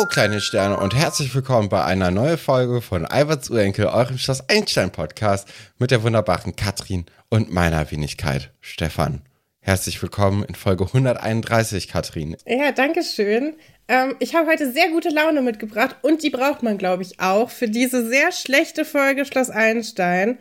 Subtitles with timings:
[0.00, 4.48] Ho, kleine Sterne und herzlich willkommen bei einer neuen Folge von Alberts Urenkel, eurem Schloss
[4.48, 5.46] Einstein Podcast
[5.78, 9.20] mit der wunderbaren Katrin und meiner Wenigkeit Stefan.
[9.60, 12.34] Herzlich willkommen in Folge 131, Katrin.
[12.46, 13.56] Ja, danke schön.
[13.88, 17.50] Ähm, ich habe heute sehr gute Laune mitgebracht und die braucht man, glaube ich, auch
[17.50, 20.38] für diese sehr schlechte Folge Schloss Einstein.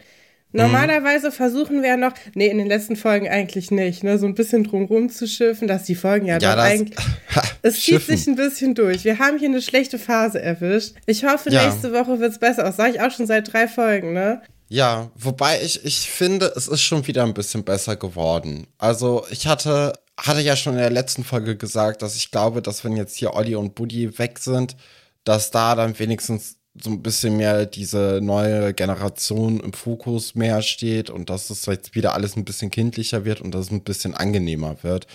[0.52, 4.34] Normalerweise versuchen wir ja noch, nee, in den letzten Folgen eigentlich nicht, ne, so ein
[4.34, 6.98] bisschen drumrum zu schiffen, dass die Folgen ja, ja doch eigentlich,
[7.62, 9.03] es zieht sich ein bisschen durch.
[9.03, 10.95] Wir haben hier eine schlechte Phase erwischt.
[11.05, 11.66] Ich hoffe, ja.
[11.66, 12.77] nächste Woche wird's besser aus.
[12.77, 14.41] Sag ich auch schon seit drei Folgen, ne?
[14.70, 18.67] Ja, wobei ich, ich finde, es ist schon wieder ein bisschen besser geworden.
[18.77, 22.84] Also ich hatte, hatte ja schon in der letzten Folge gesagt, dass ich glaube, dass
[22.84, 24.75] wenn jetzt hier Olli und Buddy weg sind,
[25.23, 31.09] dass da dann wenigstens so ein bisschen mehr diese neue Generation im Fokus mehr steht
[31.09, 34.14] und dass es jetzt wieder alles ein bisschen kindlicher wird und dass es ein bisschen
[34.16, 35.08] angenehmer wird.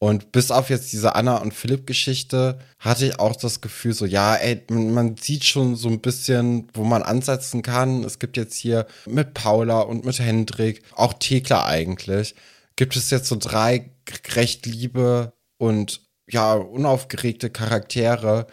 [0.00, 4.06] Und bis auf jetzt diese Anna und Philipp Geschichte hatte ich auch das Gefühl so,
[4.06, 8.04] ja, ey, man sieht schon so ein bisschen, wo man ansetzen kann.
[8.04, 12.36] Es gibt jetzt hier mit Paula und mit Hendrik, auch Thekla eigentlich,
[12.76, 13.90] gibt es jetzt so drei
[14.36, 18.46] recht liebe und ja, unaufgeregte Charaktere,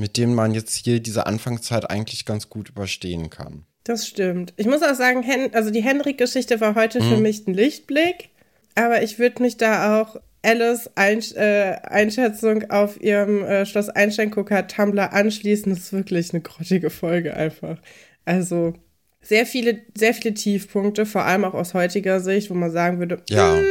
[0.00, 3.64] mit denen man jetzt hier diese Anfangszeit eigentlich ganz gut überstehen kann.
[3.84, 4.52] Das stimmt.
[4.56, 7.08] Ich muss auch sagen, also die Hendrik-Geschichte war heute mhm.
[7.08, 8.30] für mich ein Lichtblick,
[8.74, 14.66] aber ich würde mich da auch Alice Einsch äh, Einschätzung auf ihrem äh, Schloss Einstein-Gucker
[14.66, 15.72] Tumblr anschließen.
[15.72, 17.78] Das ist wirklich eine grottige Folge einfach.
[18.24, 18.74] Also
[19.22, 23.22] sehr viele, sehr viele Tiefpunkte, vor allem auch aus heutiger Sicht, wo man sagen würde,
[23.28, 23.56] ja.
[23.56, 23.64] Hm,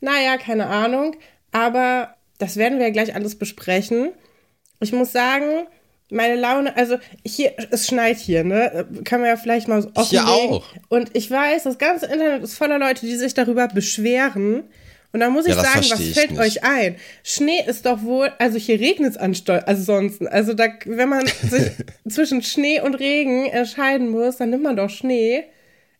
[0.00, 1.16] naja, keine Ahnung.
[1.52, 4.10] Aber das werden wir ja gleich alles besprechen.
[4.80, 5.66] Ich muss sagen,
[6.10, 8.86] meine Laune, also hier, es schneit hier, ne?
[9.04, 10.64] Kann man ja vielleicht mal so offen Hier auch.
[10.88, 14.64] Und ich weiß, das ganze Internet ist voller Leute, die sich darüber beschweren.
[15.12, 16.40] Und da muss ich ja, sagen, was fällt nicht.
[16.40, 16.96] euch ein?
[17.24, 20.26] Schnee ist doch wohl, also hier regnet es ansonsten.
[20.28, 21.72] Also da, wenn man sich
[22.08, 25.44] zwischen Schnee und Regen entscheiden muss, dann nimmt man doch Schnee.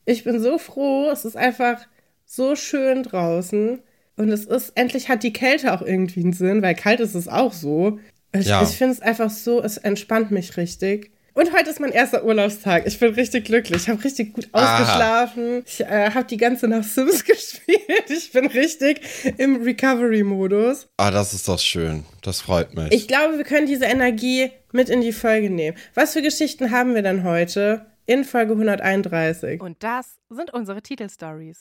[0.05, 1.81] Ich bin so froh, es ist einfach
[2.25, 3.81] so schön draußen.
[4.15, 7.27] Und es ist, endlich hat die Kälte auch irgendwie einen Sinn, weil kalt ist es
[7.27, 7.99] auch so.
[8.31, 8.61] Ich, ja.
[8.61, 11.11] ich finde es einfach so, es entspannt mich richtig.
[11.33, 12.85] Und heute ist mein erster Urlaubstag.
[12.85, 13.83] Ich bin richtig glücklich.
[13.83, 15.59] Ich habe richtig gut ausgeschlafen.
[15.59, 15.63] Aha.
[15.65, 18.09] Ich äh, habe die ganze Nacht Sims gespielt.
[18.09, 19.01] Ich bin richtig
[19.37, 20.89] im Recovery-Modus.
[20.97, 22.03] Ah, das ist doch schön.
[22.23, 22.91] Das freut mich.
[22.91, 25.77] Ich glaube, wir können diese Energie mit in die Folge nehmen.
[25.93, 29.61] Was für Geschichten haben wir denn heute in Folge 131?
[29.61, 31.59] Und das sind unsere Titelstories.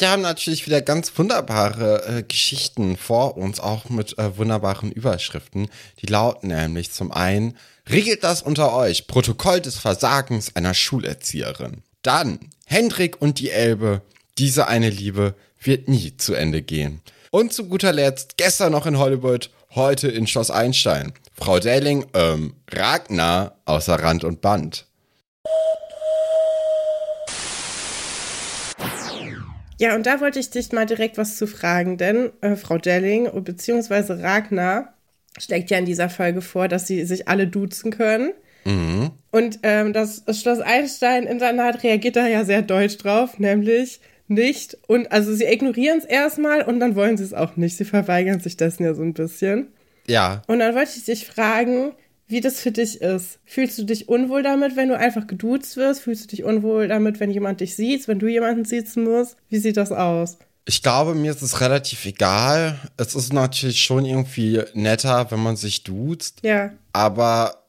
[0.00, 5.68] Wir haben natürlich wieder ganz wunderbare äh, Geschichten vor uns, auch mit äh, wunderbaren Überschriften.
[6.00, 7.56] Die lauten nämlich zum einen,
[7.88, 11.82] regelt das unter euch, Protokoll des Versagens einer Schulerzieherin.
[12.02, 14.02] Dann, Hendrik und die Elbe,
[14.38, 17.02] diese eine Liebe wird nie zu Ende gehen.
[17.30, 21.12] Und zu guter Letzt, gestern noch in Hollywood, heute in Schloss Einstein.
[21.34, 24.86] Frau Delling, ähm, Ragnar außer Rand und Band.
[29.80, 33.30] Ja, und da wollte ich dich mal direkt was zu fragen, denn äh, Frau Delling
[33.32, 34.22] bzw.
[34.22, 34.92] Ragnar
[35.38, 38.34] schlägt ja in dieser Folge vor, dass sie sich alle duzen können.
[38.66, 39.12] Mhm.
[39.30, 44.76] Und ähm, das Schloss Einstein-Internat reagiert da ja sehr deutsch drauf, nämlich nicht.
[44.86, 47.78] Und also sie ignorieren es erstmal und dann wollen sie es auch nicht.
[47.78, 49.68] Sie verweigern sich dessen ja so ein bisschen.
[50.06, 50.42] Ja.
[50.46, 51.92] Und dann wollte ich dich fragen,
[52.30, 53.38] wie das für dich ist.
[53.44, 56.02] Fühlst du dich unwohl damit, wenn du einfach geduzt wirst?
[56.02, 59.36] Fühlst du dich unwohl damit, wenn jemand dich sieht, wenn du jemanden sitzen musst?
[59.48, 60.38] Wie sieht das aus?
[60.66, 62.78] Ich glaube, mir ist es relativ egal.
[62.96, 66.40] Es ist natürlich schon irgendwie netter, wenn man sich duzt.
[66.42, 66.70] Ja.
[66.92, 67.60] Aber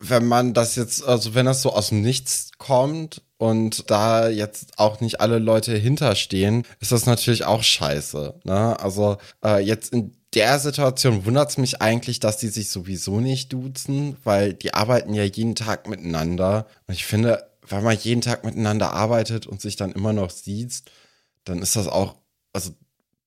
[0.00, 4.78] wenn man das jetzt, also wenn das so aus dem Nichts kommt und da jetzt
[4.78, 8.34] auch nicht alle Leute hinterstehen, ist das natürlich auch scheiße.
[8.44, 8.78] Ne?
[8.80, 13.52] Also äh, jetzt in der Situation wundert es mich eigentlich, dass die sich sowieso nicht
[13.52, 16.66] duzen, weil die arbeiten ja jeden Tag miteinander.
[16.86, 20.82] Und ich finde, wenn man jeden Tag miteinander arbeitet und sich dann immer noch sieht,
[21.44, 22.16] dann ist das auch,
[22.52, 22.72] also,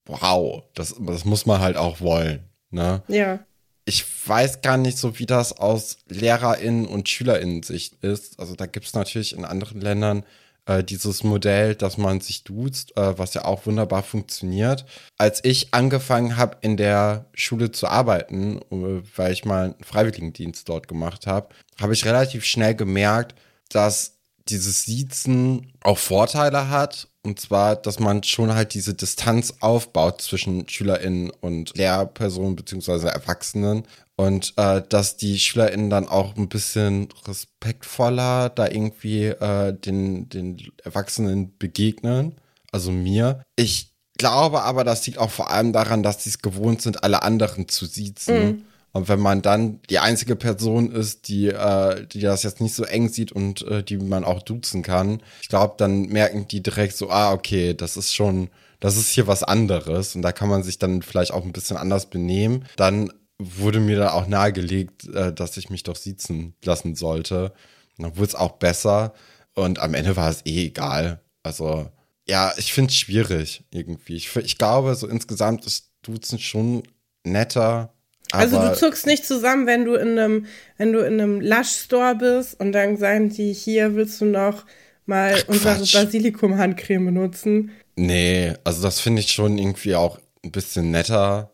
[0.05, 2.43] wow, das, das muss man halt auch wollen.
[2.69, 3.01] Ne?
[3.07, 3.39] Ja.
[3.85, 8.39] Ich weiß gar nicht so, wie das aus LehrerInnen und SchülerInnen-Sicht ist.
[8.39, 10.23] Also da gibt es natürlich in anderen Ländern
[10.65, 14.85] äh, dieses Modell, dass man sich duzt, äh, was ja auch wunderbar funktioniert.
[15.17, 20.67] Als ich angefangen habe, in der Schule zu arbeiten, äh, weil ich mal einen Freiwilligendienst
[20.69, 21.49] dort gemacht habe,
[21.79, 23.35] habe ich relativ schnell gemerkt,
[23.69, 24.17] dass
[24.49, 27.07] dieses Siezen auch Vorteile hat.
[27.23, 33.83] Und zwar, dass man schon halt diese Distanz aufbaut zwischen SchülerInnen und Lehrpersonen beziehungsweise Erwachsenen.
[34.21, 40.61] Und äh, dass die SchülerInnen dann auch ein bisschen respektvoller da irgendwie äh, den, den
[40.83, 42.35] Erwachsenen begegnen.
[42.71, 43.41] also mir.
[43.55, 47.23] Ich glaube aber, das liegt auch vor allem daran, dass sie es gewohnt sind, alle
[47.23, 48.45] anderen zu siezen.
[48.45, 48.65] Mhm.
[48.91, 52.83] Und wenn man dann die einzige Person ist, die, äh, die das jetzt nicht so
[52.83, 56.95] eng sieht und äh, die man auch duzen kann, ich glaube, dann merken die direkt
[56.95, 60.61] so, ah, okay, das ist schon, das ist hier was anderes und da kann man
[60.61, 62.65] sich dann vielleicht auch ein bisschen anders benehmen.
[62.75, 63.11] Dann
[63.57, 67.53] wurde mir da auch nahegelegt, äh, dass ich mich doch siezen lassen sollte.
[67.97, 69.13] Und dann wurde es auch besser
[69.53, 71.21] und am Ende war es eh egal.
[71.43, 71.89] Also,
[72.27, 74.15] ja, ich finde es schwierig irgendwie.
[74.15, 76.83] Ich, ich glaube, so insgesamt ist Duzen schon
[77.23, 77.93] netter
[78.31, 80.45] also du zuckst nicht zusammen, wenn du in einem,
[80.77, 84.65] wenn du in einem Lush-Store bist und dann sagen die, hier willst du noch
[85.05, 87.71] mal Ach, unsere Basilikum-Handcreme benutzen.
[87.95, 91.51] Nee, also das finde ich schon irgendwie auch ein bisschen netter.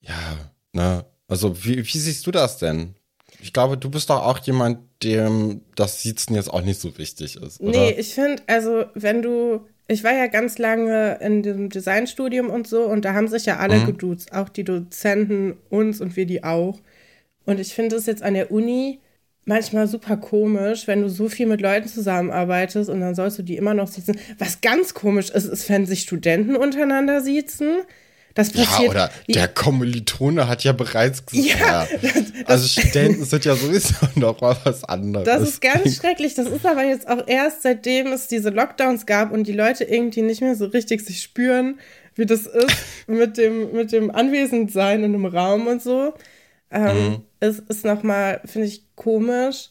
[0.00, 0.36] Ja,
[0.72, 1.04] ne?
[1.28, 2.94] Also wie, wie siehst du das denn?
[3.40, 7.36] Ich glaube, du bist doch auch jemand, dem das Sitzen jetzt auch nicht so wichtig
[7.36, 7.70] ist, oder?
[7.70, 9.60] Nee, ich finde, also wenn du
[9.90, 13.56] ich war ja ganz lange in dem Designstudium und so und da haben sich ja
[13.56, 13.86] alle mhm.
[13.86, 16.78] geduzt, auch die Dozenten, uns und wir die auch.
[17.46, 19.00] Und ich finde es jetzt an der Uni
[19.46, 23.56] manchmal super komisch, wenn du so viel mit Leuten zusammenarbeitest und dann sollst du die
[23.56, 24.18] immer noch sitzen.
[24.38, 27.78] Was ganz komisch ist, ist, wenn sich Studenten untereinander sitzen.
[28.38, 28.82] Das passiert.
[28.82, 31.60] Ja, oder der Kommilitone hat ja bereits gesagt.
[31.60, 32.14] Ja, das,
[32.44, 35.26] also Studenten sind ja sowieso noch mal was anderes.
[35.26, 36.34] Das ist ganz schrecklich.
[36.34, 40.22] Das ist aber jetzt auch erst seitdem es diese Lockdowns gab und die Leute irgendwie
[40.22, 41.80] nicht mehr so richtig sich spüren,
[42.14, 42.76] wie das ist
[43.08, 46.14] mit dem, mit dem Anwesendsein in einem Raum und so.
[46.70, 47.22] Ähm, mhm.
[47.40, 49.68] Es ist nochmal, finde ich, komisch.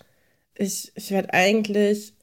[0.55, 2.15] Ich, ich werde eigentlich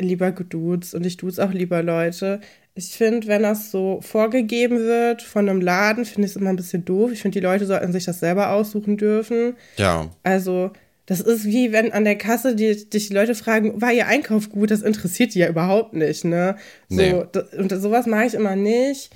[0.00, 2.40] lieber geduzt und ich duze auch lieber Leute.
[2.74, 6.56] Ich finde, wenn das so vorgegeben wird von einem Laden, finde ich es immer ein
[6.56, 7.12] bisschen doof.
[7.12, 9.56] Ich finde, die Leute sollten sich das selber aussuchen dürfen.
[9.76, 10.08] Ja.
[10.22, 10.70] Also,
[11.04, 14.48] das ist wie wenn an der Kasse die, dich die Leute fragen, war ihr Einkauf
[14.48, 14.70] gut?
[14.70, 16.56] Das interessiert die ja überhaupt nicht, ne?
[16.88, 17.12] So, nee.
[17.58, 19.10] und sowas mache ich immer nicht.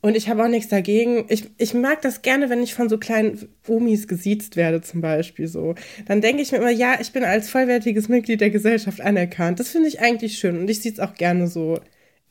[0.00, 1.24] Und ich habe auch nichts dagegen.
[1.28, 5.48] Ich, ich mag das gerne, wenn ich von so kleinen Omis gesiezt werde, zum Beispiel
[5.48, 5.74] so.
[6.06, 9.58] Dann denke ich mir immer, ja, ich bin als vollwertiges Mitglied der Gesellschaft anerkannt.
[9.58, 10.56] Das finde ich eigentlich schön.
[10.56, 11.80] Und ich sieht es auch gerne so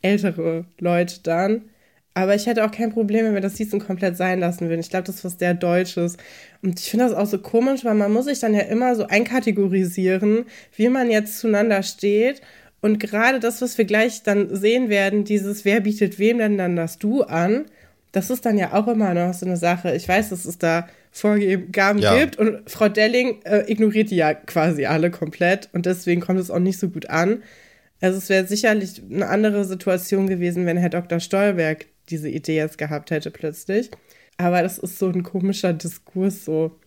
[0.07, 1.63] ältere Leute dann.
[2.13, 4.79] Aber ich hätte auch kein Problem, wenn wir das Season komplett sein lassen würden.
[4.79, 6.17] Ich glaube, das ist was sehr Deutsches.
[6.63, 9.05] Und ich finde das auch so komisch, weil man muss sich dann ja immer so
[9.05, 10.45] einkategorisieren,
[10.75, 12.41] wie man jetzt zueinander steht.
[12.81, 16.75] Und gerade das, was wir gleich dann sehen werden, dieses Wer bietet wem denn dann
[16.75, 17.65] das Du an,
[18.11, 19.95] das ist dann ja auch immer noch so eine Sache.
[19.95, 22.17] Ich weiß, dass es da Vorgaben ja.
[22.17, 26.51] gibt und Frau Delling äh, ignoriert die ja quasi alle komplett und deswegen kommt es
[26.51, 27.43] auch nicht so gut an.
[28.01, 31.19] Also es wäre sicherlich eine andere Situation gewesen, wenn Herr Dr.
[31.19, 33.89] Stolberg diese Idee jetzt gehabt hätte plötzlich.
[34.37, 36.79] Aber das ist so ein komischer Diskurs so.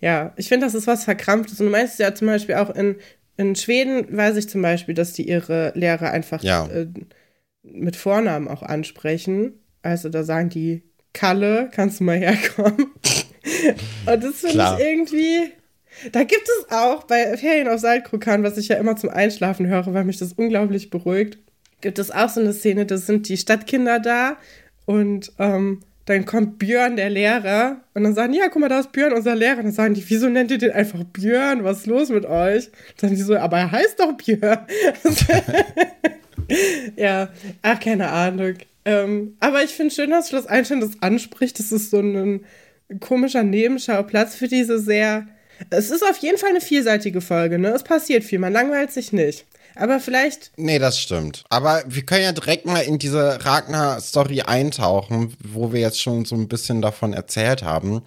[0.00, 1.60] Ja, ich finde, das ist was Verkrampftes.
[1.60, 2.96] Und du meinst ja zum Beispiel auch in,
[3.36, 6.66] in Schweden, weiß ich zum Beispiel, dass die ihre Lehrer einfach ja.
[6.66, 6.88] äh,
[7.62, 9.52] mit Vornamen auch ansprechen.
[9.82, 10.82] Also da sagen die,
[11.12, 12.90] Kalle, kannst du mal herkommen?
[14.06, 15.52] Und das finde ich irgendwie,
[16.12, 19.92] da gibt es auch bei Ferien auf Saltkrokan, was ich ja immer zum Einschlafen höre,
[19.92, 21.38] weil mich das unglaublich beruhigt,
[21.80, 24.36] gibt es auch so eine Szene, da sind die Stadtkinder da
[24.86, 28.90] und ähm, dann kommt Björn, der Lehrer, und dann sagen, ja, guck mal, da ist
[28.90, 29.58] Björn, unser Lehrer.
[29.58, 31.62] Und dann sagen die, wieso nennt ihr den einfach Björn?
[31.62, 32.70] Was ist los mit euch?
[32.96, 34.66] Dann sagen die so, aber er heißt doch Björn.
[36.96, 37.28] ja,
[37.62, 38.54] ach, keine Ahnung.
[38.84, 41.60] Ähm, aber ich finde schön, dass das Einstein das anspricht.
[41.60, 42.44] Das ist so ein
[42.98, 45.28] komischer Nebenschauplatz für diese sehr
[45.68, 47.68] es ist auf jeden Fall eine vielseitige Folge, ne?
[47.68, 49.44] Es passiert viel, man langweilt sich nicht.
[49.76, 50.50] Aber vielleicht.
[50.56, 51.44] Nee, das stimmt.
[51.48, 56.34] Aber wir können ja direkt mal in diese Ragnar-Story eintauchen, wo wir jetzt schon so
[56.34, 58.02] ein bisschen davon erzählt haben.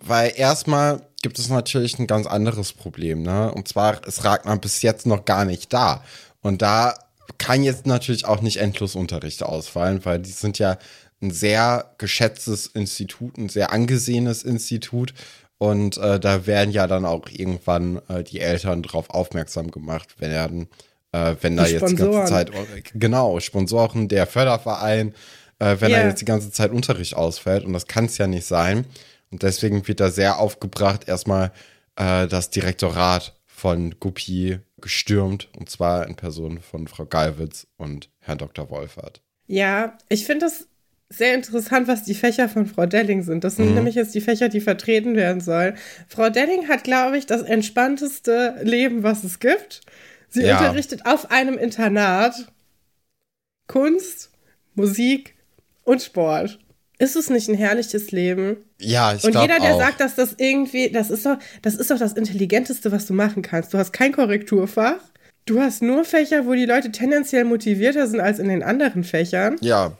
[0.00, 3.52] Weil erstmal gibt es natürlich ein ganz anderes Problem, ne?
[3.52, 6.04] Und zwar ist Ragnar bis jetzt noch gar nicht da.
[6.42, 6.94] Und da
[7.38, 10.78] kann jetzt natürlich auch nicht endlos Unterricht ausfallen, weil die sind ja
[11.22, 15.14] ein sehr geschätztes Institut, ein sehr angesehenes Institut.
[15.58, 20.68] Und äh, da werden ja dann auch irgendwann äh, die Eltern drauf aufmerksam gemacht werden,
[21.12, 22.50] äh, wenn da jetzt die ganze Zeit,
[22.92, 25.14] genau, Sponsoren, der Förderverein,
[25.60, 26.02] äh, wenn yeah.
[26.02, 27.64] da jetzt die ganze Zeit Unterricht ausfällt.
[27.64, 28.86] Und das kann es ja nicht sein.
[29.30, 31.52] Und deswegen wird da sehr aufgebracht, erstmal
[31.96, 35.48] äh, das Direktorat von Guppy gestürmt.
[35.56, 38.70] Und zwar in Person von Frau Galwitz und Herrn Dr.
[38.70, 39.22] Wolfert.
[39.46, 40.66] Ja, ich finde das
[41.10, 43.44] sehr interessant, was die Fächer von Frau Delling sind.
[43.44, 43.74] Das sind mhm.
[43.74, 45.76] nämlich jetzt die Fächer, die vertreten werden sollen.
[46.08, 49.82] Frau Delling hat, glaube ich, das entspannteste Leben, was es gibt.
[50.28, 50.58] Sie ja.
[50.58, 52.34] unterrichtet auf einem Internat
[53.68, 54.30] Kunst,
[54.74, 55.34] Musik
[55.84, 56.58] und Sport.
[56.98, 58.56] Ist es nicht ein herrliches Leben?
[58.80, 59.80] Ja, ich Und jeder, der auch.
[59.80, 63.42] sagt, dass das irgendwie, das ist doch, das ist doch das Intelligenteste, was du machen
[63.42, 63.74] kannst.
[63.74, 65.00] Du hast kein Korrekturfach.
[65.46, 69.56] du hast nur Fächer, wo die Leute tendenziell motivierter sind als in den anderen Fächern.
[69.60, 69.96] Ja.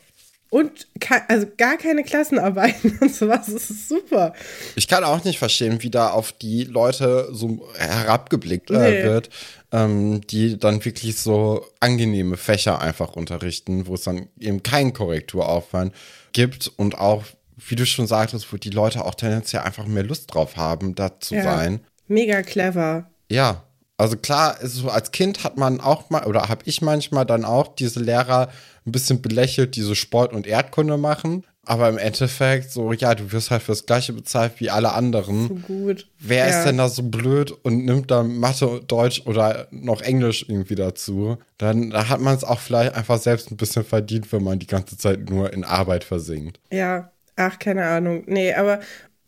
[0.50, 0.86] Und
[1.26, 3.46] also gar keine Klassenarbeiten und sowas.
[3.46, 4.34] Das ist super.
[4.76, 9.02] Ich kann auch nicht verstehen, wie da auf die Leute so herabgeblickt äh, nee.
[9.02, 9.30] wird,
[9.72, 15.92] ähm, die dann wirklich so angenehme Fächer einfach unterrichten, wo es dann eben keinen Korrekturaufwand
[16.32, 17.24] gibt und auch,
[17.56, 21.18] wie du schon sagtest, wo die Leute auch tendenziell einfach mehr Lust drauf haben, da
[21.18, 21.42] zu ja.
[21.42, 21.80] sein.
[22.06, 23.10] Mega clever.
[23.28, 23.63] Ja,
[23.96, 27.74] also klar, so als Kind hat man auch mal, oder habe ich manchmal dann auch
[27.74, 28.48] diese Lehrer
[28.86, 31.44] ein bisschen belächelt, die so Sport und Erdkunde machen.
[31.66, 35.48] Aber im Endeffekt, so, ja, du wirst halt fürs Gleiche bezahlt wie alle anderen.
[35.48, 36.06] So gut.
[36.18, 36.58] Wer ja.
[36.58, 41.38] ist denn da so blöd und nimmt dann Mathe, Deutsch oder noch Englisch irgendwie dazu?
[41.56, 44.66] Dann da hat man es auch vielleicht einfach selbst ein bisschen verdient, wenn man die
[44.66, 46.60] ganze Zeit nur in Arbeit versinkt.
[46.70, 48.24] Ja, ach, keine Ahnung.
[48.26, 48.80] Nee, aber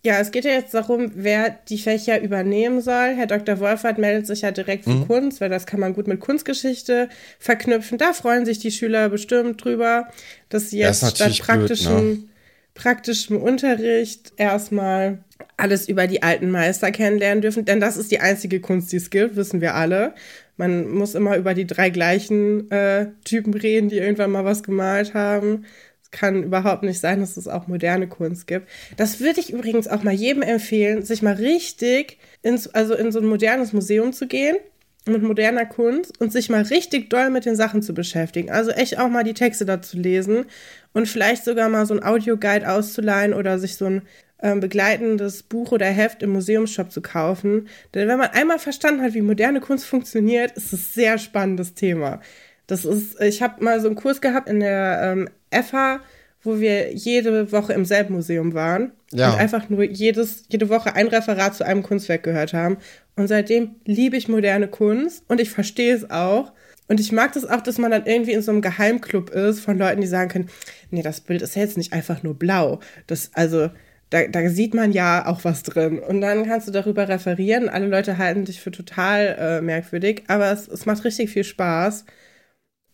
[0.06, 3.14] ja, es geht ja jetzt darum, wer die Fächer übernehmen soll.
[3.16, 3.58] Herr Dr.
[3.58, 5.08] Wolfert meldet sich ja direkt für mhm.
[5.08, 7.08] Kunst, weil das kann man gut mit Kunstgeschichte
[7.40, 7.98] verknüpfen.
[7.98, 10.08] Da freuen sich die Schüler bestimmt drüber,
[10.48, 12.28] dass sie jetzt statt praktischen, blöd, ne?
[12.75, 15.18] praktischem Unterricht erstmal
[15.56, 17.64] alles über die alten Meister kennenlernen dürfen.
[17.64, 20.14] Denn das ist die einzige Kunst, die es gibt, wissen wir alle.
[20.56, 25.14] Man muss immer über die drei gleichen äh, Typen reden, die irgendwann mal was gemalt
[25.14, 25.66] haben
[26.16, 28.68] kann überhaupt nicht sein, dass es auch moderne Kunst gibt.
[28.96, 33.20] Das würde ich übrigens auch mal jedem empfehlen, sich mal richtig ins, also in so
[33.20, 34.56] ein modernes Museum zu gehen
[35.08, 38.50] mit moderner Kunst und sich mal richtig doll mit den Sachen zu beschäftigen.
[38.50, 40.46] Also echt auch mal die Texte dazu lesen
[40.92, 44.02] und vielleicht sogar mal so ein Audioguide auszuleihen oder sich so ein
[44.38, 47.68] äh, begleitendes Buch oder Heft im Museumsshop zu kaufen.
[47.94, 51.75] Denn wenn man einmal verstanden hat, wie moderne Kunst funktioniert, ist es ein sehr spannendes
[51.75, 52.20] Thema.
[52.66, 56.00] Das ist, ich habe mal so einen Kurs gehabt in der ähm, FH,
[56.42, 59.32] wo wir jede Woche im selben Museum waren ja.
[59.32, 62.78] und einfach nur jedes, jede Woche ein Referat zu einem Kunstwerk gehört haben.
[63.16, 66.52] Und seitdem liebe ich moderne Kunst und ich verstehe es auch.
[66.88, 69.76] Und ich mag das auch, dass man dann irgendwie in so einem Geheimclub ist von
[69.76, 70.49] Leuten, die sagen können,
[70.90, 72.78] nee, das Bild ist jetzt nicht einfach nur blau.
[73.08, 73.70] Das, also,
[74.11, 75.99] da, da sieht man ja auch was drin.
[75.99, 77.68] Und dann kannst du darüber referieren.
[77.68, 82.04] Alle Leute halten dich für total äh, merkwürdig, aber es, es macht richtig viel Spaß.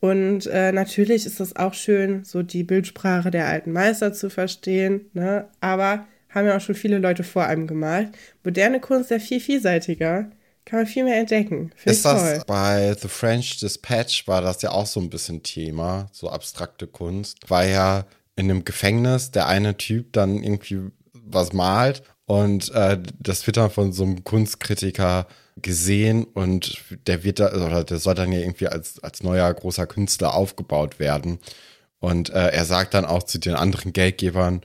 [0.03, 5.03] Und äh, natürlich ist es auch schön, so die Bildsprache der alten Meister zu verstehen,
[5.13, 5.49] ne?
[5.61, 8.09] aber haben ja auch schon viele Leute vor einem gemalt.
[8.43, 10.29] Moderne Kunst ist ja viel vielseitiger,
[10.65, 11.71] kann man viel mehr entdecken.
[11.77, 12.43] Find ist das toll.
[12.49, 17.49] bei The French Dispatch war das ja auch so ein bisschen Thema, so abstrakte Kunst.
[17.49, 18.05] War ja
[18.35, 20.81] in einem Gefängnis der eine Typ dann irgendwie
[21.13, 27.41] was malt und äh, das wird dann von so einem Kunstkritiker gesehen und der wird
[27.41, 31.39] da, oder der soll dann ja irgendwie als, als neuer großer Künstler aufgebaut werden.
[32.01, 34.63] Und äh, er sagt dann auch zu den anderen Geldgebern,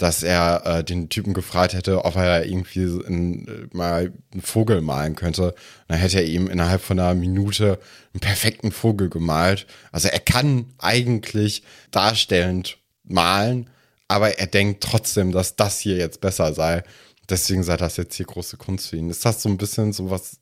[0.00, 4.80] dass er äh, den Typen gefragt hätte, ob er irgendwie in, äh, mal einen Vogel
[4.80, 5.48] malen könnte.
[5.48, 5.54] Und
[5.88, 7.78] dann hätte er ihm innerhalb von einer Minute
[8.14, 9.66] einen perfekten Vogel gemalt.
[9.92, 13.68] Also er kann eigentlich darstellend malen,
[14.08, 16.82] aber er denkt trotzdem, dass das hier jetzt besser sei.
[17.30, 19.08] Deswegen sei das jetzt hier große Kunst für ihn.
[19.08, 20.40] Ist das so ein bisschen so was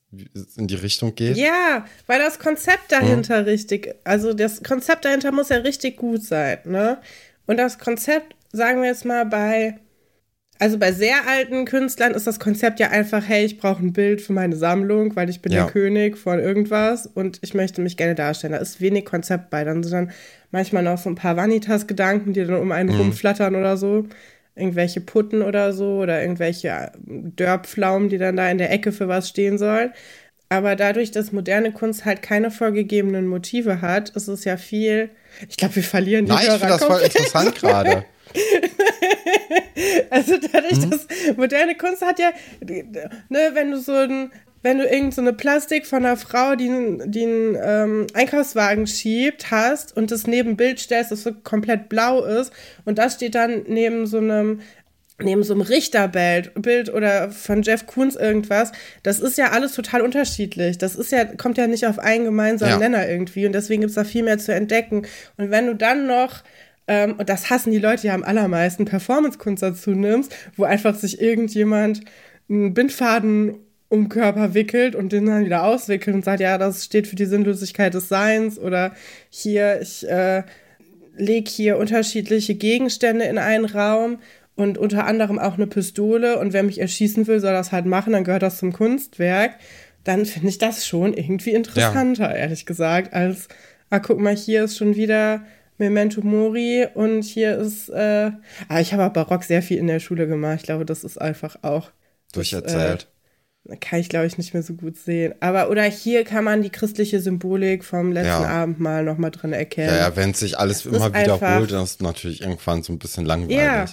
[0.56, 1.36] in die Richtung geht?
[1.36, 3.48] Ja, weil das Konzept dahinter mhm.
[3.48, 6.98] richtig, also das Konzept dahinter muss ja richtig gut sein, ne?
[7.46, 9.78] Und das Konzept, sagen wir jetzt mal bei,
[10.58, 14.20] also bei sehr alten Künstlern ist das Konzept ja einfach, hey, ich brauche ein Bild
[14.20, 15.64] für meine Sammlung, weil ich bin ja.
[15.64, 18.54] der König von irgendwas und ich möchte mich gerne darstellen.
[18.54, 19.62] Da ist wenig Konzept bei.
[19.62, 20.10] Dann sind dann
[20.50, 23.00] manchmal noch so ein paar Vanitas-Gedanken, die dann um einen mhm.
[23.00, 24.06] rumflattern oder so
[24.58, 29.28] irgendwelche Putten oder so oder irgendwelche Dörrpflaumen, die dann da in der Ecke für was
[29.28, 29.92] stehen sollen.
[30.50, 35.10] Aber dadurch, dass moderne Kunst halt keine vorgegebenen Motive hat, ist es ja viel.
[35.48, 38.04] Ich glaube, wir verlieren die Nein, Hörer ich finde das voll interessant gerade.
[40.10, 40.90] also dadurch, hm?
[40.90, 42.30] dass moderne Kunst hat ja,
[43.28, 44.30] ne, wenn du so ein
[44.62, 49.50] wenn du irgend so eine Plastik von einer Frau, die, die einen ähm, Einkaufswagen schiebt,
[49.50, 52.52] hast und das neben Bild stellst, das so komplett blau ist
[52.84, 54.60] und das steht dann neben so einem
[55.20, 58.70] neben so einem Richterbild Bild oder von Jeff Koons irgendwas,
[59.02, 60.78] das ist ja alles total unterschiedlich.
[60.78, 62.78] Das ist ja, kommt ja nicht auf einen gemeinsamen ja.
[62.78, 65.06] Nenner irgendwie und deswegen gibt es da viel mehr zu entdecken.
[65.36, 66.44] Und wenn du dann noch
[66.86, 71.20] ähm, und das hassen die Leute ja am allermeisten, Performance-Kunst dazu nimmst, wo einfach sich
[71.20, 72.00] irgendjemand
[72.48, 73.56] einen Bindfaden
[73.88, 77.24] um Körper wickelt und den dann wieder auswickelt und sagt, ja, das steht für die
[77.24, 78.92] Sinnlosigkeit des Seins oder
[79.30, 80.42] hier, ich äh,
[81.16, 84.18] lege hier unterschiedliche Gegenstände in einen Raum
[84.56, 88.12] und unter anderem auch eine Pistole und wer mich erschießen will, soll das halt machen,
[88.12, 89.54] dann gehört das zum Kunstwerk,
[90.04, 92.36] dann finde ich das schon irgendwie interessanter, ja.
[92.36, 93.48] ehrlich gesagt, als,
[93.90, 95.44] ah, guck mal, hier ist schon wieder
[95.78, 98.32] Memento Mori und hier ist, äh,
[98.68, 101.56] ah, ich habe Barock sehr viel in der Schule gemacht, ich glaube, das ist einfach
[101.62, 101.90] auch
[102.32, 103.02] durcherzählt.
[103.02, 103.17] Das, äh,
[103.80, 105.34] kann ich, glaube ich, nicht mehr so gut sehen.
[105.40, 108.48] Aber, oder hier kann man die christliche Symbolik vom letzten ja.
[108.48, 109.90] Abendmahl nochmal drin erkennen.
[109.90, 112.98] Ja, ja wenn sich alles das immer wiederholt, dann ist es natürlich irgendwann so ein
[112.98, 113.58] bisschen langweilig.
[113.58, 113.86] Ja.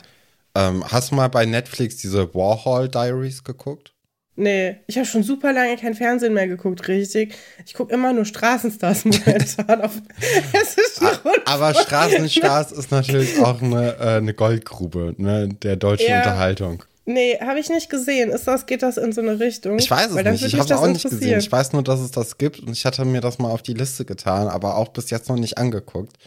[0.55, 3.91] Ähm, hast du mal bei Netflix diese Warhol Diaries geguckt?
[4.37, 7.35] Nee, ich habe schon super lange kein Fernsehen mehr geguckt, richtig.
[7.65, 9.81] Ich gucke immer nur Straßenstars momentan.
[9.81, 10.01] auf,
[10.53, 11.01] es ist
[11.45, 16.17] Aber Straßenstars ist natürlich auch eine, äh, eine Goldgrube ne, der deutschen ja.
[16.17, 16.83] Unterhaltung.
[17.05, 18.31] Nee, habe ich nicht gesehen.
[18.31, 19.77] Ist das, geht das in so eine Richtung?
[19.77, 20.45] Ich weiß es nicht.
[20.45, 21.39] Ich habe es auch nicht gesehen.
[21.39, 23.73] Ich weiß nur, dass es das gibt und ich hatte mir das mal auf die
[23.73, 26.17] Liste getan, aber auch bis jetzt noch nicht angeguckt.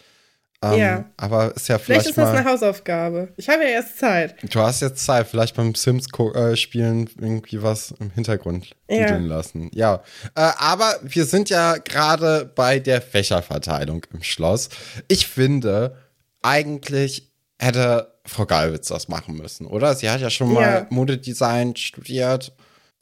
[0.61, 1.05] Ähm, ja.
[1.17, 2.03] Aber ist ja vielleicht.
[2.03, 3.29] Vielleicht ist das eine Hausaufgabe.
[3.37, 4.35] Ich habe ja erst Zeit.
[4.53, 5.29] Du hast jetzt Zeit.
[5.29, 9.17] Vielleicht beim Sims-Spielen äh, irgendwie was im Hintergrund ja.
[9.19, 9.71] lassen.
[9.73, 10.03] Ja.
[10.35, 14.69] Äh, aber wir sind ja gerade bei der Fächerverteilung im Schloss.
[15.07, 15.97] Ich finde,
[16.43, 17.31] eigentlich
[17.61, 19.95] hätte Frau Galwitz das machen müssen, oder?
[19.95, 20.87] Sie hat ja schon mal ja.
[20.91, 22.53] Modedesign studiert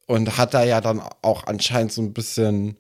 [0.07, 2.77] und hat da ja dann auch anscheinend so ein bisschen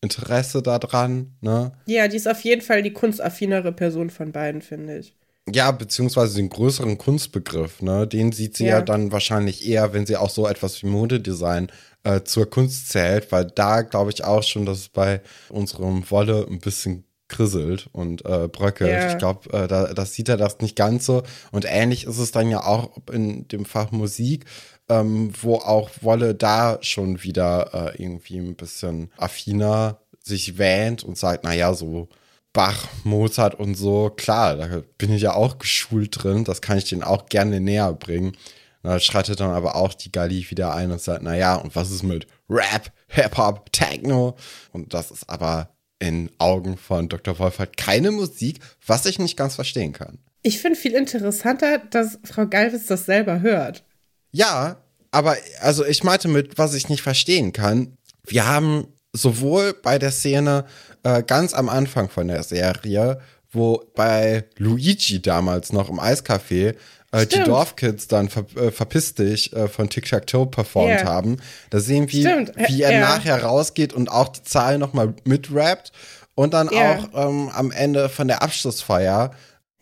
[0.00, 1.72] Interesse daran, ne?
[1.86, 5.14] Ja, die ist auf jeden Fall die kunstaffinere Person von beiden, finde ich.
[5.52, 8.06] Ja, beziehungsweise den größeren Kunstbegriff, ne?
[8.06, 11.70] Den sieht sie ja, ja dann wahrscheinlich eher, wenn sie auch so etwas wie Modedesign
[12.04, 15.20] äh, zur Kunst zählt, weil da glaube ich auch schon, dass es bei
[15.50, 18.90] unserem Wolle ein bisschen krisselt und äh, bröckelt.
[18.90, 19.12] Ja.
[19.12, 21.22] Ich glaube, äh, da, das sieht er das nicht ganz so.
[21.50, 24.44] Und ähnlich ist es dann ja auch in dem Fach Musik,
[24.90, 31.16] ähm, wo auch Wolle da schon wieder äh, irgendwie ein bisschen affiner sich wähnt und
[31.16, 32.08] sagt, naja, so
[32.52, 36.84] Bach, Mozart und so, klar, da bin ich ja auch geschult drin, das kann ich
[36.84, 38.36] denen auch gerne näher bringen.
[38.82, 42.02] Da schreitet dann aber auch die Gali wieder ein und sagt, naja, und was ist
[42.02, 44.36] mit Rap, Hip-Hop, Techno?
[44.72, 45.68] Und das ist aber
[46.00, 47.38] in Augen von Dr.
[47.38, 50.18] Wolfert keine Musik, was ich nicht ganz verstehen kann.
[50.42, 53.84] Ich finde viel interessanter, dass Frau Galvis das selber hört.
[54.32, 59.98] Ja, aber also ich meinte mit, was ich nicht verstehen kann, wir haben sowohl bei
[59.98, 60.64] der Szene
[61.02, 63.20] äh, ganz am Anfang von der Serie,
[63.52, 66.76] wo bei Luigi damals noch im Eiscafé
[67.12, 71.04] äh, die Dorfkids dann ver äh, verpiss dich äh, von Tic Tac Toe performt yeah.
[71.04, 71.38] haben.
[71.70, 73.00] Da sehen wir, wie er ja.
[73.00, 75.92] nachher rausgeht und auch die Zahl nochmal mitrappt
[76.34, 76.98] und dann yeah.
[77.14, 79.32] auch ähm, am Ende von der Abschlussfeier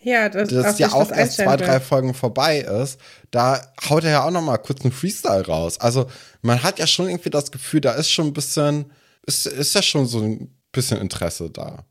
[0.01, 4.25] ja, das, das ja auch erst zwei, drei Folgen vorbei ist, da haut er ja
[4.25, 5.81] auch noch mal kurz einen Freestyle raus.
[5.81, 6.07] Also
[6.41, 8.93] man hat ja schon irgendwie das Gefühl, da ist schon ein bisschen,
[9.27, 11.85] ist, ist ja schon so ein bisschen Interesse da.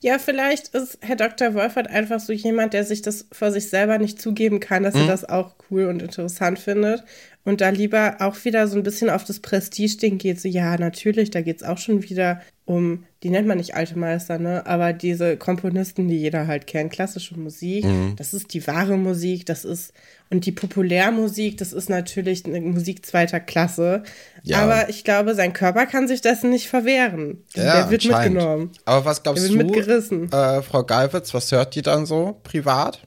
[0.00, 1.54] Ja, vielleicht ist Herr Dr.
[1.54, 5.02] Wolfert einfach so jemand, der sich das vor sich selber nicht zugeben kann, dass mhm.
[5.02, 7.04] er das auch cool und interessant findet
[7.44, 10.40] und da lieber auch wieder so ein bisschen auf das Prestige-Ding geht.
[10.40, 13.98] So, ja, natürlich, da geht es auch schon wieder um, die nennt man nicht alte
[13.98, 14.66] Meister, ne?
[14.66, 18.14] Aber diese Komponisten, die jeder halt kennt, klassische Musik, mhm.
[18.16, 19.94] das ist die wahre Musik, das ist,
[20.28, 24.02] und die Populärmusik, das ist natürlich eine Musik zweiter Klasse.
[24.42, 24.58] Ja.
[24.58, 27.42] Aber ich glaube, sein Körper kann sich dessen nicht verwehren.
[27.54, 28.72] Ja, Der wird mitgenommen.
[28.84, 30.30] Aber was glaubst Der wird du, mitgerissen.
[30.30, 33.00] Äh, Frau Galwitz, was hört die dann so privat?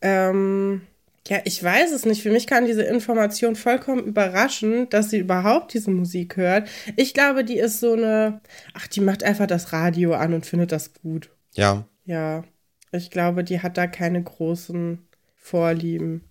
[0.00, 0.82] Ähm,
[1.28, 2.22] ja, ich weiß es nicht.
[2.22, 6.68] Für mich kann diese Information vollkommen überraschen, dass sie überhaupt diese Musik hört.
[6.96, 8.40] Ich glaube, die ist so eine,
[8.74, 11.30] ach, die macht einfach das Radio an und findet das gut.
[11.54, 11.86] Ja.
[12.04, 12.44] Ja.
[12.90, 15.06] Ich glaube, die hat da keine großen
[15.36, 16.24] Vorlieben.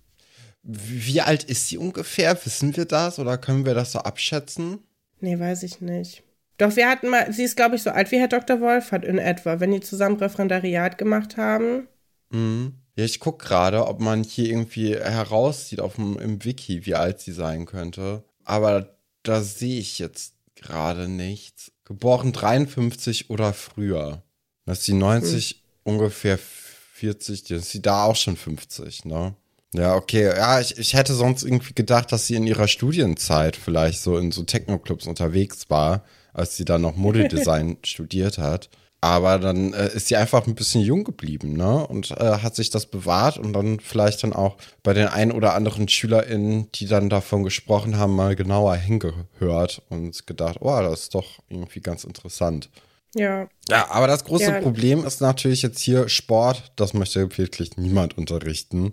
[0.62, 2.38] Wie alt ist sie ungefähr?
[2.44, 4.78] Wissen wir das oder können wir das so abschätzen?
[5.20, 6.22] Nee, weiß ich nicht.
[6.58, 8.60] Doch wir hatten mal, sie ist, glaube ich, so alt wie Herr Dr.
[8.60, 11.88] Wolf hat in etwa, wenn die zusammen Referendariat gemacht haben.
[12.30, 12.74] Mhm.
[12.96, 17.20] Ja, ich gucke gerade, ob man hier irgendwie herauszieht auf dem, im Wiki, wie alt
[17.20, 18.22] sie sein könnte.
[18.44, 21.72] Aber da sehe ich jetzt gerade nichts.
[21.84, 24.22] Geboren 53 oder früher.
[24.66, 25.94] Das ist die 90 hm.
[25.94, 29.34] ungefähr 40, das ist sie da auch schon 50, ne?
[29.74, 30.24] Ja, okay.
[30.36, 34.30] Ja, ich, ich hätte sonst irgendwie gedacht, dass sie in ihrer Studienzeit vielleicht so in
[34.30, 38.68] so Techno-Clubs unterwegs war, als sie dann noch Modedesign studiert hat.
[39.04, 41.84] Aber dann äh, ist sie einfach ein bisschen jung geblieben, ne?
[41.88, 45.54] Und äh, hat sich das bewahrt und dann vielleicht dann auch bei den ein oder
[45.54, 51.14] anderen SchülerInnen, die dann davon gesprochen haben, mal genauer hingehört und gedacht, oh, das ist
[51.16, 52.70] doch irgendwie ganz interessant.
[53.16, 53.48] Ja.
[53.68, 54.60] Ja, aber das große ja.
[54.60, 56.70] Problem ist natürlich jetzt hier Sport.
[56.76, 58.92] Das möchte wirklich niemand unterrichten.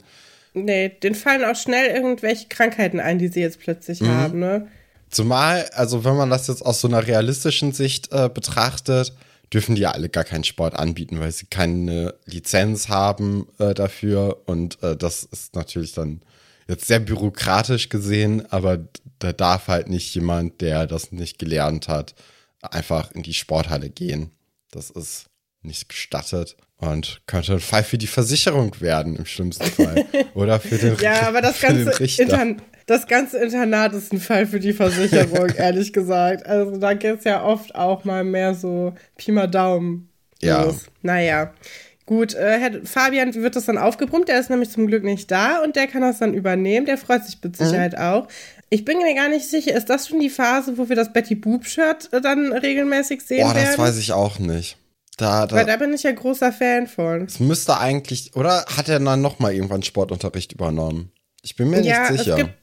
[0.55, 4.07] Nee, den fallen auch schnell irgendwelche Krankheiten ein, die sie jetzt plötzlich mhm.
[4.07, 4.67] haben, ne?
[5.11, 9.13] Zumal, also wenn man das jetzt aus so einer realistischen Sicht äh, betrachtet,
[9.53, 14.41] dürfen die ja alle gar keinen Sport anbieten, weil sie keine Lizenz haben äh, dafür.
[14.45, 16.21] Und äh, das ist natürlich dann
[16.67, 18.79] jetzt sehr bürokratisch gesehen, aber
[19.17, 22.13] da darf halt nicht jemand, der das nicht gelernt hat,
[22.61, 24.31] einfach in die Sporthalle gehen.
[24.71, 25.25] Das ist
[25.61, 26.55] nicht gestattet.
[26.77, 30.05] Und könnte ein Fall für die Versicherung werden, im schlimmsten Fall.
[30.33, 34.59] Oder für den Ja, aber das ganze, Intern das ganze Internat ist ein Fall für
[34.59, 36.45] die Versicherung, ehrlich gesagt.
[36.47, 40.09] Also da geht es ja oft auch mal mehr so Pi mal Daumen.
[40.41, 40.63] Ja.
[40.63, 40.85] Los.
[41.01, 41.53] Naja.
[42.05, 45.61] Gut, äh, Herr Fabian wird das dann aufgebrummt, der ist nämlich zum Glück nicht da
[45.63, 47.99] und der kann das dann übernehmen, der freut sich mit Sicherheit mhm.
[47.99, 48.27] auch.
[48.71, 51.35] Ich bin mir gar nicht sicher, ist das schon die Phase, wo wir das Betty
[51.35, 53.77] Boop-Shirt äh, dann regelmäßig sehen Boah, das werden?
[53.77, 54.77] weiß ich auch nicht.
[55.17, 57.25] Da, da, Weil da bin ich ja großer Fan von.
[57.25, 61.11] Es müsste eigentlich, oder hat er dann nochmal irgendwann Sportunterricht übernommen?
[61.43, 62.37] Ich bin mir ja, nicht sicher.
[62.37, 62.58] Es gibt,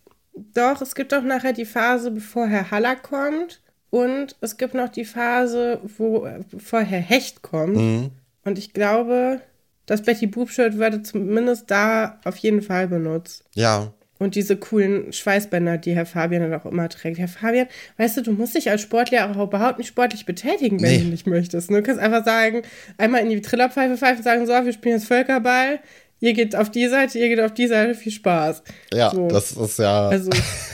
[0.54, 3.60] doch, es gibt auch nachher die Phase, bevor Herr Haller kommt.
[3.90, 7.76] Und es gibt noch die Phase, wo bevor Herr Hecht kommt.
[7.76, 8.10] Mhm.
[8.44, 9.40] Und ich glaube,
[9.86, 13.44] das Betty Boop Shirt würde zumindest da auf jeden Fall benutzt.
[13.54, 13.92] Ja.
[14.18, 17.18] Und diese coolen Schweißbänder, die Herr Fabian dann auch immer trägt.
[17.18, 17.66] Herr Fabian,
[17.98, 20.98] weißt du, du musst dich als Sportler auch überhaupt nicht sportlich betätigen, wenn nee.
[21.02, 21.70] du nicht möchtest.
[21.70, 21.78] Ne?
[21.78, 22.62] Du kannst einfach sagen,
[22.96, 25.80] einmal in die Trillerpfeife pfeifen, sagen, so, wir spielen jetzt Völkerball.
[26.18, 28.62] Ihr geht auf die Seite, ihr geht auf die Seite, viel Spaß.
[28.92, 29.28] Ja, so.
[29.28, 30.08] das ist ja.
[30.08, 30.30] Also,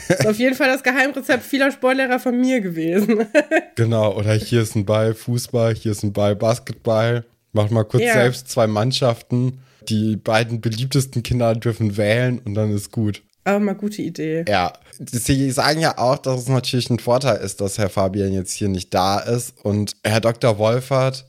[0.07, 3.25] ist auf jeden Fall das Geheimrezept vieler Sportlehrer von mir gewesen.
[3.75, 7.25] genau, oder hier ist ein Ball Fußball, hier ist ein Ball Basketball.
[7.51, 8.13] Mach mal kurz ja.
[8.13, 9.59] selbst zwei Mannschaften.
[9.89, 13.21] Die beiden beliebtesten Kinder dürfen wählen und dann ist gut.
[13.43, 14.45] Aber mal gute Idee.
[14.47, 14.71] Ja.
[14.97, 18.69] Sie sagen ja auch, dass es natürlich ein Vorteil ist, dass Herr Fabian jetzt hier
[18.69, 19.53] nicht da ist.
[19.63, 20.57] Und Herr Dr.
[20.57, 21.25] Wolfert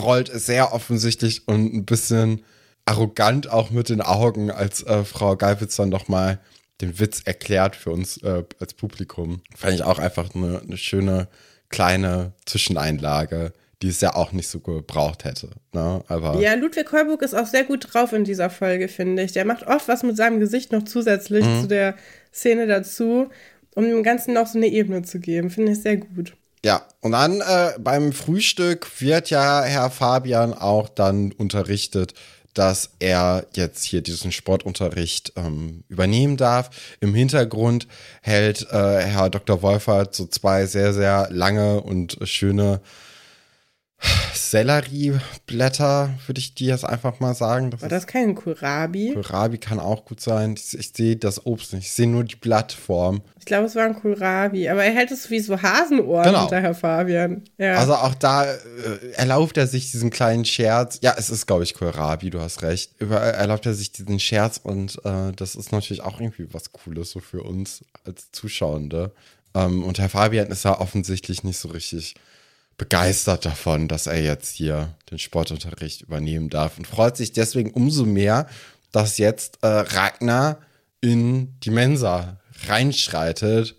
[0.00, 2.42] rollt sehr offensichtlich und ein bisschen
[2.90, 6.38] arrogant auch mit den Augen, als äh, Frau Geilwitz dann nochmal
[6.80, 9.42] den Witz erklärt für uns äh, als Publikum.
[9.54, 11.28] Fand ich auch einfach eine, eine schöne
[11.68, 15.50] kleine Zwischeneinlage die es ja auch nicht so gebraucht hätte.
[15.72, 16.02] Ne?
[16.08, 19.32] Aber ja, Ludwig Heuburg ist auch sehr gut drauf in dieser Folge, finde ich.
[19.32, 21.62] Der macht oft was mit seinem Gesicht noch zusätzlich mhm.
[21.62, 21.94] zu der
[22.32, 23.30] Szene dazu,
[23.74, 25.50] um dem Ganzen noch so eine Ebene zu geben.
[25.50, 26.34] Finde ich sehr gut.
[26.62, 32.12] Ja, und dann äh, beim Frühstück wird ja Herr Fabian auch dann unterrichtet,
[32.54, 36.70] dass er jetzt hier diesen Sportunterricht ähm, übernehmen darf.
[37.00, 37.86] Im Hintergrund
[38.22, 39.62] hält äh, Herr Dr.
[39.62, 42.80] Wolfert so zwei sehr, sehr lange und schöne
[44.50, 47.70] Sellerieblätter, würde ich dir jetzt einfach mal sagen.
[47.70, 49.12] Das War das kein Kohlrabi?
[49.14, 50.54] Kohlrabi kann auch gut sein.
[50.56, 51.86] Ich, ich sehe das Obst nicht.
[51.86, 53.20] Ich sehe nur die Blattform.
[53.38, 54.68] Ich glaube, es war ein Kohlrabi.
[54.68, 56.44] Aber er hält es wie so Hasenohren genau.
[56.44, 57.44] unter Herr Fabian.
[57.58, 57.76] Ja.
[57.76, 58.56] Also auch da äh,
[59.14, 60.98] erlaubt er sich diesen kleinen Scherz.
[61.02, 62.92] Ja, es ist, glaube ich, Kohlrabi, du hast recht.
[62.98, 67.10] Überall erlaubt er sich diesen Scherz und äh, das ist natürlich auch irgendwie was Cooles
[67.10, 69.12] so für uns als Zuschauende.
[69.54, 72.14] Ähm, und Herr Fabian ist ja offensichtlich nicht so richtig
[72.80, 78.06] begeistert davon, dass er jetzt hier den Sportunterricht übernehmen darf und freut sich deswegen umso
[78.06, 78.48] mehr,
[78.90, 80.60] dass jetzt äh, Ragnar
[81.02, 83.76] in die Mensa reinschreitet.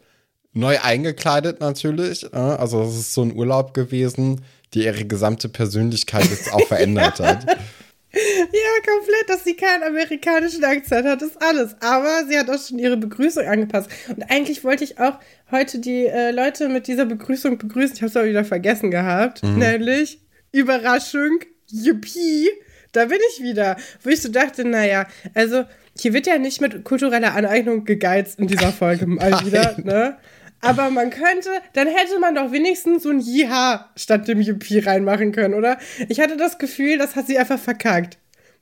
[0.53, 2.31] Neu eingekleidet natürlich.
[2.31, 4.41] Äh, also es ist so ein Urlaub gewesen,
[4.75, 7.57] die ihre gesamte Persönlichkeit jetzt auch verändert hat.
[8.13, 11.75] Ja, komplett, dass sie keinen amerikanischen Akzent hat, ist alles.
[11.79, 13.89] Aber sie hat auch schon ihre Begrüßung angepasst.
[14.09, 15.17] Und eigentlich wollte ich auch
[15.49, 17.95] heute die äh, Leute mit dieser Begrüßung begrüßen.
[17.95, 19.43] Ich habe es aber wieder vergessen gehabt.
[19.43, 19.59] Mhm.
[19.59, 20.19] Nämlich,
[20.51, 22.49] Überraschung, Yippie,
[22.91, 23.77] da bin ich wieder.
[24.03, 25.63] Wo ich so dachte, naja, also
[25.97, 30.17] hier wird ja nicht mit kultureller Aneignung gegeizt in dieser Folge mal wieder, ne?
[30.61, 35.31] Aber man könnte, dann hätte man doch wenigstens so ein Jiha statt dem Yuppie reinmachen
[35.31, 35.77] können, oder?
[36.07, 38.17] Ich hatte das Gefühl, das hat sie einfach verkackt,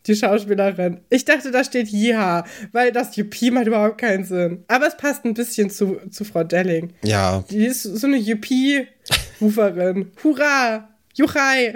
[0.07, 1.01] die Schauspielerin.
[1.09, 4.63] Ich dachte, da steht Jiha, weil das Yuppie macht überhaupt keinen Sinn.
[4.67, 6.93] Aber es passt ein bisschen zu, zu Frau Delling.
[7.03, 7.43] Ja.
[7.49, 10.11] Die ist so eine Yuppie-Ruferin.
[10.23, 10.87] Hurra!
[11.15, 11.75] Juchai!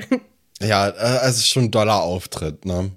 [0.61, 2.91] Ja, äh, es ist schon ein doller Auftritt, ne?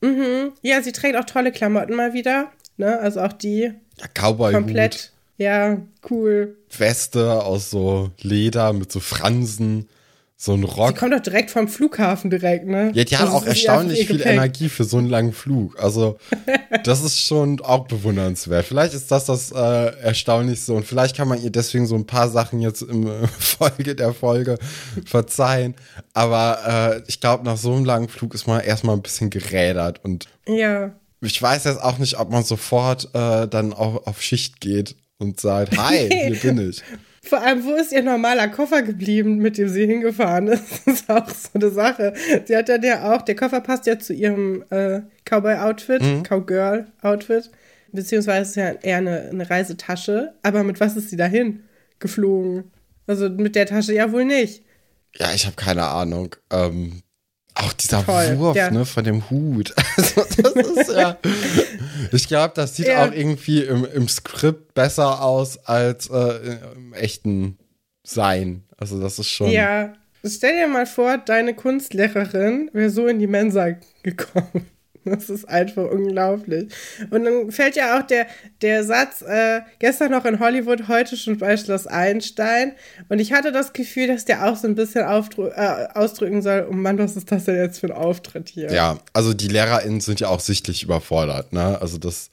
[0.00, 0.52] Mhm.
[0.62, 2.52] Ja, sie trägt auch tolle Klamotten mal wieder.
[2.76, 2.98] Ne?
[2.98, 3.72] Also auch die.
[3.98, 4.52] Ja, Cowboy.
[4.52, 5.12] Komplett.
[5.38, 6.56] Ja, cool.
[6.76, 9.88] Weste aus so Leder mit so Fransen,
[10.36, 10.94] so ein Rock.
[10.94, 12.90] Die kommt doch direkt vom Flughafen direkt, ne?
[12.92, 15.80] Ja, die hat auch erstaunlich viel Energie für so einen langen Flug.
[15.80, 16.18] Also,
[16.84, 18.66] das ist schon auch bewundernswert.
[18.66, 22.28] Vielleicht ist das das äh, Erstaunlichste und vielleicht kann man ihr deswegen so ein paar
[22.28, 24.58] Sachen jetzt im äh, Folge der Folge
[25.06, 25.76] verzeihen.
[26.14, 30.04] Aber äh, ich glaube, nach so einem langen Flug ist man erstmal ein bisschen gerädert
[30.04, 30.26] und.
[30.48, 30.92] Ja.
[31.20, 35.40] Ich weiß jetzt auch nicht, ob man sofort äh, dann auch auf Schicht geht und
[35.40, 36.82] sagt, hi, hier bin ich.
[37.22, 40.64] Vor allem, wo ist ihr normaler Koffer geblieben, mit dem sie hingefahren ist?
[40.86, 42.14] Das ist auch so eine Sache.
[42.46, 46.22] Sie hat ja der auch, der Koffer passt ja zu ihrem äh, Cowboy-Outfit, mhm.
[46.22, 47.50] Cowgirl-Outfit.
[47.92, 50.34] Beziehungsweise ist ja eher eine, eine Reisetasche.
[50.42, 51.64] Aber mit was ist sie dahin
[51.98, 52.70] geflogen?
[53.06, 54.62] Also mit der Tasche ja wohl nicht.
[55.16, 56.36] Ja, ich habe keine Ahnung.
[56.50, 57.02] Ähm,
[57.58, 58.70] auch dieser Toll, Wurf, ja.
[58.70, 59.74] ne, von dem Hut.
[59.96, 61.18] Also, das ist ja.
[62.12, 63.04] ich glaube, das sieht ja.
[63.04, 67.58] auch irgendwie im, im Skript besser aus als äh, im echten
[68.04, 68.64] Sein.
[68.76, 69.50] Also, das ist schon.
[69.50, 69.92] Ja.
[70.24, 73.70] Stell dir mal vor, deine Kunstlehrerin wäre so in die Mensa
[74.02, 74.66] gekommen.
[75.04, 76.72] Das ist einfach unglaublich.
[77.10, 78.26] Und dann fällt ja auch der,
[78.62, 82.72] der Satz, äh, gestern noch in Hollywood, heute schon bei Schloss Einstein.
[83.08, 86.74] Und ich hatte das Gefühl, dass der auch so ein bisschen äh, ausdrücken soll, oh
[86.74, 88.70] Mann, was ist das denn jetzt für ein Auftritt hier?
[88.72, 91.80] Ja, also die LehrerInnen sind ja auch sichtlich überfordert, ne?
[91.80, 92.30] Also das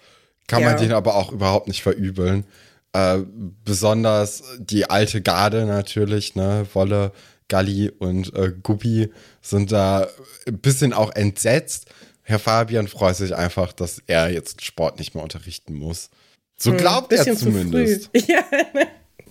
[0.47, 2.45] kann man denen aber auch überhaupt nicht verübeln.
[2.93, 3.19] Äh,
[3.63, 6.67] besonders die alte Garde natürlich, ne?
[6.73, 7.11] Wolle,
[7.47, 10.07] Galli und äh, Guppi sind da
[10.47, 11.87] ein bisschen auch entsetzt
[12.27, 16.09] Herr Fabian freut sich einfach, dass er jetzt Sport nicht mehr unterrichten muss.
[16.57, 18.09] So hm, glaubt hm, er zumindest.
[18.27, 18.43] Ja,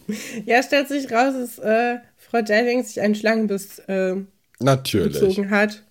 [0.44, 4.16] ja, stellt sich raus, dass äh, Frau Jennings sich einen Schlangenbiss äh,
[4.60, 5.14] Natürlich.
[5.14, 5.82] gezogen hat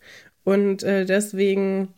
[0.43, 1.93] und äh, deswegen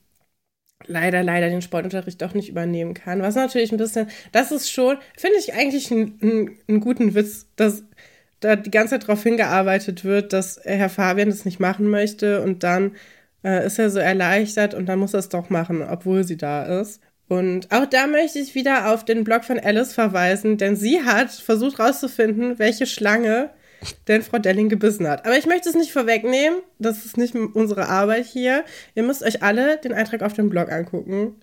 [0.87, 3.21] leider, leider den Sportunterricht doch nicht übernehmen kann.
[3.21, 7.83] Was natürlich ein bisschen, das ist schon, finde ich eigentlich einen guten Witz, dass
[8.39, 12.63] da die ganze Zeit darauf hingearbeitet wird, dass Herr Fabian das nicht machen möchte und
[12.63, 12.95] dann
[13.45, 16.81] äh, ist er so erleichtert und dann muss er es doch machen, obwohl sie da
[16.81, 16.99] ist.
[17.27, 21.31] Und auch da möchte ich wieder auf den Blog von Alice verweisen, denn sie hat
[21.31, 23.51] versucht herauszufinden, welche Schlange
[24.07, 25.25] denn Frau Delling gebissen hat.
[25.25, 28.63] Aber ich möchte es nicht vorwegnehmen, das ist nicht unsere Arbeit hier.
[28.95, 31.35] Ihr müsst euch alle den Eintrag auf dem Blog angucken.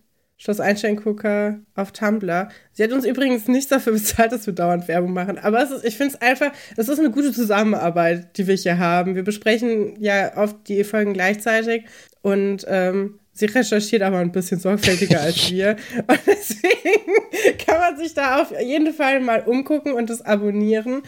[0.42, 2.48] Schloss Einstein-Gucker auf Tumblr.
[2.72, 5.38] Sie hat uns übrigens nichts dafür bezahlt, dass wir dauernd Werbung machen.
[5.38, 9.14] Aber ist, ich finde es einfach, es ist eine gute Zusammenarbeit, die wir hier haben.
[9.14, 11.84] Wir besprechen ja oft die Folgen gleichzeitig
[12.22, 15.76] und ähm, sie recherchiert aber ein bisschen sorgfältiger als wir.
[16.08, 21.02] Und deswegen kann man sich da auf jeden Fall mal umgucken und das abonnieren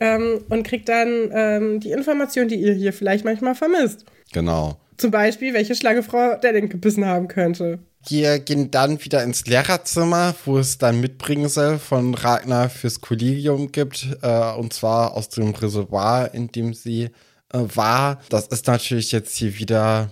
[0.00, 4.06] ähm, und kriegt dann ähm, die Information, die ihr hier vielleicht manchmal vermisst.
[4.32, 4.80] Genau.
[4.96, 7.78] Zum Beispiel, welche Schlange Frau Delling gebissen haben könnte.
[8.08, 14.16] Wir gehen dann wieder ins Lehrerzimmer, wo es dann Mitbringsel von Ragnar fürs Kollegium gibt,
[14.22, 17.10] äh, und zwar aus dem Reservoir, in dem sie
[17.52, 18.20] äh, war.
[18.30, 20.10] Das ist natürlich jetzt hier wieder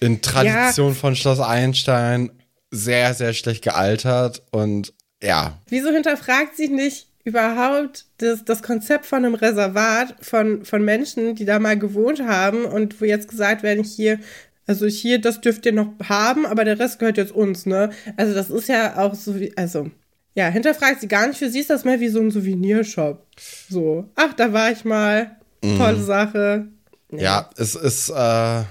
[0.00, 0.94] in Tradition ja.
[0.94, 2.30] von Schloss Einstein
[2.70, 5.58] sehr, sehr schlecht gealtert und ja.
[5.68, 11.44] Wieso hinterfragt sie nicht überhaupt das, das Konzept von einem Reservat von, von Menschen, die
[11.44, 14.18] da mal gewohnt haben und wo jetzt gesagt werden, hier
[14.70, 17.90] also hier, das dürft ihr noch haben, aber der Rest gehört jetzt uns, ne?
[18.16, 19.90] Also das ist ja auch so wie, also,
[20.36, 21.38] ja, hinterfragt sie gar nicht.
[21.38, 23.26] Für sie ist das mehr wie so ein Souvenirshop.
[23.68, 25.34] So, ach, da war ich mal.
[25.64, 25.76] Mhm.
[25.76, 26.68] Tolle Sache.
[27.10, 28.62] Ja, ja es ist äh,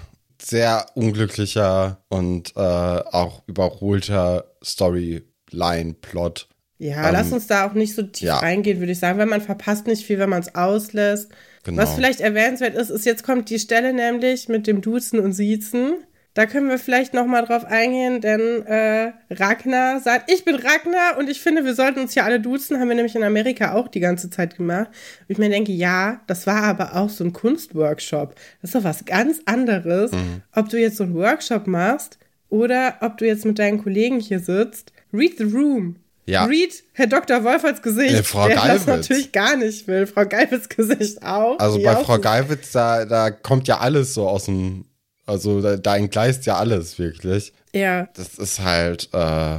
[0.41, 6.47] sehr unglücklicher und äh, auch überholter Storyline-Plot.
[6.77, 8.39] Ja, ähm, lass uns da auch nicht so tief ja.
[8.39, 11.29] reingehen, würde ich sagen, weil man verpasst nicht viel, wenn man es auslässt.
[11.63, 11.81] Genau.
[11.81, 15.95] Was vielleicht erwähnenswert ist, ist, jetzt kommt die Stelle nämlich mit dem Duzen und Siezen.
[16.35, 21.17] Da können wir vielleicht noch mal drauf eingehen, denn äh, Ragnar sagt, ich bin Ragnar
[21.17, 22.79] und ich finde, wir sollten uns hier alle duzen.
[22.79, 24.87] Haben wir nämlich in Amerika auch die ganze Zeit gemacht.
[24.87, 28.35] Und ich mir denke, ja, das war aber auch so ein Kunstworkshop.
[28.61, 30.43] Das ist doch was ganz anderes, mhm.
[30.55, 32.19] ob du jetzt so einen Workshop machst
[32.49, 34.93] oder ob du jetzt mit deinen Kollegen hier sitzt.
[35.11, 35.97] Read the room.
[36.29, 36.45] Ja.
[36.45, 37.43] Read Herr Dr.
[37.43, 38.85] Wolferts Gesicht, äh, Frau der Geilwitz.
[38.85, 40.05] das natürlich gar nicht will.
[40.05, 41.57] Frau Geilwitz Gesicht auch.
[41.59, 44.85] Also bei Frau Geilwitz, da, da kommt ja alles so aus dem,
[45.25, 47.53] also da, da entgleist ja alles wirklich.
[47.73, 48.09] Ja.
[48.13, 49.57] Das ist halt, äh,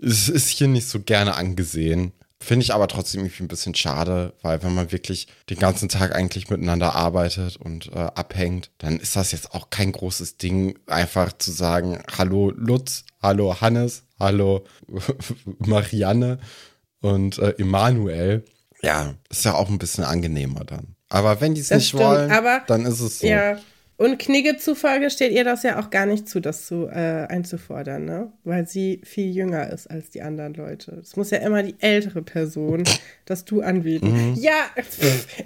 [0.00, 2.12] es ist hier nicht so gerne angesehen.
[2.42, 6.12] Finde ich aber trotzdem irgendwie ein bisschen schade, weil wenn man wirklich den ganzen Tag
[6.12, 11.32] eigentlich miteinander arbeitet und äh, abhängt, dann ist das jetzt auch kein großes Ding, einfach
[11.38, 14.64] zu sagen, hallo Lutz, hallo Hannes, hallo
[15.58, 16.38] Marianne
[17.00, 18.44] und äh, Emanuel.
[18.82, 20.96] Ja, ist ja auch ein bisschen angenehmer dann.
[21.08, 22.32] Aber wenn die es nicht stimmt, wollen,
[22.66, 23.26] dann ist es so.
[23.26, 23.58] Ja,
[24.02, 28.04] und Knigge zufolge steht ihr das ja auch gar nicht zu, das zu, äh, einzufordern,
[28.04, 28.32] ne?
[28.42, 30.98] Weil sie viel jünger ist als die anderen Leute.
[31.00, 32.82] Es muss ja immer die ältere Person
[33.26, 34.32] das du anbieten.
[34.32, 34.34] Mhm.
[34.34, 34.54] Ja,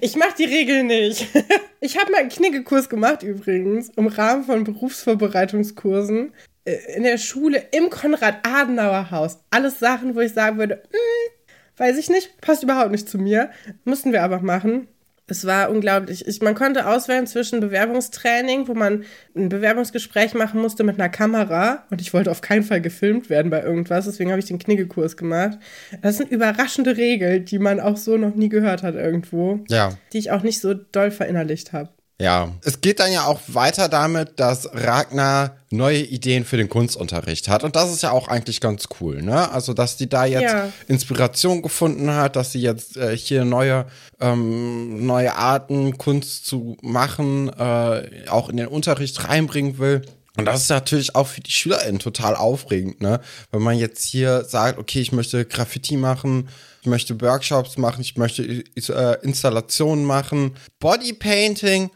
[0.00, 1.26] ich mach die Regel nicht.
[1.78, 6.32] Ich habe mal einen Kniggekurs gemacht übrigens, im Rahmen von Berufsvorbereitungskursen
[6.66, 9.38] in der Schule im Konrad-Adenauer-Haus.
[9.50, 13.50] Alles Sachen, wo ich sagen würde, mm, weiß ich nicht, passt überhaupt nicht zu mir.
[13.84, 14.88] Mussten wir aber machen.
[15.28, 16.26] Es war unglaublich.
[16.28, 21.84] Ich, man konnte auswählen zwischen Bewerbungstraining, wo man ein Bewerbungsgespräch machen musste mit einer Kamera
[21.90, 25.16] und ich wollte auf keinen Fall gefilmt werden bei irgendwas, deswegen habe ich den Kniggekurs
[25.16, 25.58] gemacht.
[26.00, 29.64] Das sind überraschende Regeln, die man auch so noch nie gehört hat irgendwo.
[29.68, 29.98] Ja.
[30.12, 31.90] Die ich auch nicht so doll verinnerlicht habe.
[32.18, 37.48] Ja, es geht dann ja auch weiter damit, dass Ragnar neue Ideen für den Kunstunterricht
[37.48, 37.62] hat.
[37.62, 39.50] Und das ist ja auch eigentlich ganz cool, ne?
[39.50, 40.72] Also, dass die da jetzt ja.
[40.88, 43.84] Inspiration gefunden hat, dass sie jetzt äh, hier neue,
[44.18, 50.00] ähm, neue Arten, Kunst zu machen, äh, auch in den Unterricht reinbringen will.
[50.38, 53.20] Und das ist natürlich auch für die SchülerInnen total aufregend, ne?
[53.50, 56.48] Wenn man jetzt hier sagt, okay, ich möchte Graffiti machen,
[56.80, 61.90] ich möchte Workshops machen, ich möchte äh, Installationen machen, Bodypainting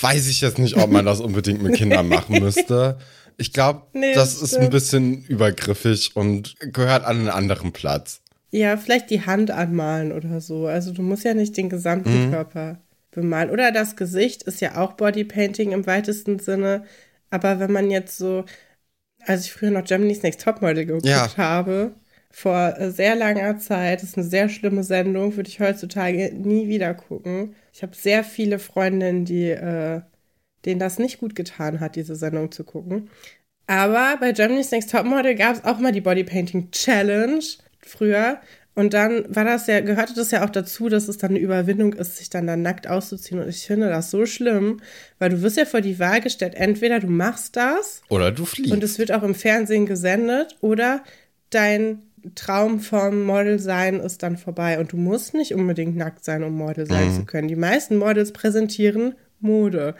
[0.00, 2.98] weiß ich jetzt nicht, ob man das unbedingt mit Kindern machen müsste.
[3.36, 8.20] Ich glaube, nee, das ist ein bisschen übergriffig und gehört an einen anderen Platz.
[8.50, 10.66] Ja, vielleicht die Hand anmalen oder so.
[10.66, 12.30] Also du musst ja nicht den gesamten mhm.
[12.30, 12.80] Körper
[13.10, 13.50] bemalen.
[13.50, 16.84] Oder das Gesicht ist ja auch Bodypainting im weitesten Sinne.
[17.30, 18.44] Aber wenn man jetzt so,
[19.24, 21.36] als ich früher noch Germany's Next Topmodel geguckt ja.
[21.36, 21.92] habe,
[22.30, 26.94] vor sehr langer Zeit, das ist eine sehr schlimme Sendung, würde ich heutzutage nie wieder
[26.94, 27.54] gucken.
[27.72, 30.02] Ich habe sehr viele Freundinnen, die, äh,
[30.64, 33.08] denen das nicht gut getan hat, diese Sendung zu gucken.
[33.66, 37.44] Aber bei Germany's Next Topmodel gab es auch mal die Bodypainting Challenge
[37.80, 38.40] früher.
[38.74, 41.94] Und dann war das ja, gehörte das ja auch dazu, dass es dann eine Überwindung
[41.94, 43.40] ist, sich dann da nackt auszuziehen.
[43.40, 44.80] Und ich finde das so schlimm,
[45.18, 48.02] weil du wirst ja vor die Wahl gestellt, entweder du machst das.
[48.08, 48.72] Oder du fliegst.
[48.72, 50.56] Und es wird auch im Fernsehen gesendet.
[50.60, 51.02] Oder
[51.50, 54.78] dein Traum vom Model sein ist dann vorbei.
[54.78, 57.14] Und du musst nicht unbedingt nackt sein, um Model sein mhm.
[57.14, 57.48] zu können.
[57.48, 59.94] Die meisten Models präsentieren Mode.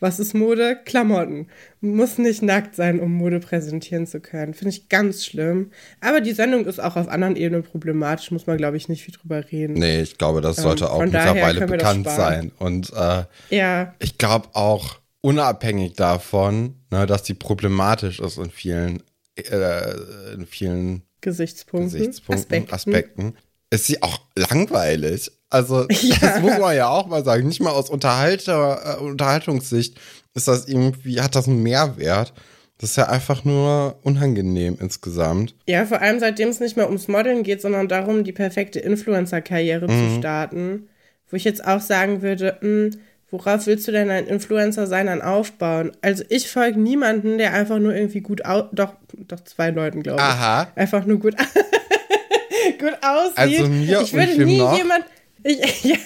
[0.00, 0.78] Was ist Mode?
[0.84, 1.48] Klamotten.
[1.80, 4.54] Muss nicht nackt sein, um Mode präsentieren zu können.
[4.54, 5.72] Finde ich ganz schlimm.
[6.00, 9.14] Aber die Sendung ist auch auf anderen Ebenen problematisch, muss man, glaube ich, nicht viel
[9.14, 9.74] drüber reden.
[9.74, 12.52] Nee, ich glaube, das sollte ähm, auch mittlerweile bekannt sein.
[12.58, 13.94] Und äh, ja.
[13.98, 19.02] ich glaube auch, unabhängig davon, ne, dass die problematisch ist in vielen,
[19.36, 22.74] äh, in vielen Gesichtspunkten, Gesichtspunkten Aspekten.
[22.74, 23.36] Aspekten,
[23.70, 25.30] ist sie auch langweilig.
[25.50, 26.16] Also, ja.
[26.20, 27.46] das muss man ja auch mal sagen.
[27.46, 29.98] Nicht mal aus Unterhalter, äh, Unterhaltungssicht
[30.34, 32.32] ist das irgendwie, hat das einen Mehrwert.
[32.78, 35.56] Das ist ja einfach nur unangenehm insgesamt.
[35.66, 39.88] Ja, vor allem seitdem es nicht mehr ums Modeln geht, sondern darum, die perfekte Influencer-Karriere
[39.88, 40.10] mhm.
[40.12, 40.88] zu starten.
[41.28, 42.90] Wo ich jetzt auch sagen würde, mh, hm,
[43.30, 45.92] worauf willst du denn ein Influencer sein dann aufbauen?
[46.00, 50.20] Also ich folge niemanden, der einfach nur irgendwie gut aus, doch, doch zwei Leuten, glaube
[50.20, 50.26] ich.
[50.26, 50.72] Aha.
[50.74, 51.36] Einfach nur gut,
[52.78, 53.38] gut aussieht.
[53.38, 54.76] Also mir ich würde nie noch?
[54.76, 55.04] jemand,
[55.42, 55.96] ich, ja,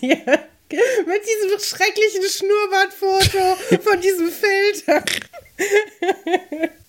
[0.00, 0.16] ja,
[1.06, 5.04] mit diesem schrecklichen Schnurrbartfoto von diesem Filter.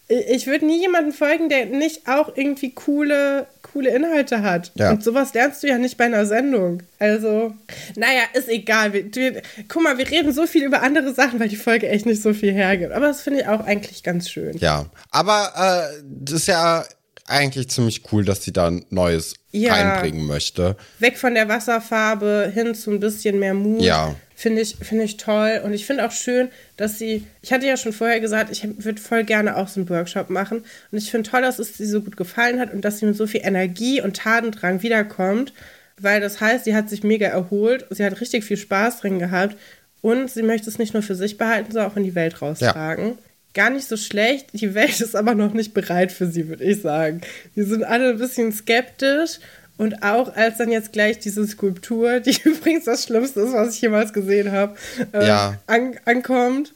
[0.07, 4.71] ich würde nie jemanden folgen, der nicht auch irgendwie coole, coole Inhalte hat.
[4.75, 4.91] Ja.
[4.91, 6.81] Und sowas lernst du ja nicht bei einer Sendung.
[6.97, 7.53] Also,
[7.97, 8.93] naja, ist egal.
[8.93, 12.05] Wir, wir, guck mal, wir reden so viel über andere Sachen, weil die Folge echt
[12.05, 12.93] nicht so viel hergibt.
[12.93, 14.55] Aber das finde ich auch eigentlich ganz schön.
[14.59, 16.85] Ja, aber äh, das ist ja
[17.27, 19.73] eigentlich ziemlich cool, dass sie da ein Neues ja.
[19.73, 20.75] reinbringen möchte.
[20.99, 23.81] Weg von der Wasserfarbe hin zu ein bisschen mehr Mut.
[23.81, 24.15] Ja.
[24.35, 25.61] Finde ich, find ich toll.
[25.63, 29.01] Und ich finde auch schön, dass sie, ich hatte ja schon vorher gesagt, ich würde
[29.01, 30.63] voll gerne auch so einen Workshop machen.
[30.91, 33.15] Und ich finde toll, dass es sie so gut gefallen hat und dass sie mit
[33.15, 35.53] so viel Energie und Tatendrang wiederkommt.
[35.97, 39.55] Weil das heißt, sie hat sich mega erholt, sie hat richtig viel Spaß drin gehabt
[40.01, 43.07] und sie möchte es nicht nur für sich behalten, sondern auch in die Welt raustragen.
[43.07, 43.17] Ja
[43.55, 44.49] gar nicht so schlecht.
[44.53, 47.21] Die Welt ist aber noch nicht bereit für sie, würde ich sagen.
[47.55, 49.39] Wir sind alle ein bisschen skeptisch.
[49.77, 53.81] Und auch als dann jetzt gleich diese Skulptur, die übrigens das Schlimmste ist, was ich
[53.81, 54.75] jemals gesehen habe,
[55.11, 55.59] äh, ja.
[55.67, 56.73] an, ankommt,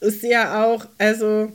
[0.00, 1.52] ist sie ja auch, also,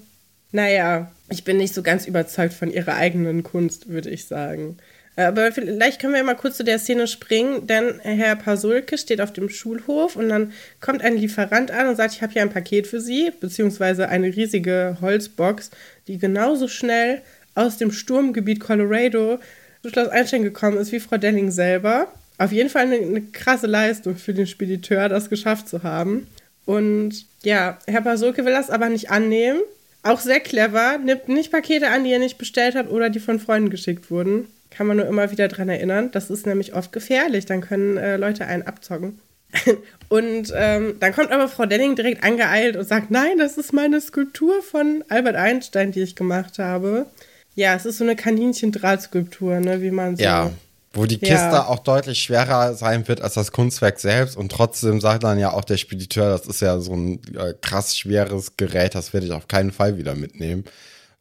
[0.51, 4.77] naja, ich bin nicht so ganz überzeugt von ihrer eigenen Kunst, würde ich sagen.
[5.15, 9.21] Äh, aber vielleicht können wir mal kurz zu der Szene springen, denn Herr Pasulke steht
[9.21, 12.49] auf dem Schulhof und dann kommt ein Lieferant an und sagt, ich habe hier ein
[12.49, 15.71] Paket für Sie, beziehungsweise eine riesige Holzbox,
[16.07, 17.21] die genauso schnell
[17.55, 19.39] aus dem Sturmgebiet Colorado
[19.81, 22.07] zu Schloss Einstein gekommen ist wie Frau Delling selber.
[22.37, 26.27] Auf jeden Fall eine, eine krasse Leistung für den Spediteur, das geschafft zu haben.
[26.65, 29.59] Und ja, Herr Pasulke will das aber nicht annehmen.
[30.03, 33.39] Auch sehr clever, nimmt nicht Pakete an, die er nicht bestellt hat oder die von
[33.39, 34.47] Freunden geschickt wurden.
[34.71, 36.09] Kann man nur immer wieder dran erinnern.
[36.11, 37.45] Das ist nämlich oft gefährlich.
[37.45, 39.19] Dann können äh, Leute einen abzocken.
[40.09, 43.99] und ähm, dann kommt aber Frau Denning direkt angeeilt und sagt, nein, das ist meine
[43.99, 47.05] Skulptur von Albert Einstein, die ich gemacht habe.
[47.53, 50.23] Ja, es ist so eine Kaninchen-Drahtskulptur, ne, wie man so.
[50.23, 50.51] Ja,
[50.93, 51.67] wo die Kiste ja.
[51.67, 54.35] auch deutlich schwerer sein wird als das Kunstwerk selbst.
[54.35, 57.97] Und trotzdem sagt dann ja auch der Spediteur, das ist ja so ein äh, krass
[57.97, 60.65] schweres Gerät, das werde ich auf keinen Fall wieder mitnehmen.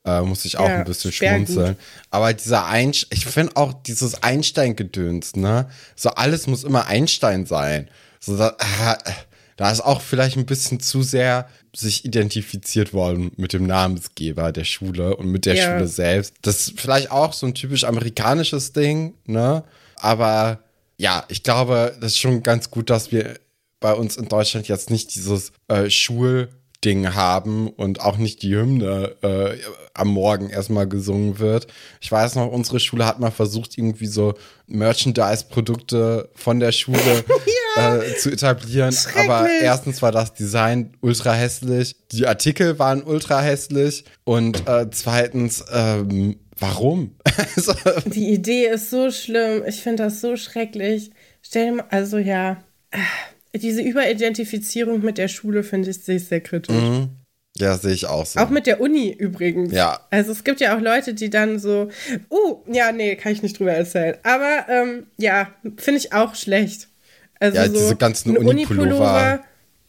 [0.05, 1.75] Äh, muss ich auch ja, ein bisschen schmunzeln.
[1.75, 1.85] Gut.
[2.11, 5.69] Aber dieser Einstein, ich finde auch dieses Einstein-Gedöns, ne?
[5.95, 7.91] So alles muss immer Einstein sein.
[8.19, 9.13] So, da, äh,
[9.57, 14.65] da ist auch vielleicht ein bisschen zu sehr sich identifiziert worden mit dem Namensgeber der
[14.65, 15.65] Schule und mit der ja.
[15.65, 16.35] Schule selbst.
[16.43, 19.65] Das ist vielleicht auch so ein typisch amerikanisches Ding, ne?
[19.97, 20.61] Aber
[20.97, 23.39] ja, ich glaube, das ist schon ganz gut, dass wir
[23.81, 26.49] bei uns in Deutschland jetzt nicht dieses äh, Schul-
[26.85, 29.59] Ding haben und auch nicht die Hymne äh,
[29.93, 31.67] am Morgen erstmal gesungen wird.
[32.01, 34.35] Ich weiß noch, unsere Schule hat mal versucht, irgendwie so
[34.67, 37.25] Merchandise-Produkte von der Schule
[37.77, 38.97] ja, äh, zu etablieren.
[39.15, 45.63] Aber erstens war das Design ultra hässlich, die Artikel waren ultra hässlich und äh, zweitens,
[45.71, 47.17] ähm, warum?
[48.07, 49.65] die Idee ist so schlimm.
[49.67, 51.11] Ich finde das so schrecklich.
[51.43, 52.63] Stell dir mal, also ja
[53.55, 56.75] diese Überidentifizierung mit der Schule finde ich, ich sehr kritisch.
[56.75, 57.09] Mhm.
[57.57, 58.41] Ja, sehe ich auch so.
[58.41, 59.73] Auch mit der Uni übrigens.
[59.73, 60.01] Ja.
[60.11, 61.89] Also es gibt ja auch Leute, die dann so,
[62.31, 64.17] uh, ja, nee, kann ich nicht drüber erzählen.
[64.23, 66.89] Aber ähm, ja, finde ich auch schlecht.
[67.39, 69.43] Also ja, so diese ganzen Unipullover,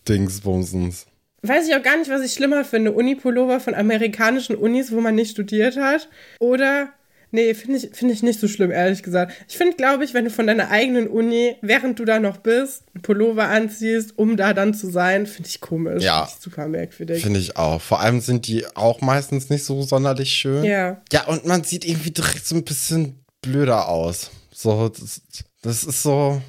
[0.07, 1.05] Dingsbumsens.
[1.43, 2.91] Weiß ich auch gar nicht, was ich schlimmer finde.
[2.91, 6.07] Unipullover von amerikanischen Unis, wo man nicht studiert hat.
[6.39, 6.89] Oder
[7.31, 9.33] Nee, finde ich, find ich nicht so schlimm, ehrlich gesagt.
[9.47, 12.83] Ich finde, glaube ich, wenn du von deiner eigenen Uni, während du da noch bist,
[12.93, 16.03] einen Pullover anziehst, um da dann zu sein, finde ich komisch.
[16.03, 16.27] Ja.
[16.29, 17.23] Ich super merkwürdig.
[17.23, 17.81] Finde ich auch.
[17.81, 20.65] Vor allem sind die auch meistens nicht so sonderlich schön.
[20.65, 21.01] Ja.
[21.11, 24.29] Ja, und man sieht irgendwie direkt so ein bisschen blöder aus.
[24.53, 25.21] So, das,
[25.61, 26.41] das ist so.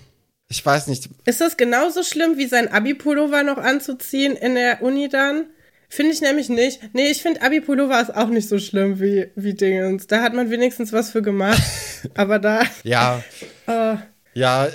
[0.49, 1.09] Ich weiß nicht.
[1.25, 5.47] Ist das genauso schlimm, wie sein Abi-Pullover noch anzuziehen in der Uni dann?
[5.93, 6.81] Finde ich nämlich nicht.
[6.95, 10.07] Nee, ich finde Abi-Pullover ist auch nicht so schlimm wie, wie Dingens.
[10.07, 11.63] Da hat man wenigstens was für gemacht.
[12.15, 12.63] Aber da.
[12.83, 13.23] ja.
[13.69, 13.99] Uh.
[14.35, 14.67] Ja,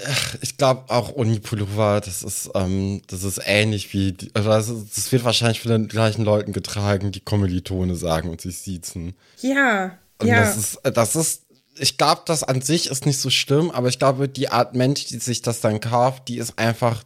[0.41, 5.11] ich glaube auch Uni-Pullover, das ist, ähm, das ist ähnlich wie, also das, ist, das,
[5.11, 9.15] wird wahrscheinlich von den gleichen Leuten getragen, die Kommilitone sagen und sich siezen.
[9.41, 9.97] Ja.
[10.19, 10.41] Und ja.
[10.41, 11.47] das ist, das ist,
[11.79, 15.05] ich glaube, das an sich ist nicht so schlimm, aber ich glaube, die Art Mensch,
[15.05, 17.03] die sich das dann kauft, die ist einfach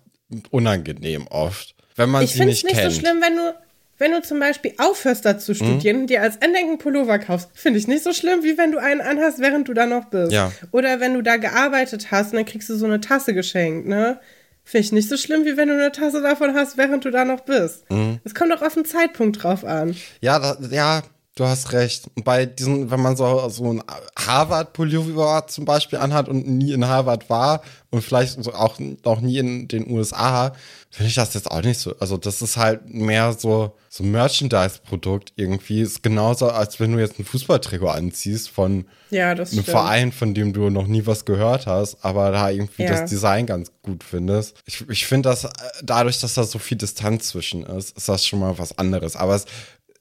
[0.49, 1.73] unangenehm oft.
[1.95, 2.73] Wenn man ich sie nicht kennt.
[2.73, 3.53] Ich finde es nicht so schlimm, wenn du,
[4.01, 6.01] wenn du zum Beispiel aufhörst, da zu studieren mhm.
[6.01, 8.99] und dir als Enddenken Pullover kaufst, finde ich nicht so schlimm, wie wenn du einen
[8.99, 10.31] anhast, während du da noch bist.
[10.31, 10.51] Ja.
[10.71, 14.19] Oder wenn du da gearbeitet hast und dann kriegst du so eine Tasse geschenkt, ne?
[14.63, 17.25] Finde ich nicht so schlimm, wie wenn du eine Tasse davon hast, während du da
[17.25, 17.89] noch bist.
[17.91, 18.19] Mhm.
[18.23, 19.95] Es kommt doch auf den Zeitpunkt drauf an.
[20.19, 21.03] Ja, da, ja,
[21.35, 22.09] Du hast recht.
[22.25, 23.81] Bei diesen, wenn man so, so ein
[24.17, 29.69] Harvard-Pullover zum Beispiel anhat und nie in Harvard war und vielleicht auch noch nie in
[29.69, 30.53] den USA,
[30.89, 31.95] finde ich das jetzt auch nicht so.
[31.99, 35.81] Also, das ist halt mehr so, so Merchandise-Produkt irgendwie.
[35.81, 39.67] Ist genauso, als wenn du jetzt ein Fußballtrikot anziehst von ja, einem stimmt.
[39.67, 42.89] Verein, von dem du noch nie was gehört hast, aber da irgendwie ja.
[42.89, 44.57] das Design ganz gut findest.
[44.65, 45.47] Ich, ich finde das,
[45.81, 49.15] dadurch, dass da so viel Distanz zwischen ist, ist das schon mal was anderes.
[49.15, 49.45] Aber es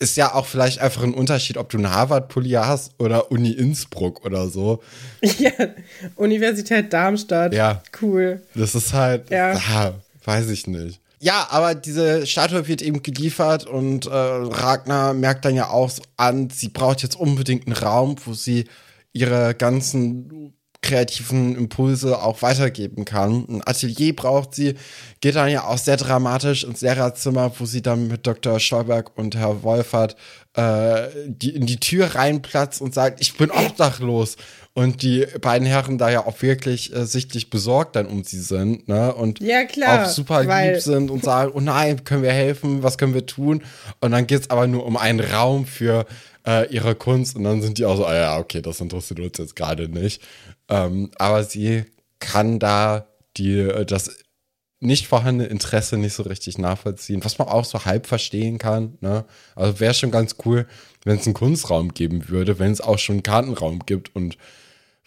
[0.00, 4.24] ist ja auch vielleicht einfach ein Unterschied, ob du einen Harvard-Pulli hast oder Uni Innsbruck
[4.24, 4.82] oder so.
[5.38, 5.52] Ja,
[6.16, 7.52] Universität Darmstadt.
[7.54, 7.82] Ja.
[8.00, 8.42] Cool.
[8.54, 9.52] Das ist halt, ja.
[9.52, 9.92] ah,
[10.24, 11.00] weiß ich nicht.
[11.20, 16.48] Ja, aber diese Statue wird eben geliefert und äh, Ragnar merkt dann ja auch an,
[16.48, 18.64] sie braucht jetzt unbedingt einen Raum, wo sie
[19.12, 23.44] ihre ganzen kreativen Impulse auch weitergeben kann.
[23.48, 24.74] Ein Atelier braucht sie,
[25.20, 28.58] geht dann ja auch sehr dramatisch ins Lehrerzimmer, wo sie dann mit Dr.
[28.58, 30.16] Stolberg und Herr Wolfert
[30.54, 34.36] äh, die, in die Tür reinplatzt und sagt, ich bin obdachlos.
[34.72, 38.86] Und die beiden Herren da ja auch wirklich äh, sichtlich besorgt dann um sie sind,
[38.86, 39.12] ne?
[39.12, 42.96] Und ja, klar, auch super lieb sind und sagen, oh nein, können wir helfen, was
[42.96, 43.64] können wir tun?
[44.00, 46.06] Und dann geht es aber nur um einen Raum für
[46.46, 49.38] äh, ihre Kunst und dann sind die auch so, ah ja, okay, das interessiert uns
[49.38, 50.22] jetzt gerade nicht.
[50.70, 51.84] Ähm, aber sie
[52.20, 53.06] kann da
[53.36, 54.16] die, äh, das
[54.80, 58.96] nicht vorhandene Interesse nicht so richtig nachvollziehen, was man auch so halb verstehen kann.
[59.00, 59.26] Ne?
[59.54, 60.66] Also wäre schon ganz cool,
[61.04, 64.38] wenn es einen Kunstraum geben würde, wenn es auch schon einen Kartenraum gibt und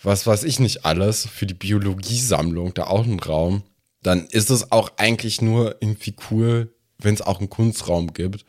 [0.04, 3.64] was weiß ich nicht alles, für die Biologiesammlung da auch einen Raum,
[4.04, 8.46] dann ist es auch eigentlich nur irgendwie cool, wenn es auch einen Kunstraum gibt.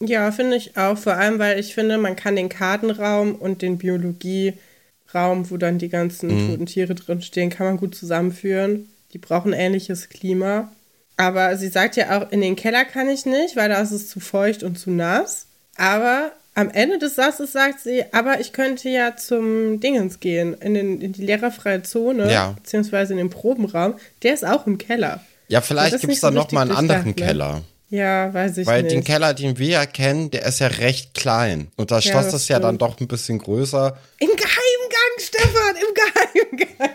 [0.00, 0.96] Ja, finde ich auch.
[0.96, 4.54] Vor allem, weil ich finde, man kann den Kartenraum und den Biologie
[5.14, 6.50] Raum, wo dann die ganzen mhm.
[6.50, 8.88] toten Tiere drinstehen, kann man gut zusammenführen.
[9.12, 10.72] Die brauchen ähnliches Klima.
[11.16, 14.08] Aber sie sagt ja auch, in den Keller kann ich nicht, weil da ist es
[14.08, 15.46] zu feucht und zu nass.
[15.76, 20.74] Aber am Ende des Satzes sagt sie, aber ich könnte ja zum Dingens gehen, in,
[20.74, 22.52] den, in die lehrerfreie Zone, ja.
[22.52, 23.94] beziehungsweise in den Probenraum.
[24.22, 25.20] Der ist auch im Keller.
[25.48, 27.14] Ja, vielleicht gibt es da so noch mal einen anderen ne?
[27.14, 27.62] Keller.
[27.90, 28.92] Ja, weiß ich Weil nicht.
[28.92, 31.68] Weil den Keller, den wir ja kennen, der ist ja recht klein.
[31.76, 33.96] Und das Schloss ja, das ist ja dann doch ein bisschen größer.
[34.18, 36.90] Im Geheimgang, Stefan, im Geheimgang.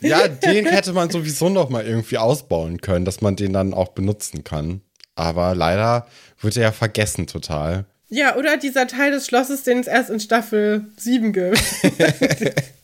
[0.00, 3.88] Ja, den hätte man sowieso noch mal irgendwie ausbauen können, dass man den dann auch
[3.88, 4.80] benutzen kann.
[5.14, 6.06] Aber leider
[6.40, 7.84] wird er ja vergessen total.
[8.08, 11.62] Ja, oder dieser Teil des Schlosses, den es erst in Staffel 7 gibt.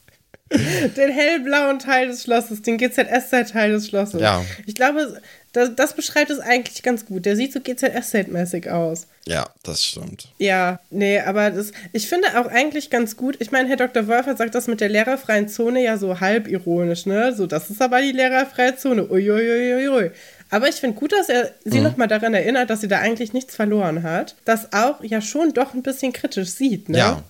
[0.97, 4.21] den hellblauen Teil des Schlosses, den GZS-Teil des Schlosses.
[4.21, 4.45] Ja.
[4.67, 5.21] Ich glaube,
[5.53, 7.27] das, das beschreibt es eigentlich ganz gut.
[7.27, 9.07] Der sieht so GZS-mäßig aus.
[9.27, 10.29] Ja, das stimmt.
[10.39, 13.37] Ja, nee, aber das, ich finde auch eigentlich ganz gut.
[13.41, 14.07] Ich meine, Herr Dr.
[14.07, 17.35] Wolfer sagt das mit der lehrerfreien Zone ja so halb ironisch, ne?
[17.35, 19.11] So, das ist aber die lehrerfreie Zone.
[19.11, 19.75] Uiuiuiui.
[19.75, 20.11] Ui, ui.
[20.51, 21.85] Aber ich finde gut, dass er sie mhm.
[21.85, 24.35] nochmal daran erinnert, dass sie da eigentlich nichts verloren hat.
[24.45, 26.99] Das auch ja schon doch ein bisschen kritisch sieht, ne?
[26.99, 27.23] Ja.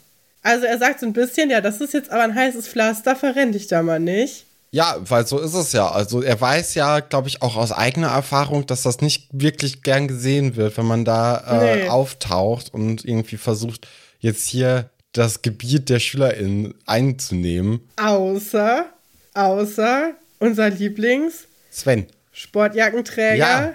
[0.48, 3.52] Also er sagt so ein bisschen, ja, das ist jetzt aber ein heißes Pflaster, verrenn
[3.52, 4.46] dich da mal nicht.
[4.70, 5.90] Ja, weil so ist es ja.
[5.90, 10.08] Also er weiß ja, glaube ich, auch aus eigener Erfahrung, dass das nicht wirklich gern
[10.08, 11.88] gesehen wird, wenn man da äh, nee.
[11.90, 13.86] auftaucht und irgendwie versucht,
[14.20, 17.86] jetzt hier das Gebiet der SchülerInnen einzunehmen.
[17.96, 18.86] Außer,
[19.34, 22.06] außer unser Lieblings Sven.
[22.32, 23.36] Sportjackenträger.
[23.36, 23.74] Ja.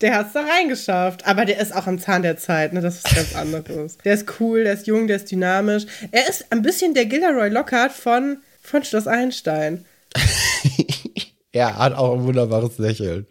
[0.00, 1.26] Der hat es da reingeschafft.
[1.26, 2.80] Aber der ist auch am Zahn der Zeit, ne?
[2.80, 3.98] Das ist ganz anderes.
[3.98, 5.84] Der ist cool, der ist jung, der ist dynamisch.
[6.10, 9.84] Er ist ein bisschen der Gilderoy Lockhart von, von Schloss Einstein.
[11.52, 13.26] er hat auch ein wunderbares Lächeln.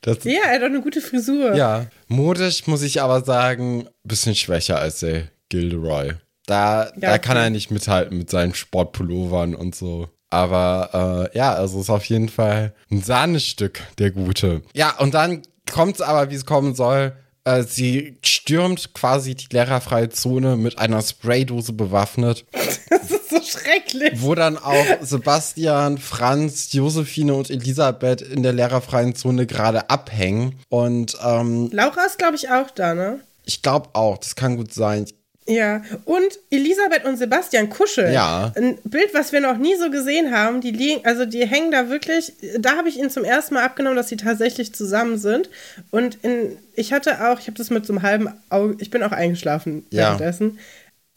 [0.00, 1.54] Das, ja, er hat auch eine gute Frisur.
[1.54, 6.14] Ja, modisch muss ich aber sagen, bisschen schwächer als der Gilderoy.
[6.46, 10.08] Da, ja, da kann er nicht mithalten mit seinen Sportpullovern und so.
[10.30, 14.62] Aber äh, ja, also ist auf jeden Fall ein Sahnestück, der Gute.
[14.74, 17.12] Ja, und dann kommt es aber, wie es kommen soll.
[17.44, 22.44] Äh, sie stürmt quasi die lehrerfreie Zone mit einer Spraydose bewaffnet.
[22.90, 24.20] Das ist so schrecklich.
[24.20, 30.56] Wo dann auch Sebastian, Franz, Josephine und Elisabeth in der lehrerfreien Zone gerade abhängen.
[30.68, 33.20] Und ähm, Laura ist, glaube ich, auch da, ne?
[33.46, 35.06] Ich glaube auch, das kann gut sein.
[35.50, 38.12] Ja, und Elisabeth und Sebastian kuscheln.
[38.12, 38.52] Ja.
[38.56, 40.60] Ein Bild, was wir noch nie so gesehen haben.
[40.60, 42.32] Die liegen, also die hängen da wirklich.
[42.58, 45.50] Da habe ich ihnen zum ersten Mal abgenommen, dass sie tatsächlich zusammen sind.
[45.90, 49.02] Und in, ich hatte auch, ich habe das mit so einem halben Auge, ich bin
[49.02, 50.02] auch eingeschlafen ja.
[50.02, 50.58] währenddessen.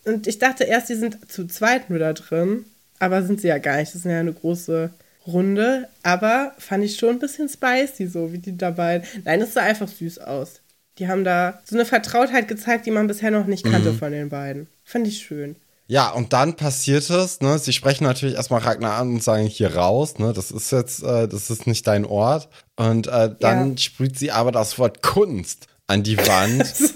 [0.05, 2.65] Und ich dachte erst, die sind zu zweit nur da drin.
[2.99, 3.89] Aber sind sie ja gar nicht.
[3.89, 4.89] Das ist ja eine große
[5.27, 5.87] Runde.
[6.01, 9.03] Aber fand ich schon ein bisschen spicy, so wie die dabei.
[9.23, 10.62] Nein, es sah einfach süß aus.
[10.99, 13.97] Die haben da so eine Vertrautheit gezeigt, die man bisher noch nicht kannte mhm.
[13.97, 14.67] von den beiden.
[14.83, 15.55] Fand ich schön.
[15.87, 17.59] Ja, und dann passiert es, ne?
[17.59, 20.31] Sie sprechen natürlich erstmal Ragnar an und sagen, hier raus, ne?
[20.33, 22.47] Das ist jetzt, äh, das ist nicht dein Ort.
[22.77, 23.77] Und äh, dann ja.
[23.77, 26.65] sprüht sie aber das Wort Kunst an die Wand.
[26.75, 26.93] so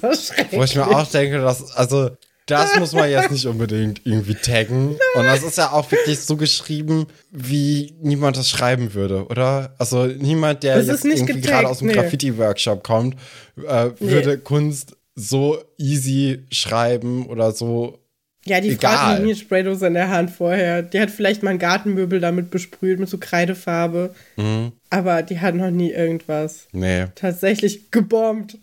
[0.52, 2.12] wo ich mir auch denke, dass, also,
[2.48, 4.98] das muss man jetzt nicht unbedingt irgendwie taggen.
[5.16, 9.76] Und das ist ja auch wirklich so geschrieben, wie niemand das schreiben würde, oder?
[9.78, 11.94] Also niemand, der das jetzt irgendwie gerade aus dem nee.
[11.94, 13.16] Graffiti-Workshop kommt,
[13.58, 14.38] äh, würde nee.
[14.38, 18.00] Kunst so easy schreiben oder so
[18.48, 18.96] ja, die Egal.
[18.96, 20.82] Frau hat nie Spraydose in der Hand vorher.
[20.82, 24.16] Die hat vielleicht mal ein Gartenmöbel damit besprüht, mit so Kreidefarbe.
[24.38, 24.72] Mhm.
[24.90, 27.08] Aber die hat noch nie irgendwas nee.
[27.16, 28.58] tatsächlich gebombt.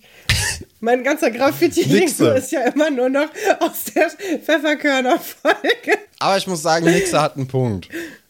[0.80, 3.28] Mein ganzer graffiti ist ja immer nur noch
[3.60, 5.98] aus der Pfefferkörner-Folge.
[6.18, 7.88] Aber ich muss sagen, Nixe hat einen Punkt.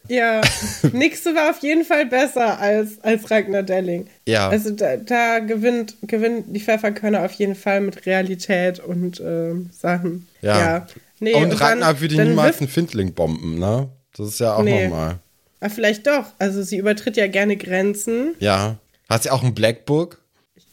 [0.09, 0.43] Ja,
[0.93, 4.07] Nixe war auf jeden Fall besser als, als Ragnar Delling.
[4.27, 4.49] Ja.
[4.49, 10.27] Also da, da gewinnt, gewinnt die Pfefferkörner auf jeden Fall mit Realität und äh, Sachen.
[10.43, 10.59] Ja.
[10.59, 10.87] ja.
[11.21, 13.89] Nee, und, und Ragnar würde niemals einen Findling bomben, ne?
[14.17, 14.89] Das ist ja auch nee.
[14.89, 15.19] normal.
[15.61, 16.27] Aber ah, vielleicht doch.
[16.39, 18.35] Also sie übertritt ja gerne Grenzen.
[18.39, 18.77] Ja.
[19.09, 20.19] Hat sie auch ein Blackbook?
[20.19, 20.24] Ich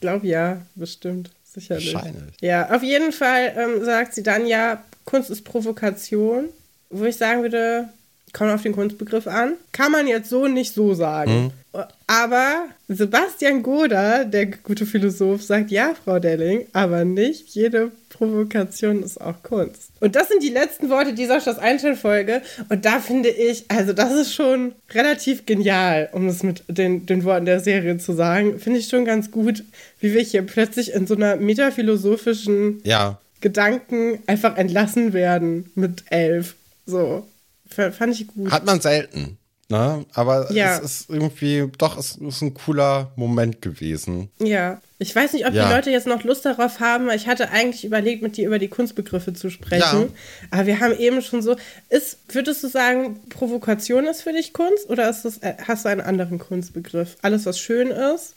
[0.02, 1.30] glaube ja, bestimmt.
[1.44, 1.94] Sicherlich.
[1.94, 2.34] Wahrscheinlich.
[2.42, 6.48] Ja, auf jeden Fall ähm, sagt sie dann ja, Kunst ist Provokation.
[6.90, 7.88] Wo ich sagen würde,
[8.34, 9.54] kommt auf den Kunstbegriff an.
[9.72, 11.52] Kann man jetzt so nicht so sagen.
[11.74, 11.82] Mhm.
[12.06, 17.92] Aber Sebastian Goder, der gute Philosoph, sagt ja, Frau Delling, aber nicht jede
[18.22, 19.90] Provokation ist auch Kunst.
[19.98, 22.42] Und das sind die letzten Worte dieser Schloss Einstein-Folge.
[22.68, 27.24] Und da finde ich, also das ist schon relativ genial, um es mit den, den
[27.24, 28.60] Worten der Serie zu sagen.
[28.60, 29.64] Finde ich schon ganz gut,
[29.98, 33.18] wie wir hier plötzlich in so einer metaphilosophischen ja.
[33.40, 36.54] Gedanken einfach entlassen werden mit elf.
[36.86, 37.26] So.
[37.68, 38.52] Fand ich gut.
[38.52, 39.36] Hat man selten.
[39.72, 40.04] Ne?
[40.12, 40.76] Aber ja.
[40.76, 44.28] es ist irgendwie, doch, es ist ein cooler Moment gewesen.
[44.38, 44.82] Ja.
[44.98, 45.66] Ich weiß nicht, ob ja.
[45.66, 48.68] die Leute jetzt noch Lust darauf haben, ich hatte eigentlich überlegt, mit dir über die
[48.68, 49.80] Kunstbegriffe zu sprechen.
[49.80, 50.08] Ja.
[50.50, 51.56] Aber wir haben eben schon so.
[51.88, 55.88] Ist, würdest du sagen, Provokation ist für dich Kunst oder ist das, äh, hast du
[55.88, 57.16] einen anderen Kunstbegriff?
[57.22, 58.34] Alles, was schön ist,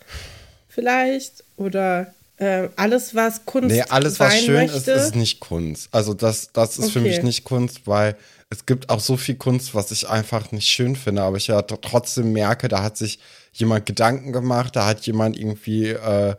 [0.69, 1.43] vielleicht?
[1.57, 3.75] Oder äh, alles, was Kunst ist?
[3.75, 4.89] Nee, alles, was schön möchte?
[4.89, 5.89] ist, ist nicht Kunst.
[5.91, 6.91] Also, das, das ist okay.
[6.91, 8.15] für mich nicht Kunst, weil
[8.49, 11.61] es gibt auch so viel Kunst, was ich einfach nicht schön finde, aber ich ja
[11.61, 13.19] trotzdem merke, da hat sich
[13.53, 16.35] jemand Gedanken gemacht, da hat jemand irgendwie äh,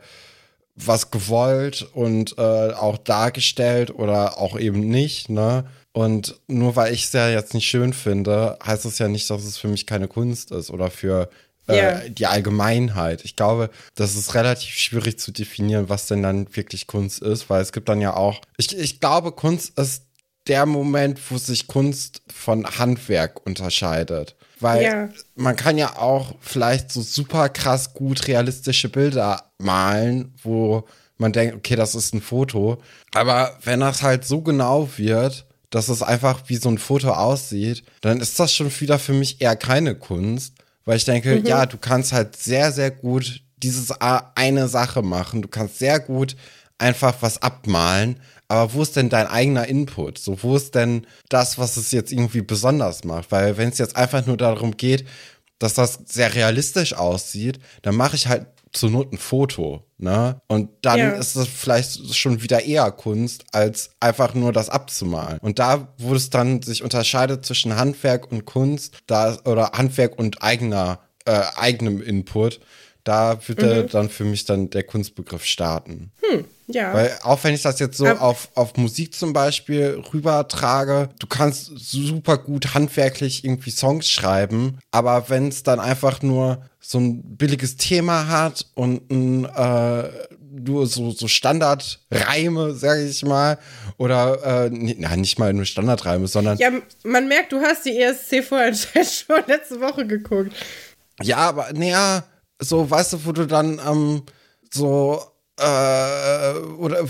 [0.77, 5.67] was gewollt und äh, auch dargestellt oder auch eben nicht, ne?
[5.93, 9.45] Und nur weil ich es ja jetzt nicht schön finde, heißt es ja nicht, dass
[9.45, 11.31] es für mich keine Kunst ist oder für
[11.69, 12.09] äh, yeah.
[12.09, 13.25] die Allgemeinheit.
[13.25, 17.63] Ich glaube, das ist relativ schwierig zu definieren, was denn dann wirklich Kunst ist, weil
[17.63, 20.06] es gibt dann ja auch, ich, ich glaube, Kunst ist
[20.49, 24.37] der Moment, wo sich Kunst von Handwerk unterscheidet.
[24.61, 25.09] Weil ja.
[25.35, 30.87] man kann ja auch vielleicht so super krass gut realistische Bilder malen, wo
[31.19, 32.79] man denkt, okay, das ist ein Foto.
[33.15, 37.85] Aber wenn das halt so genau wird, dass es einfach wie so ein Foto aussieht,
[38.01, 40.55] dann ist das schon wieder für mich eher keine Kunst.
[40.85, 41.47] Weil ich denke, mhm.
[41.47, 45.43] ja, du kannst halt sehr, sehr gut dieses eine Sache machen.
[45.43, 46.37] Du kannst sehr gut
[46.79, 50.19] einfach was abmalen aber wo ist denn dein eigener Input?
[50.19, 53.33] So, wo ist denn das, was es jetzt irgendwie besonders macht?
[53.33, 55.05] Weil wenn es jetzt einfach nur darum geht,
[55.59, 60.41] dass das sehr realistisch aussieht, dann mache ich halt zur Not ein Foto, ne?
[60.49, 61.11] Und dann ja.
[61.13, 65.39] ist es vielleicht schon wieder eher Kunst, als einfach nur das abzumalen.
[65.39, 70.43] Und da, wo es dann sich unterscheidet zwischen Handwerk und Kunst, da oder Handwerk und
[70.43, 72.61] eigener, äh, eigenem Input,
[73.07, 73.89] Da würde mhm.
[73.89, 76.11] dann für mich dann der Kunstbegriff starten.
[76.23, 76.93] Hm, ja.
[76.93, 81.71] Weil auch wenn ich das jetzt so auf, auf Musik zum Beispiel rübertrage, du kannst
[81.77, 87.77] super gut handwerklich irgendwie Songs schreiben, aber wenn es dann einfach nur so ein billiges
[87.77, 90.11] Thema hat und ein äh,
[90.65, 93.59] nur so, so Standardreime, sage ich mal.
[93.99, 96.59] Oder, äh, na, nicht mal nur Standardreime, sondern.
[96.59, 96.71] Ja,
[97.05, 100.53] man merkt, du hast die ESC vorher schon letzte Woche geguckt.
[101.23, 102.25] Ja, aber, naja,
[102.59, 104.23] so, weißt du, wo du dann ähm,
[104.73, 105.23] so,
[105.59, 107.07] äh, oder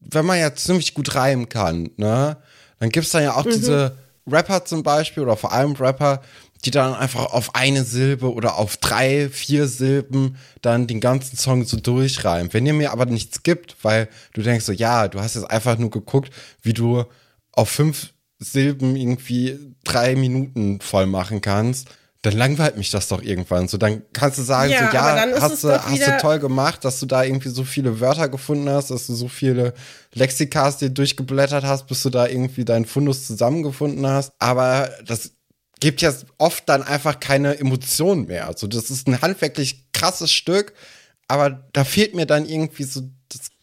[0.00, 2.36] wenn man ja ziemlich gut reimen kann, ne,
[2.78, 3.50] dann gibt's dann ja auch mhm.
[3.50, 3.96] diese
[4.26, 6.22] Rapper zum Beispiel, oder vor allem Rapper,
[6.64, 11.64] die dann einfach auf eine Silbe oder auf drei, vier Silben dann den ganzen Song
[11.64, 12.52] so durchreimen.
[12.52, 15.76] Wenn ihr mir aber nichts gibt, weil du denkst so, ja, du hast jetzt einfach
[15.78, 16.32] nur geguckt,
[16.62, 17.04] wie du
[17.50, 21.88] auf fünf Silben irgendwie drei Minuten voll machen kannst,
[22.22, 23.66] dann langweilt mich das doch irgendwann.
[23.66, 27.00] So, dann kannst du sagen, ja, so, ja, hast, du, hast du toll gemacht, dass
[27.00, 29.74] du da irgendwie so viele Wörter gefunden hast, dass du so viele
[30.14, 34.32] Lexikas dir durchgeblättert hast, bis du da irgendwie deinen Fundus zusammengefunden hast.
[34.38, 35.32] Aber das
[35.80, 38.46] gibt ja oft dann einfach keine Emotionen mehr.
[38.46, 40.74] Also das ist ein handwerklich krasses Stück,
[41.26, 43.02] aber da fehlt mir dann irgendwie so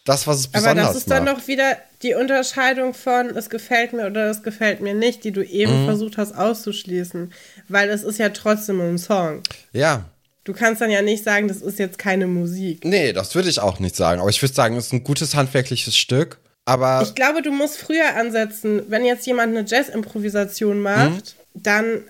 [0.10, 0.86] das, was es besonders macht.
[0.86, 4.82] Aber das ist dann noch wieder die Unterscheidung von es gefällt mir oder es gefällt
[4.82, 5.86] mir nicht, die du eben mhm.
[5.86, 7.34] versucht hast auszuschließen,
[7.68, 9.42] weil es ist ja trotzdem ein Song.
[9.74, 10.06] Ja.
[10.44, 12.84] Du kannst dann ja nicht sagen, das ist jetzt keine Musik.
[12.84, 15.36] Nee, das würde ich auch nicht sagen, aber ich würde sagen, es ist ein gutes
[15.36, 16.40] handwerkliches Stück.
[16.66, 18.84] Aber ich glaube, du musst früher ansetzen.
[18.90, 22.04] Wenn jetzt jemand eine Jazz-Improvisation macht, mhm dann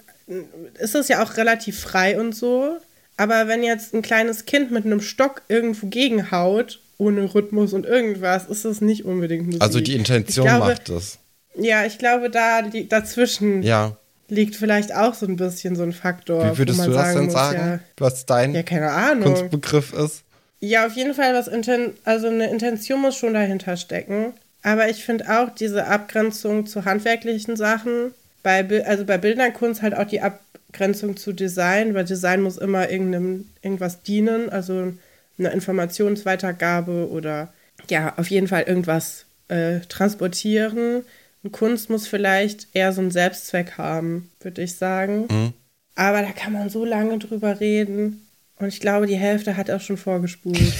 [0.78, 2.78] ist es ja auch relativ frei und so.
[3.18, 8.46] Aber wenn jetzt ein kleines Kind mit einem Stock irgendwo gegenhaut, ohne Rhythmus und irgendwas,
[8.46, 9.62] ist das nicht unbedingt Musik.
[9.62, 11.18] Also die Intention glaube, macht es.
[11.56, 13.98] Ja, ich glaube, da dazwischen ja.
[14.28, 16.52] liegt vielleicht auch so ein bisschen so ein Faktor.
[16.54, 19.34] Wie würdest du das denn muss, sagen, ja, was dein ja, keine Ahnung.
[19.34, 20.24] Kunstbegriff ist?
[20.60, 24.34] Ja, auf jeden Fall, was Inten also eine Intention muss schon dahinter stecken.
[24.62, 28.12] Aber ich finde auch diese Abgrenzung zu handwerklichen Sachen
[28.44, 33.46] bei, also bei Bildnerkunst halt auch die Abgrenzung zu Design, weil Design muss immer irgendeinem,
[33.62, 34.92] irgendwas dienen, also
[35.40, 37.54] eine Informationsweitergabe oder
[37.90, 41.04] ja, auf jeden Fall irgendwas äh, transportieren.
[41.44, 45.28] Und Kunst muss vielleicht eher so einen Selbstzweck haben, würde ich sagen.
[45.30, 45.54] Mhm.
[45.96, 48.28] Aber da kann man so lange drüber reden.
[48.58, 50.60] Und ich glaube, die Hälfte hat er schon vorgespult.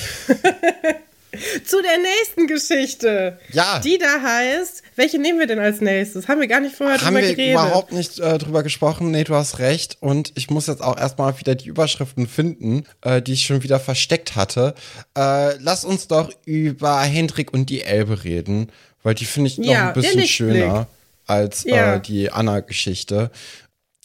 [1.66, 3.40] Zu der nächsten Geschichte.
[3.52, 3.80] Ja.
[3.80, 6.28] Die da heißt, welche nehmen wir denn als nächstes?
[6.28, 7.58] Haben wir gar nicht vorher Haben drüber geredet.
[7.58, 9.12] Haben wir überhaupt nicht äh, drüber gesprochen.
[9.12, 9.98] Nee, du hast recht.
[10.00, 13.80] Und ich muss jetzt auch erstmal wieder die Überschriften finden, äh, die ich schon wieder
[13.80, 14.74] versteckt hatte.
[15.16, 18.72] Äh, lass uns doch über Hendrik und die Elbe reden,
[19.04, 20.88] weil die finde ich noch ja, ein bisschen schöner
[21.28, 22.00] als äh, ja.
[22.00, 23.30] die Anna-Geschichte.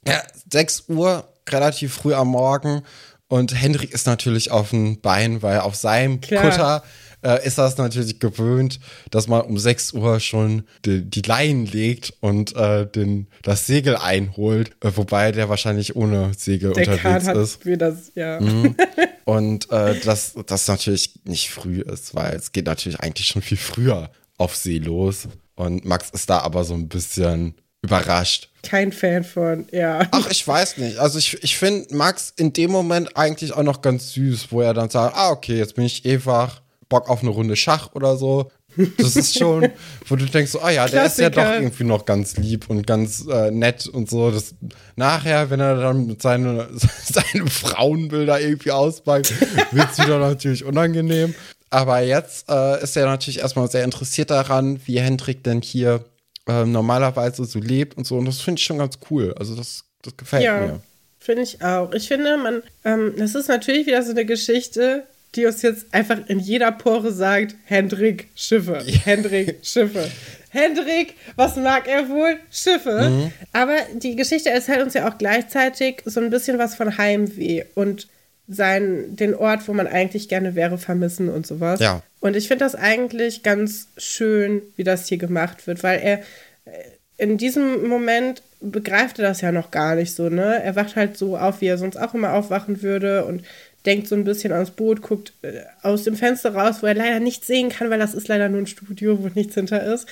[0.06, 0.22] Ja,
[0.52, 2.82] 6 Uhr, relativ früh am Morgen.
[3.28, 6.42] Und Hendrik ist natürlich auf dem Bein, weil auf seinem Klar.
[6.42, 6.82] Kutter
[7.24, 8.78] äh, ist das natürlich gewöhnt,
[9.10, 13.96] dass man um 6 Uhr schon die, die Leinen legt und äh, den, das Segel
[13.96, 17.64] einholt, äh, wobei der wahrscheinlich ohne Segel der unterwegs hat ist.
[17.64, 18.40] Wie das, ja.
[18.40, 18.76] Mhm.
[19.24, 23.56] Und äh, dass das natürlich nicht früh ist, weil es geht natürlich eigentlich schon viel
[23.56, 25.28] früher auf See los.
[25.54, 28.50] Und Max ist da aber so ein bisschen überrascht.
[28.62, 30.08] Kein Fan von, ja.
[30.10, 30.98] Ach, ich weiß nicht.
[30.98, 34.74] Also ich, ich finde Max in dem Moment eigentlich auch noch ganz süß, wo er
[34.74, 36.62] dann sagt, ah, okay, jetzt bin ich eh wach,
[36.94, 38.52] Bock auf eine Runde Schach oder so.
[38.98, 39.68] Das ist schon,
[40.06, 41.28] wo du denkst, so, ah ja, der Klassiker.
[41.28, 44.30] ist ja doch irgendwie noch ganz lieb und ganz äh, nett und so.
[44.30, 44.54] Das,
[44.94, 46.68] nachher, wenn er dann mit seine,
[47.04, 49.32] seine Frauenbilder irgendwie auspackt,
[49.72, 51.34] wird es wieder natürlich unangenehm.
[51.68, 56.04] Aber jetzt äh, ist er natürlich erstmal sehr interessiert daran, wie Hendrik denn hier
[56.46, 58.18] äh, normalerweise so lebt und so.
[58.18, 59.34] Und das finde ich schon ganz cool.
[59.36, 60.80] Also das, das gefällt ja, mir.
[61.18, 61.92] Finde ich auch.
[61.92, 66.18] Ich finde, man, ähm, das ist natürlich wieder so eine Geschichte, die uns jetzt einfach
[66.28, 68.82] in jeder Pore sagt, Hendrik Schiffe.
[69.04, 70.10] Hendrik Schiffe.
[70.50, 72.36] Hendrik, was mag er wohl?
[72.50, 73.10] Schiffe.
[73.10, 73.32] Mhm.
[73.52, 78.06] Aber die Geschichte erzählt uns ja auch gleichzeitig so ein bisschen was von Heimweh und
[78.46, 81.80] sein, den Ort, wo man eigentlich gerne wäre, vermissen und sowas.
[81.80, 82.02] Ja.
[82.20, 86.18] Und ich finde das eigentlich ganz schön, wie das hier gemacht wird, weil er
[86.66, 86.84] äh,
[87.16, 90.62] in diesem Moment begreift er das ja noch gar nicht so, ne?
[90.62, 93.44] Er wacht halt so auf, wie er sonst auch immer aufwachen würde und
[93.86, 97.20] denkt so ein bisschen ans Boot, guckt äh, aus dem Fenster raus, wo er leider
[97.20, 100.06] nichts sehen kann, weil das ist leider nur ein Studio, wo nichts hinter ist.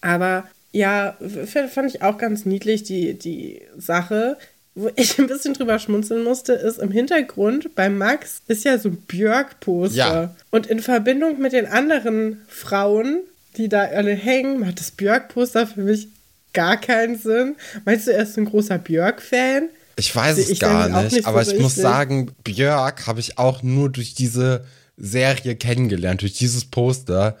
[0.00, 1.16] Aber ja,
[1.68, 4.38] fand ich auch ganz niedlich, die, die Sache.
[4.74, 8.90] Wo ich ein bisschen drüber schmunzeln musste, ist im Hintergrund bei Max ist ja so
[8.90, 9.96] ein Björk-Poster.
[9.96, 10.36] Ja.
[10.50, 13.20] Und in Verbindung mit den anderen Frauen,
[13.56, 16.08] die da alle hängen, macht das Björk-Poster für mich
[16.52, 17.56] gar keinen Sinn.
[17.84, 19.68] Meinst du, er ist ein großer Björk-Fan?
[20.00, 23.90] Ich weiß es gar nicht, nicht, aber ich muss sagen, Björk habe ich auch nur
[23.90, 24.64] durch diese
[24.96, 27.36] Serie kennengelernt, durch dieses Poster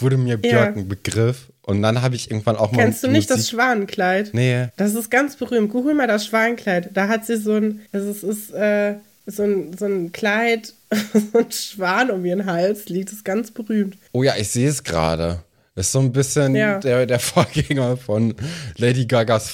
[0.00, 0.82] wurde mir Björk ja.
[0.82, 2.82] ein Begriff und dann habe ich irgendwann auch mal.
[2.82, 4.30] Kennst du nicht Musik das Schwanenkleid?
[4.32, 4.68] Nee.
[4.76, 5.70] Das ist ganz berühmt.
[5.70, 6.90] Google mal das Schwanenkleid.
[6.94, 8.94] Da hat sie so ein, also es ist, äh,
[9.26, 10.74] so ein, so ein Kleid,
[11.32, 13.08] so ein Schwan um ihren Hals liegt.
[13.08, 13.96] Das ist ganz berühmt.
[14.12, 15.42] Oh ja, ich sehe es gerade.
[15.76, 16.78] Ist so ein bisschen ja.
[16.78, 18.34] der, der Vorgänger von
[18.76, 19.50] Lady Gagas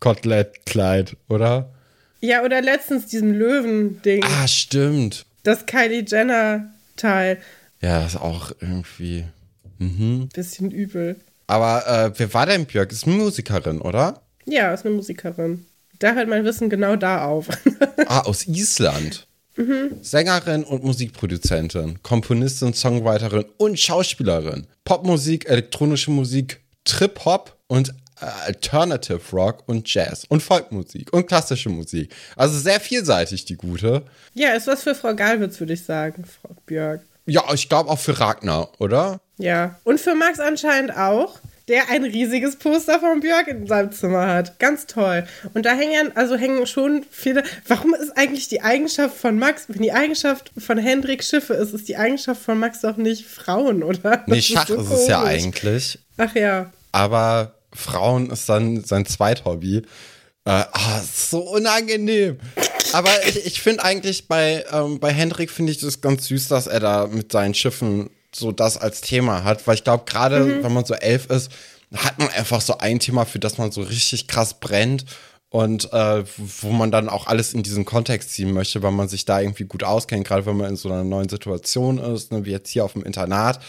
[0.00, 1.70] Fleischkotelettkleid, oder?
[2.20, 4.24] Ja, oder letztens diesem Löwen-Ding.
[4.24, 5.26] Ah, stimmt.
[5.44, 7.38] Das Kylie Jenner-Teil.
[7.80, 9.24] Ja, das ist auch irgendwie.
[9.78, 10.28] Mhm.
[10.34, 11.16] Bisschen übel.
[11.46, 12.92] Aber äh, wer war denn Björk?
[12.92, 14.22] Ist eine Musikerin, oder?
[14.44, 15.64] Ja, ist eine Musikerin.
[16.00, 17.48] Da hört mein Wissen genau da auf.
[18.06, 19.26] ah, aus Island.
[19.56, 19.98] Mhm.
[20.02, 24.66] Sängerin und Musikproduzentin, Komponistin, Songwriterin und Schauspielerin.
[24.84, 32.14] Popmusik, elektronische Musik, Trip-Hop und Alternative Rock und Jazz und Folkmusik und klassische Musik.
[32.36, 34.02] Also sehr vielseitig, die gute.
[34.34, 37.02] Ja, ist was für Frau Galwitz, würde ich sagen, Frau Björk.
[37.26, 39.20] Ja, ich glaube auch für Ragnar, oder?
[39.36, 39.78] Ja.
[39.84, 41.38] Und für Max anscheinend auch,
[41.68, 44.58] der ein riesiges Poster von Björk in seinem Zimmer hat.
[44.58, 45.26] Ganz toll.
[45.52, 47.42] Und da hängen, also hängen schon viele.
[47.66, 51.88] Warum ist eigentlich die Eigenschaft von Max, wenn die Eigenschaft von Hendrik Schiffe ist, ist
[51.88, 54.24] die Eigenschaft von Max doch nicht Frauen, oder?
[54.26, 55.98] Nee, Schach ist, so ist es ja eigentlich.
[56.16, 56.72] Ach ja.
[56.92, 59.82] Aber Frauen ist dann sein Zweithobby.
[60.44, 62.38] Äh, oh, so unangenehm.
[62.92, 66.66] Aber ich, ich finde eigentlich bei, ähm, bei Hendrik finde ich das ganz süß, dass
[66.66, 70.64] er da mit seinen Schiffen so das als Thema hat, weil ich glaube, gerade mhm.
[70.64, 71.50] wenn man so elf ist,
[71.94, 75.04] hat man einfach so ein Thema, für das man so richtig krass brennt
[75.50, 79.24] und äh, wo man dann auch alles in diesen Kontext ziehen möchte, weil man sich
[79.24, 82.50] da irgendwie gut auskennt, gerade wenn man in so einer neuen Situation ist, ne, wie
[82.50, 83.60] jetzt hier auf dem Internat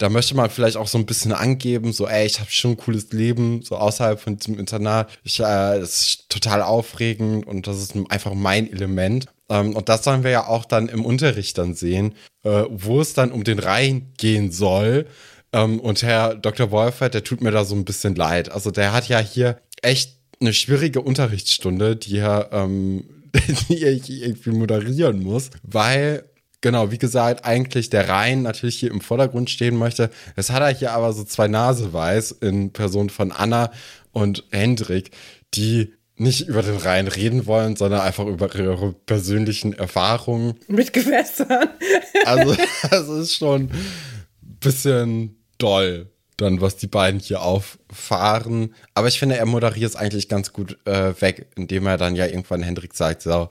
[0.00, 2.76] da möchte man vielleicht auch so ein bisschen angeben, so, ey, ich habe schon ein
[2.78, 5.10] cooles Leben, so außerhalb von diesem Internat.
[5.24, 9.26] Ich, äh, das ist total aufregend und das ist einfach mein Element.
[9.50, 13.12] Ähm, und das sollen wir ja auch dann im Unterricht dann sehen, äh, wo es
[13.12, 15.06] dann um den Rhein gehen soll.
[15.52, 16.70] Ähm, und Herr Dr.
[16.70, 18.50] Wolfert, der tut mir da so ein bisschen leid.
[18.50, 23.04] Also der hat ja hier echt eine schwierige Unterrichtsstunde, die er, ähm,
[23.68, 26.24] die er irgendwie moderieren muss, weil
[26.62, 30.10] Genau, wie gesagt, eigentlich der Rhein natürlich hier im Vordergrund stehen möchte.
[30.36, 33.72] Es hat er hier aber so zwei Naseweiß in Person von Anna
[34.12, 35.10] und Hendrik,
[35.54, 40.54] die nicht über den Rhein reden wollen, sondern einfach über ihre persönlichen Erfahrungen.
[40.68, 41.70] Mit Gewässern.
[42.26, 42.54] also,
[42.90, 48.74] das ist schon ein bisschen doll, dann, was die beiden hier auffahren.
[48.92, 52.26] Aber ich finde, er moderiert es eigentlich ganz gut äh, weg, indem er dann ja
[52.26, 53.48] irgendwann Hendrik sagt, so,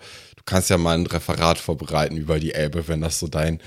[0.49, 3.61] kannst ja mal ein Referat vorbereiten über die Elbe, wenn das so dein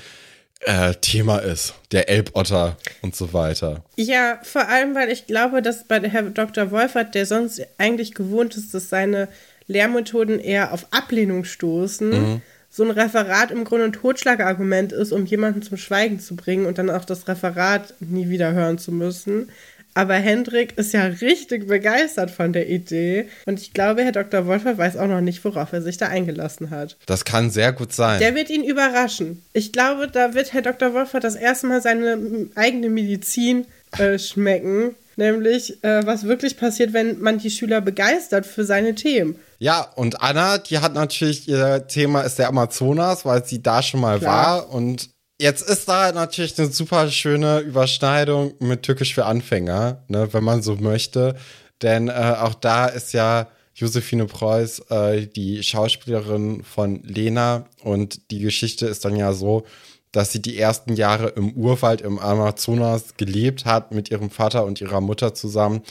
[0.61, 1.75] äh, Thema ist.
[1.93, 3.85] Der Elbotter und so weiter.
[3.97, 6.71] Ja, vor allem, weil ich glaube, dass bei Herr Dr.
[6.71, 9.29] Wolfert, der sonst eigentlich gewohnt ist, dass seine
[9.67, 12.43] Lehrmethoden eher auf Ablehnung stoßen, mhm.
[12.69, 16.79] so ein Referat im Grunde ein Totschlagargument ist, um jemanden zum Schweigen zu bringen und
[16.79, 19.51] dann auch das Referat nie wieder hören zu müssen.
[19.95, 23.29] Aber Hendrik ist ja richtig begeistert von der Idee.
[23.47, 24.47] Und ich glaube, Herr Dr.
[24.47, 26.97] Wolfer weiß auch noch nicht, worauf er sich da eingelassen hat.
[27.07, 28.19] Das kann sehr gut sein.
[28.21, 29.43] Der wird ihn überraschen.
[29.53, 30.95] Ich glaube, da wird Herr Dr.
[30.95, 32.19] Wolfer das erste Mal seine
[32.55, 33.67] eigene Medizin
[33.99, 34.95] äh, schmecken.
[35.17, 39.37] Nämlich, äh, was wirklich passiert, wenn man die Schüler begeistert für seine Themen.
[39.59, 44.01] Ja, und Anna, die hat natürlich, ihr Thema ist der Amazonas, weil sie da schon
[44.01, 44.69] mal Klar.
[44.69, 45.11] war und
[45.43, 50.63] Jetzt ist da natürlich eine super schöne Überschneidung mit Türkisch für Anfänger, ne, wenn man
[50.63, 51.35] so möchte.
[51.83, 57.67] Denn äh, auch da ist ja Josephine Preuß äh, die Schauspielerin von Lena.
[57.83, 59.65] Und die Geschichte ist dann ja so,
[60.13, 64.81] dass sie die ersten Jahre im Urwald im Amazonas gelebt hat mit ihrem Vater und
[64.81, 65.83] ihrer Mutter zusammen.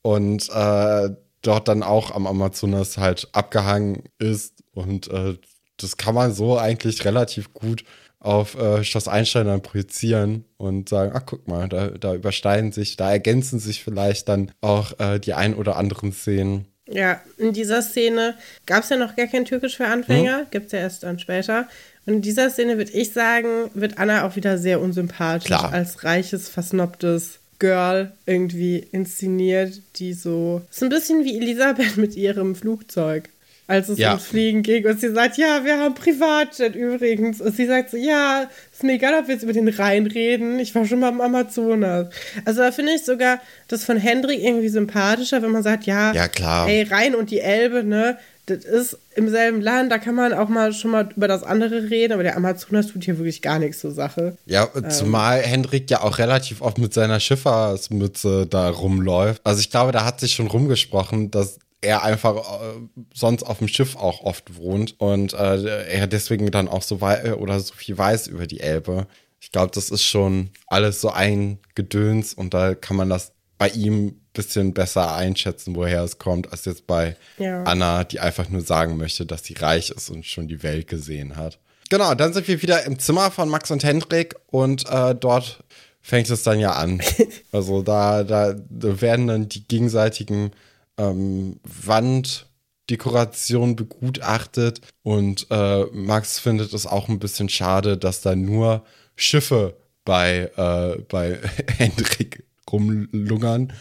[0.00, 1.10] Und äh,
[1.42, 4.54] dort dann auch am Amazonas halt abgehangen ist.
[4.72, 5.36] Und äh,
[5.76, 7.84] das kann man so eigentlich relativ gut
[8.20, 12.96] auf äh, Schloss Einstein dann projizieren und sagen, ach guck mal, da, da übersteigen sich,
[12.96, 16.66] da ergänzen sich vielleicht dann auch äh, die ein oder anderen Szenen.
[16.88, 20.46] Ja, in dieser Szene gab es ja noch gar kein Türkisch für Anfänger, hm?
[20.50, 21.68] gibt es ja erst dann später.
[22.06, 25.72] Und in dieser Szene würde ich sagen, wird Anna auch wieder sehr unsympathisch Klar.
[25.72, 30.62] als reiches, versnobtes Girl irgendwie inszeniert, die so.
[30.70, 33.30] Ist ein bisschen wie Elisabeth mit ihrem Flugzeug
[33.68, 34.10] als es ja.
[34.10, 34.86] ums Fliegen ging.
[34.86, 37.40] Und sie sagt, ja, wir haben Privatjet übrigens.
[37.40, 40.58] Und sie sagt so, ja, ist mir egal, ob wir jetzt über den Rhein reden.
[40.58, 42.08] Ich war schon mal im Amazonas.
[42.44, 46.28] Also da finde ich sogar das von Hendrik irgendwie sympathischer, wenn man sagt, ja, ja
[46.28, 46.68] klar.
[46.68, 48.18] ey, Rhein und die Elbe, ne?
[48.46, 51.90] Das ist im selben Land, da kann man auch mal schon mal über das andere
[51.90, 54.36] reden, aber der Amazonas tut hier wirklich gar nichts zur Sache.
[54.46, 54.88] Ja, ähm.
[54.88, 59.40] zumal Hendrik ja auch relativ oft mit seiner Schifffahrtsmütze da rumläuft.
[59.42, 62.80] Also ich glaube, da hat sich schon rumgesprochen, dass er einfach äh,
[63.14, 67.36] sonst auf dem Schiff auch oft wohnt und äh, er deswegen dann auch so weit
[67.36, 69.06] oder so viel weiß über die Elbe.
[69.40, 73.68] Ich glaube, das ist schon alles so ein Gedöns und da kann man das bei
[73.68, 77.62] ihm ein bisschen besser einschätzen, woher es kommt, als jetzt bei ja.
[77.64, 81.36] Anna, die einfach nur sagen möchte, dass sie reich ist und schon die Welt gesehen
[81.36, 81.58] hat.
[81.88, 85.62] Genau, dann sind wir wieder im Zimmer von Max und Hendrik und äh, dort
[86.02, 87.00] fängt es dann ja an.
[87.52, 90.50] Also da, da, da werden dann die gegenseitigen
[90.98, 98.84] ähm, Wanddekorationen begutachtet und äh, Max findet es auch ein bisschen schade, dass da nur
[99.16, 101.38] Schiffe bei, äh, bei
[101.78, 103.72] Hendrik rumlungern,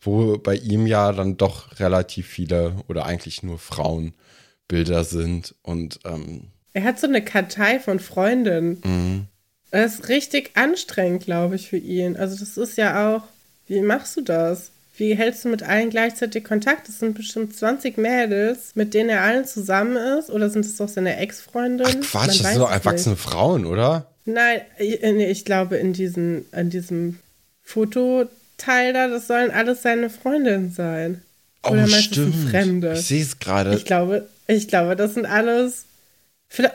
[0.00, 6.48] wo bei ihm ja dann doch relativ viele oder eigentlich nur Frauenbilder sind und ähm,
[6.74, 8.82] er hat so eine Kartei von Freundinnen.
[8.84, 9.26] Mhm.
[9.70, 12.16] Das ist richtig anstrengend, glaube ich, für ihn.
[12.16, 13.22] Also das ist ja auch,
[13.66, 14.72] wie machst du das?
[14.96, 16.88] Wie hältst du mit allen gleichzeitig Kontakt?
[16.88, 20.30] Das sind bestimmt 20 Mädels, mit denen er allen zusammen ist.
[20.30, 22.00] Oder sind es doch seine Ex-Freundin?
[22.00, 23.24] Quatsch, Man das sind doch erwachsene nicht.
[23.24, 24.06] Frauen, oder?
[24.24, 27.18] Nein, ich, nee, ich glaube, in, diesen, in diesem
[27.62, 31.22] Fototeil da, das sollen alles seine Freundinnen sein.
[31.64, 32.50] Oh, oder stimmt.
[32.50, 32.92] Fremde.
[32.92, 33.74] Ich sehe es gerade.
[33.74, 35.86] Ich glaube, ich glaube, das sind alles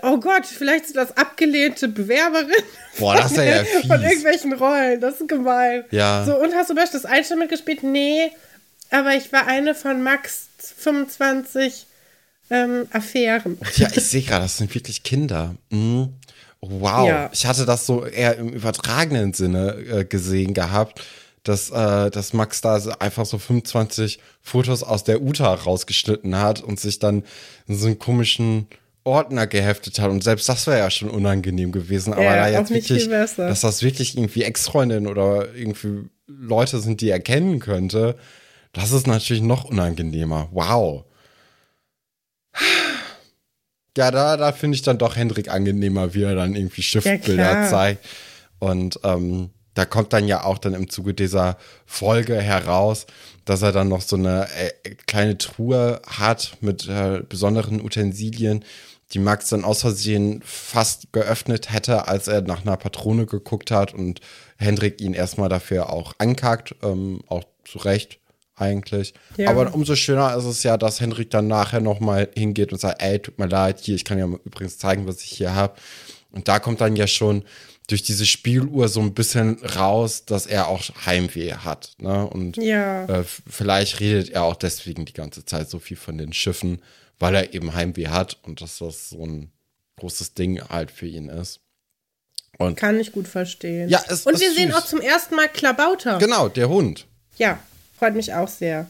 [0.02, 2.64] Oh Gott, vielleicht sind das abgelehnte Bewerberinnen.
[2.98, 3.88] Boah, das ist ja fies.
[3.88, 5.00] Von irgendwelchen Rollen.
[5.00, 5.86] Das ist gemein.
[5.92, 6.26] Ja.
[6.26, 7.84] So, und hast du das Einstimmung mitgespielt?
[7.84, 8.32] Nee,
[8.90, 11.86] aber ich war eine von Max 25
[12.50, 13.58] ähm, Affären.
[13.76, 15.56] Ja, ich sehe gerade, das sind wirklich Kinder.
[15.70, 16.14] Mhm.
[16.62, 17.08] Wow.
[17.08, 17.30] Ja.
[17.32, 21.02] Ich hatte das so eher im übertragenen Sinne äh, gesehen gehabt,
[21.44, 26.80] dass, äh, dass Max da einfach so 25 Fotos aus der Uta rausgeschnitten hat und
[26.80, 27.24] sich dann
[27.68, 28.68] in so einen komischen
[29.10, 30.10] Ordner geheftet hat.
[30.10, 32.14] Und selbst das wäre ja schon unangenehm gewesen.
[32.14, 37.10] Aber ja, da jetzt wirklich, dass das wirklich irgendwie Ex-Freundinnen oder irgendwie Leute sind, die
[37.10, 38.16] er kennen könnte,
[38.74, 40.50] das ist natürlich noch unangenehmer.
[40.52, 41.06] Wow.
[43.98, 47.68] Ja, da, da finde ich dann doch Hendrik angenehmer, wie er dann irgendwie Schiffbilder ja,
[47.68, 48.06] zeigt.
[48.60, 53.08] Und ähm, da kommt dann ja auch dann im Zuge dieser Folge heraus,
[53.46, 58.64] dass er dann noch so eine äh, kleine Truhe hat mit äh, besonderen Utensilien,
[59.14, 63.94] die Max dann aus Versehen fast geöffnet hätte, als er nach einer Patrone geguckt hat
[63.94, 64.22] und
[64.58, 68.20] Hendrik ihn erstmal dafür auch ankackt, ähm, auch zu Recht
[68.56, 69.14] eigentlich.
[69.38, 69.50] Ja.
[69.50, 73.20] Aber umso schöner ist es ja, dass Hendrik dann nachher nochmal hingeht und sagt, ey,
[73.20, 75.76] tut mir leid, hier, ich kann ja übrigens zeigen, was ich hier habe.
[76.32, 77.44] Und da kommt dann ja schon
[77.88, 81.94] durch diese Spieluhr so ein bisschen raus, dass er auch Heimweh hat.
[81.98, 82.28] Ne?
[82.28, 83.06] Und ja.
[83.06, 86.82] äh, vielleicht redet er auch deswegen die ganze Zeit so viel von den Schiffen
[87.20, 89.52] weil er eben Heimweh hat und dass das so ein
[89.98, 91.60] großes Ding halt für ihn ist.
[92.58, 93.90] Und Kann ich gut verstehen.
[93.90, 96.18] Ja, es, und wir sehen auch zum ersten Mal Klabauter.
[96.18, 97.06] Genau, der Hund.
[97.38, 97.60] Ja,
[97.98, 98.90] freut mich auch sehr.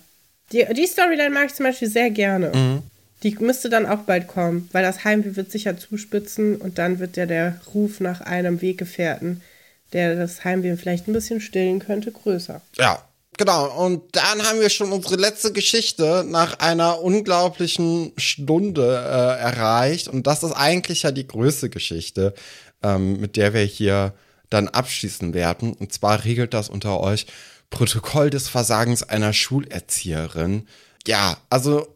[0.51, 2.51] Die, die Storyline mag ich zum Beispiel sehr gerne.
[2.55, 2.81] Mhm.
[3.21, 7.17] Die müsste dann auch bald kommen, weil das Heimweh wird sicher zuspitzen und dann wird
[7.17, 9.41] ja der Ruf nach einem Weggefährten,
[9.93, 12.61] der das Heimweh vielleicht ein bisschen stillen könnte, größer.
[12.77, 13.03] Ja,
[13.39, 20.09] Genau, und dann haben wir schon unsere letzte Geschichte nach einer unglaublichen Stunde äh, erreicht.
[20.09, 22.33] Und das ist eigentlich ja die größte Geschichte,
[22.83, 24.13] ähm, mit der wir hier
[24.49, 25.71] dann abschließen werden.
[25.71, 27.27] Und zwar regelt das unter euch
[27.69, 30.67] Protokoll des Versagens einer Schulerzieherin.
[31.07, 31.87] Ja, also.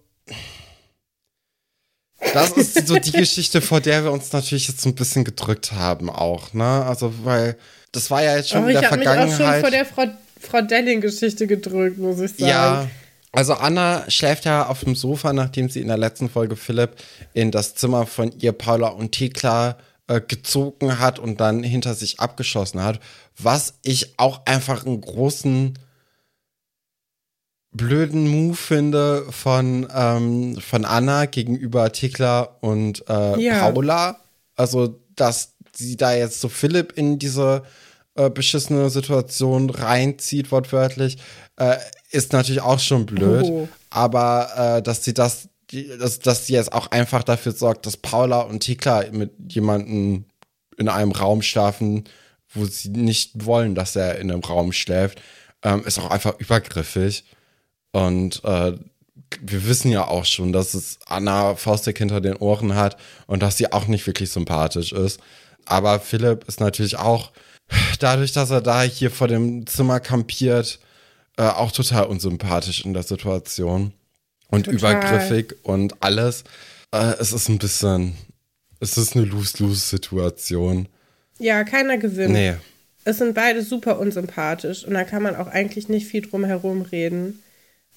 [2.34, 6.10] Das ist so die Geschichte, vor der wir uns natürlich jetzt ein bisschen gedrückt haben,
[6.10, 6.86] auch, ne?
[6.86, 7.58] Also, weil
[7.92, 9.28] das war ja jetzt schon oh, in der Vergangenheit.
[9.28, 10.06] Mich auch schon vor der Frau
[10.44, 12.46] Frau Delling-Geschichte gedrückt, muss ich sagen.
[12.46, 12.88] Ja.
[13.32, 16.92] Also Anna schläft ja auf dem Sofa, nachdem sie in der letzten Folge Philipp
[17.34, 19.78] in das Zimmer von ihr Paula und Thekla
[20.08, 23.00] äh, gezogen hat und dann hinter sich abgeschossen hat.
[23.38, 25.80] Was ich auch einfach einen großen
[27.72, 33.60] blöden Move finde von, ähm, von Anna gegenüber Thekla und äh, ja.
[33.62, 34.20] Paula.
[34.56, 37.64] Also, dass sie da jetzt so Philipp in diese
[38.16, 41.18] äh, beschissene Situation reinzieht, wortwörtlich,
[41.58, 41.78] äh,
[42.12, 43.44] ist natürlich auch schon blöd.
[43.46, 43.68] Oh.
[43.90, 45.50] Aber äh, dass sie das,
[46.00, 50.26] dass, dass sie jetzt auch einfach dafür sorgt, dass Paula und Tika mit jemandem
[50.78, 52.04] in einem Raum schlafen,
[52.54, 55.22] wo sie nicht wollen, dass er in einem Raum schläft,
[55.64, 57.24] ähm, ist auch einfach übergriffig.
[57.92, 58.74] Und äh,
[59.42, 63.58] wir wissen ja auch schon, dass es Anna Faustik hinter den Ohren hat und dass
[63.58, 65.20] sie auch nicht wirklich sympathisch ist.
[65.66, 67.32] Aber Philipp ist natürlich auch
[68.00, 70.80] dadurch, dass er da hier vor dem Zimmer kampiert,
[71.38, 73.94] äh, auch total unsympathisch in der Situation.
[74.50, 74.78] Und total.
[74.78, 76.44] übergriffig und alles.
[76.92, 78.14] Äh, es ist ein bisschen,
[78.80, 80.88] es ist eine Lose-Lose-Situation.
[81.40, 82.34] Ja, keiner gewinnt.
[82.34, 82.56] Nee.
[83.04, 86.84] Es sind beide super unsympathisch und da kann man auch eigentlich nicht viel drum herum
[86.84, 87.42] reden.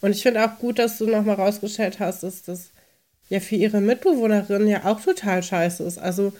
[0.01, 2.71] Und ich finde auch gut, dass du nochmal rausgestellt hast, dass das
[3.29, 5.99] ja für ihre Mitbewohnerin ja auch total scheiße ist.
[5.99, 6.33] Also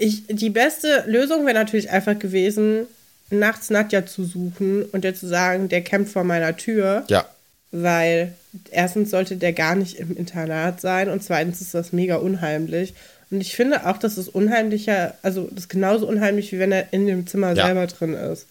[0.00, 2.86] ich, die beste Lösung wäre natürlich einfach gewesen,
[3.28, 7.04] nachts Nadja zu suchen und ihr zu sagen, der kämpft vor meiner Tür.
[7.08, 7.26] Ja.
[7.70, 8.32] Weil
[8.70, 12.94] erstens sollte der gar nicht im Internat sein und zweitens ist das mega unheimlich.
[13.30, 16.92] Und ich finde auch, dass es unheimlicher, also das ist genauso unheimlich, wie wenn er
[16.92, 17.66] in dem Zimmer ja.
[17.66, 18.46] selber drin ist.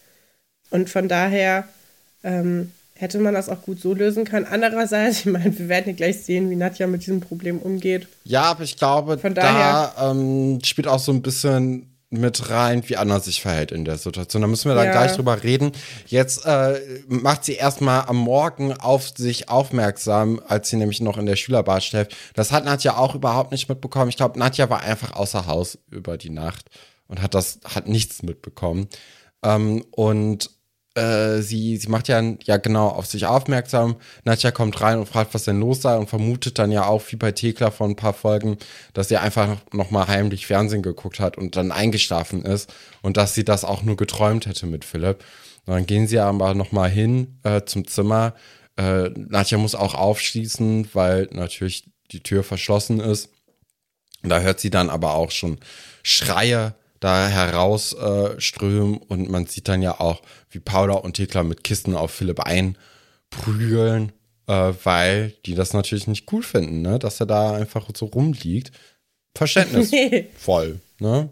[0.70, 1.64] Und von daher
[2.22, 2.70] ähm,
[3.00, 4.46] hätte man das auch gut so lösen können.
[4.46, 8.06] Andererseits, ich meine, wir werden ja gleich sehen, wie Nadja mit diesem Problem umgeht.
[8.24, 12.82] Ja, aber ich glaube, Von daher, da ähm, spielt auch so ein bisschen mit rein,
[12.88, 14.42] wie Anna sich verhält in der Situation.
[14.42, 14.92] Da müssen wir dann ja.
[14.92, 15.72] gleich drüber reden.
[16.06, 21.26] Jetzt äh, macht sie erstmal am Morgen auf sich aufmerksam, als sie nämlich noch in
[21.26, 22.14] der Schülerbar schläft.
[22.34, 24.10] Das hat Nadja auch überhaupt nicht mitbekommen.
[24.10, 26.66] Ich glaube, Nadja war einfach außer Haus über die Nacht
[27.06, 28.88] und hat das, hat nichts mitbekommen.
[29.42, 30.50] Ähm, und
[30.94, 33.96] äh, sie, sie macht ja, ja genau auf sich aufmerksam.
[34.24, 37.16] Nadja kommt rein und fragt, was denn los sei und vermutet dann ja auch, wie
[37.16, 38.58] bei Thekla vor ein paar Folgen,
[38.92, 42.72] dass sie einfach noch, noch mal heimlich Fernsehen geguckt hat und dann eingeschlafen ist
[43.02, 45.24] und dass sie das auch nur geträumt hätte mit Philipp.
[45.66, 48.34] Und dann gehen sie aber noch mal hin äh, zum Zimmer.
[48.76, 53.28] Äh, Nadja muss auch aufschließen, weil natürlich die Tür verschlossen ist.
[54.22, 55.58] Und da hört sie dann aber auch schon
[56.02, 61.64] Schreie da herausströmen äh, und man sieht dann ja auch, wie Paula und Thekla mit
[61.64, 64.12] Kisten auf Philipp einprügeln,
[64.46, 66.98] äh, weil die das natürlich nicht cool finden, ne?
[66.98, 68.72] dass er da einfach so rumliegt.
[69.34, 71.30] Verständnisvoll, ne?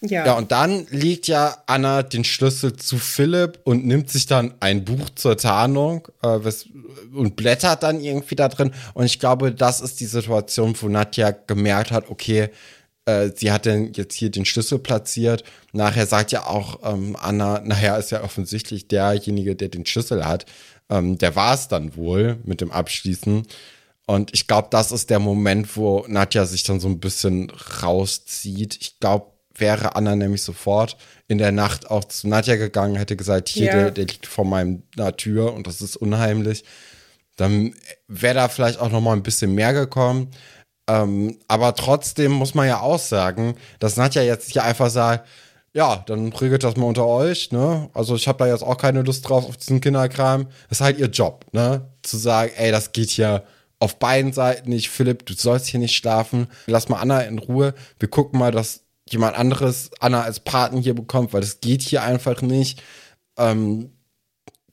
[0.00, 0.26] Ja.
[0.26, 4.84] ja, und dann legt ja Anna den Schlüssel zu Philipp und nimmt sich dann ein
[4.84, 6.38] Buch zur Tarnung äh,
[7.12, 8.70] und blättert dann irgendwie da drin.
[8.94, 12.50] Und ich glaube, das ist die Situation, wo Nadja gemerkt hat, okay,
[13.08, 15.42] äh, sie hat dann jetzt hier den Schlüssel platziert.
[15.72, 20.44] Nachher sagt ja auch ähm, Anna, nachher ist ja offensichtlich derjenige, der den Schlüssel hat.
[20.90, 23.46] Ähm, der war es dann wohl mit dem Abschließen.
[24.06, 27.50] Und ich glaube, das ist der Moment, wo Nadja sich dann so ein bisschen
[27.82, 28.76] rauszieht.
[28.80, 30.98] Ich glaube, wäre Anna nämlich sofort
[31.28, 33.72] in der Nacht auch zu Nadja gegangen, hätte gesagt, hier, ja.
[33.72, 36.64] der, der liegt vor meiner Tür und das ist unheimlich.
[37.36, 37.74] Dann
[38.06, 40.30] wäre da vielleicht auch noch mal ein bisschen mehr gekommen.
[40.88, 45.28] Ähm, aber trotzdem muss man ja auch sagen, dass Nadja jetzt hier einfach sagt,
[45.74, 47.90] ja, dann regelt das mal unter euch, ne?
[47.92, 50.46] Also ich habe da jetzt auch keine Lust drauf auf diesen Kinderkram.
[50.68, 51.92] Das ist halt ihr Job, ne?
[52.02, 53.44] Zu sagen, ey, das geht hier
[53.78, 54.88] auf beiden Seiten nicht.
[54.88, 56.48] Philipp, du sollst hier nicht schlafen.
[56.66, 57.74] Lass mal Anna in Ruhe.
[58.00, 58.80] Wir gucken mal, dass
[59.10, 62.82] jemand anderes Anna als Paten hier bekommt, weil das geht hier einfach nicht.
[63.36, 63.92] Ähm,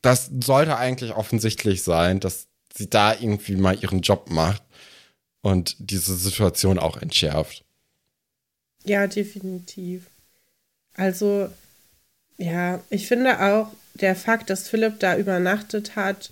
[0.02, 4.64] das sollte eigentlich offensichtlich sein, dass sie da irgendwie mal ihren Job macht
[5.46, 7.64] und diese Situation auch entschärft.
[8.84, 10.08] Ja, definitiv.
[10.96, 11.50] Also,
[12.40, 16.32] ja, ich finde auch der Fakt, dass Philipp da übernachtet hat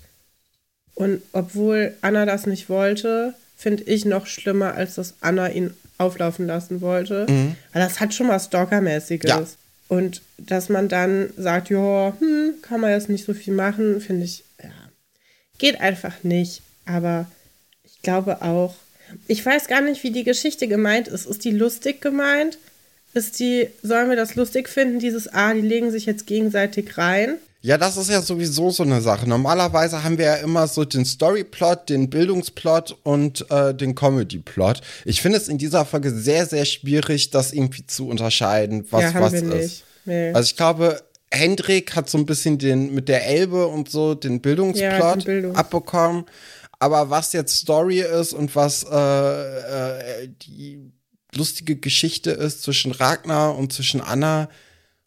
[0.96, 6.48] und obwohl Anna das nicht wollte, finde ich noch schlimmer, als dass Anna ihn auflaufen
[6.48, 7.28] lassen wollte.
[7.30, 7.56] Mhm.
[7.72, 9.30] Weil das hat schon was Stalkermäßiges.
[9.30, 9.46] Ja.
[9.90, 14.26] Und dass man dann sagt, ja, hm, kann man jetzt nicht so viel machen, finde
[14.26, 14.72] ich, ja,
[15.60, 16.64] geht einfach nicht.
[16.88, 17.28] Aber
[17.84, 18.74] ich glaube auch,
[19.28, 21.26] ich weiß gar nicht, wie die Geschichte gemeint ist.
[21.26, 22.58] Ist die lustig gemeint?
[23.14, 27.38] Ist die, sollen wir das lustig finden, dieses Ah, die legen sich jetzt gegenseitig rein?
[27.62, 29.28] Ja, das ist ja sowieso so eine Sache.
[29.28, 34.82] Normalerweise haben wir ja immer so den Storyplot, den Bildungsplot und äh, den Comedyplot.
[35.06, 39.22] Ich finde es in dieser Folge sehr, sehr schwierig, das irgendwie zu unterscheiden, was ja,
[39.22, 39.84] was ist.
[40.04, 40.34] Nee.
[40.34, 41.02] Also ich glaube,
[41.32, 45.24] Hendrik hat so ein bisschen den mit der Elbe und so den Bildungsplot ja, den
[45.24, 46.26] Bildungs abbekommen.
[46.84, 50.92] Aber was jetzt Story ist und was äh, äh, die
[51.34, 54.50] lustige Geschichte ist zwischen Ragnar und zwischen Anna,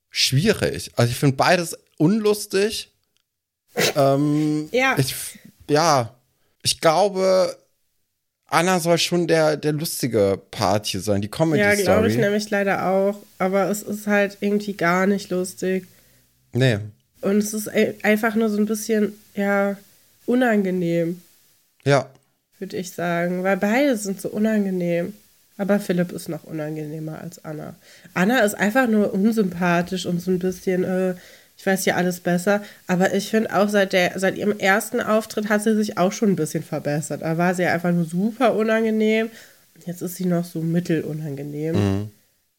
[0.09, 0.93] schwierig.
[0.97, 2.95] Also ich finde beides unlustig.
[3.95, 4.97] ähm, ja.
[4.97, 5.15] Ich,
[5.69, 6.15] ja,
[6.63, 7.55] ich glaube,
[8.47, 11.77] Anna soll schon der, der lustige Part hier sein, die Comedy-Story.
[11.77, 13.17] Ja, glaube ich nämlich leider auch.
[13.37, 15.87] Aber es ist halt irgendwie gar nicht lustig.
[16.55, 16.79] Nee.
[17.21, 17.69] Und es ist
[18.03, 19.77] einfach nur so ein bisschen, ja,
[20.25, 21.21] unangenehm.
[21.87, 22.11] Ja.
[22.59, 25.15] Würde ich sagen, weil beide sind so unangenehm.
[25.59, 27.75] Aber Philipp ist noch unangenehmer als Anna.
[28.13, 31.15] Anna ist einfach nur unsympathisch und so ein bisschen, äh,
[31.57, 32.63] ich weiß ja alles besser.
[32.87, 36.31] Aber ich finde auch seit, der, seit ihrem ersten Auftritt hat sie sich auch schon
[36.31, 37.23] ein bisschen verbessert.
[37.23, 39.31] Da war sie ja einfach nur super unangenehm.
[39.87, 41.75] Jetzt ist sie noch so mittelunangenehm.
[41.75, 42.11] Mhm.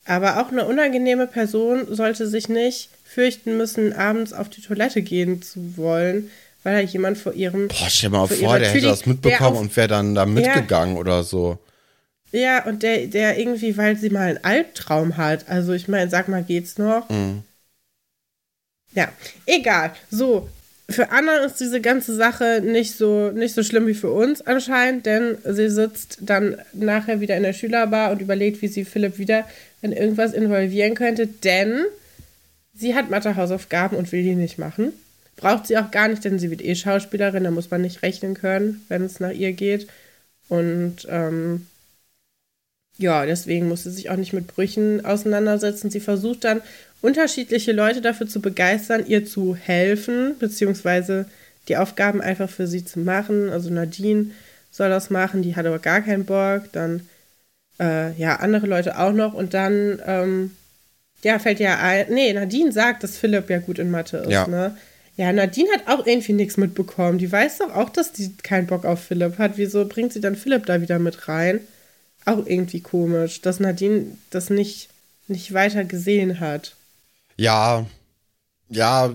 [0.06, 5.42] Aber auch eine unangenehme Person sollte sich nicht fürchten müssen, abends auf die Toilette gehen
[5.42, 6.32] zu wollen,
[6.68, 7.70] weil da jemand vor ihrem.
[7.70, 10.99] Boah, stell mal vor, der hätte das mitbekommen auf, und wäre dann da mitgegangen ja,
[10.99, 11.59] oder so.
[12.34, 15.47] Ja, und der, der irgendwie, weil sie mal einen Albtraum hat.
[15.47, 17.07] Also, ich meine, sag mal, geht's noch?
[17.07, 17.43] Mhm.
[18.91, 19.07] Ja,
[19.45, 19.93] egal.
[20.11, 20.49] So,
[20.89, 25.05] für Anna ist diese ganze Sache nicht so, nicht so schlimm wie für uns anscheinend,
[25.05, 29.47] denn sie sitzt dann nachher wieder in der Schülerbar und überlegt, wie sie Philipp wieder
[29.82, 31.86] in irgendwas involvieren könnte, denn
[32.74, 34.91] sie hat Mathehausaufgaben und will die nicht machen.
[35.38, 38.34] Braucht sie auch gar nicht, denn sie wird eh Schauspielerin, da muss man nicht rechnen
[38.34, 39.88] können, wenn es nach ihr geht.
[40.50, 41.68] Und ähm,
[42.98, 45.92] ja, deswegen muss sie sich auch nicht mit Brüchen auseinandersetzen.
[45.92, 46.62] Sie versucht dann
[47.02, 51.26] unterschiedliche Leute dafür zu begeistern, ihr zu helfen, beziehungsweise
[51.68, 53.50] die Aufgaben einfach für sie zu machen.
[53.50, 54.32] Also Nadine
[54.72, 56.64] soll das machen, die hat aber gar keinen Bock.
[56.72, 57.08] Dann
[57.80, 59.34] äh, ja, andere Leute auch noch.
[59.34, 60.52] Und dann, ähm,
[61.24, 64.48] ja, fällt ja ein, nee, Nadine sagt, dass Philipp ja gut in Mathe ist, ja.
[64.48, 64.76] ne?
[65.18, 67.18] Ja, Nadine hat auch irgendwie nichts mitbekommen.
[67.18, 69.57] Die weiß doch auch, dass die keinen Bock auf Philipp hat.
[69.57, 71.59] Wieso bringt sie dann Philipp da wieder mit rein?
[72.26, 74.89] Auch irgendwie komisch, dass Nadine das nicht,
[75.28, 76.76] nicht weiter gesehen hat.
[77.36, 77.88] Ja,
[78.70, 79.11] ja,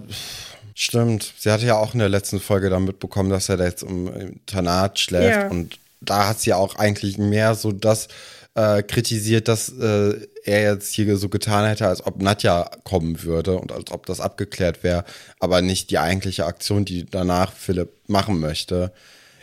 [0.74, 1.32] stimmt.
[1.38, 4.08] Sie hatte ja auch in der letzten Folge dann mitbekommen, dass er da jetzt im
[4.08, 5.42] Internat schläft.
[5.42, 5.48] Ja.
[5.48, 8.08] Und da hat sie auch eigentlich mehr so das
[8.54, 13.58] äh, kritisiert, dass äh, er jetzt hier so getan hätte, als ob Nadja kommen würde
[13.58, 15.04] und als ob das abgeklärt wäre,
[15.40, 18.92] aber nicht die eigentliche Aktion, die danach Philipp machen möchte.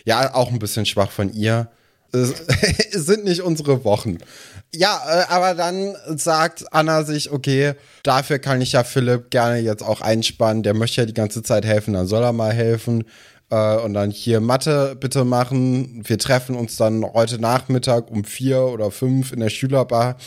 [0.06, 1.70] Ja, auch ein bisschen schwach von ihr.
[2.12, 2.34] Es
[2.92, 4.18] sind nicht unsere Wochen.
[4.74, 9.84] Ja, äh, aber dann sagt Anna sich, okay, dafür kann ich ja Philipp gerne jetzt
[9.84, 10.64] auch einspannen.
[10.64, 13.06] Der möchte ja die ganze Zeit helfen, dann soll er mal helfen.
[13.50, 16.04] Äh, und dann hier Mathe bitte machen.
[16.06, 20.18] Wir treffen uns dann heute Nachmittag um vier oder fünf in der Schülerbar.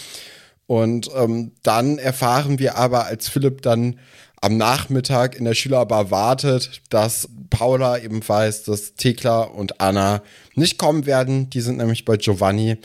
[0.67, 3.99] Und ähm, dann erfahren wir aber, als Philipp dann
[4.41, 10.23] am Nachmittag in der Schülerbar wartet, dass Paula eben weiß, dass Thekla und Anna
[10.55, 11.49] nicht kommen werden.
[11.51, 12.79] Die sind nämlich bei Giovanni.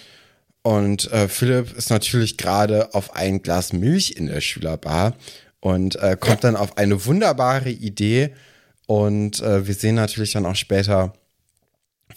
[0.61, 5.15] Und äh, Philipp ist natürlich gerade auf ein Glas Milch in der Schülerbar
[5.61, 8.33] und äh, kommt dann auf eine wunderbare Idee.
[8.87, 11.13] Und äh, wir sehen natürlich dann auch später,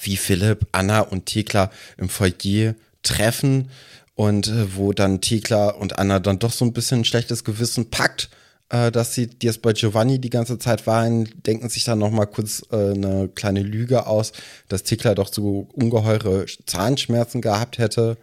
[0.00, 3.70] wie Philipp, Anna und Thekla im Foyer treffen
[4.14, 7.90] und äh, wo dann Thekla und Anna dann doch so ein bisschen ein schlechtes Gewissen
[7.90, 8.30] packt
[8.70, 12.10] äh, dass sie die jetzt bei Giovanni die ganze Zeit waren, denken sich dann noch
[12.10, 14.32] mal kurz äh, eine kleine Lüge aus,
[14.68, 18.16] dass Tickler doch so ungeheure Zahnschmerzen gehabt hätte.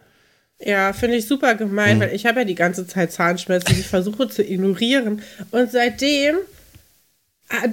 [0.60, 2.00] Ja, finde ich super gemein, mhm.
[2.00, 5.22] weil ich habe ja die ganze Zeit Zahnschmerzen, die ich versuche zu ignorieren.
[5.52, 6.36] Und seitdem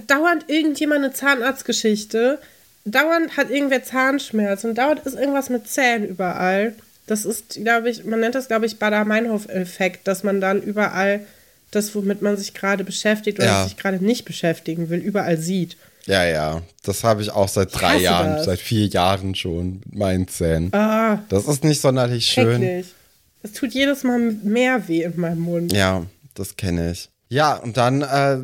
[0.07, 2.39] dauernd irgendjemand eine Zahnarztgeschichte,
[2.86, 6.76] dauernd hat irgendwer Zahnschmerzen, dauernd ist irgendwas mit Zähnen überall.
[7.07, 11.21] Das ist, glaube ich, man nennt das, glaube ich, Bader-Meinhof-Effekt, dass man dann überall
[11.71, 13.63] das, womit man sich gerade beschäftigt oder ja.
[13.65, 15.78] sich gerade nicht beschäftigen will, überall sieht.
[16.05, 18.45] Ja, ja, das habe ich auch seit drei Jahren, das.
[18.45, 20.73] seit vier Jahren schon mit meinen Zähnen.
[20.73, 22.86] Ah, das ist nicht sonderlich schön.
[23.41, 25.73] Es tut jedes Mal mehr weh in meinem Mund.
[25.73, 26.05] Ja,
[26.36, 27.09] das kenne ich.
[27.30, 28.38] Ja, und dann äh,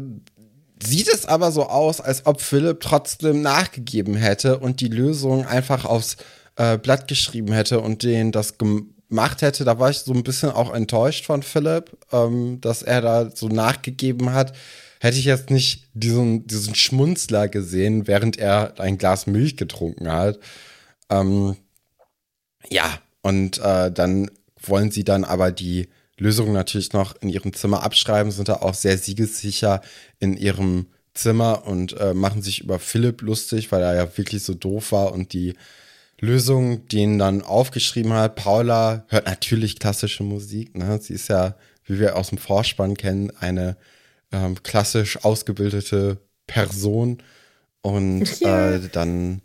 [0.84, 5.86] sieht es aber so aus, als ob Philipp trotzdem nachgegeben hätte und die Lösung einfach
[5.86, 6.18] aufs
[6.56, 10.52] äh, Blatt geschrieben hätte und den das gemacht hätte, da war ich so ein bisschen
[10.52, 14.54] auch enttäuscht von Philipp, ähm, dass er da so nachgegeben hat.
[15.00, 20.40] Hätte ich jetzt nicht diesen, diesen Schmunzler gesehen, während er ein Glas Milch getrunken hat.
[21.10, 21.56] Ähm,
[22.70, 24.30] ja, und äh, dann
[24.62, 25.90] wollen sie dann aber die
[26.22, 29.82] Lösung natürlich noch in ihrem Zimmer abschreiben, sind da auch sehr siegessicher
[30.20, 34.54] in ihrem Zimmer und äh, machen sich über Philipp lustig, weil er ja wirklich so
[34.54, 35.56] doof war und die
[36.20, 38.36] Lösung, die ihn dann aufgeschrieben hat.
[38.36, 40.78] Paula hört natürlich klassische Musik.
[40.78, 41.00] Ne?
[41.02, 43.76] Sie ist ja, wie wir aus dem Vorspann kennen, eine
[44.32, 47.18] ähm, klassisch ausgebildete Person.
[47.82, 48.74] Und ja.
[48.74, 49.42] äh, dann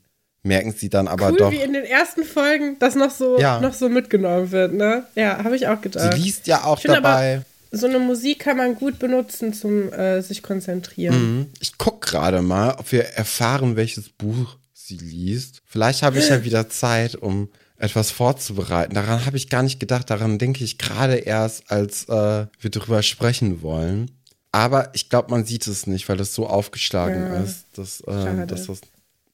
[0.46, 1.50] merken sie dann aber cool, doch.
[1.50, 3.60] wie in den ersten Folgen das noch so, ja.
[3.60, 5.04] noch so mitgenommen wird, ne?
[5.14, 6.14] Ja, habe ich auch gedacht.
[6.14, 7.42] Sie liest ja auch dabei.
[7.72, 11.38] so eine Musik kann man gut benutzen zum äh, sich konzentrieren.
[11.38, 11.46] Mhm.
[11.60, 15.62] Ich gucke gerade mal, ob wir erfahren, welches Buch sie liest.
[15.66, 17.48] Vielleicht habe ich ja wieder Zeit, um
[17.78, 18.94] etwas vorzubereiten.
[18.94, 20.08] Daran habe ich gar nicht gedacht.
[20.08, 24.10] Daran denke ich gerade erst, als äh, wir darüber sprechen wollen.
[24.52, 28.46] Aber ich glaube, man sieht es nicht, weil das so aufgeschlagen ja, ist, dass, äh,
[28.46, 28.80] dass das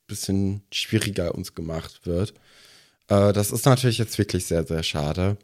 [0.07, 2.35] bisschen schwieriger uns gemacht wird.
[3.09, 5.37] Äh, das ist natürlich jetzt wirklich sehr, sehr schade.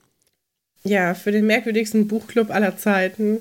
[0.85, 3.39] Ja, für den merkwürdigsten Buchclub aller Zeiten.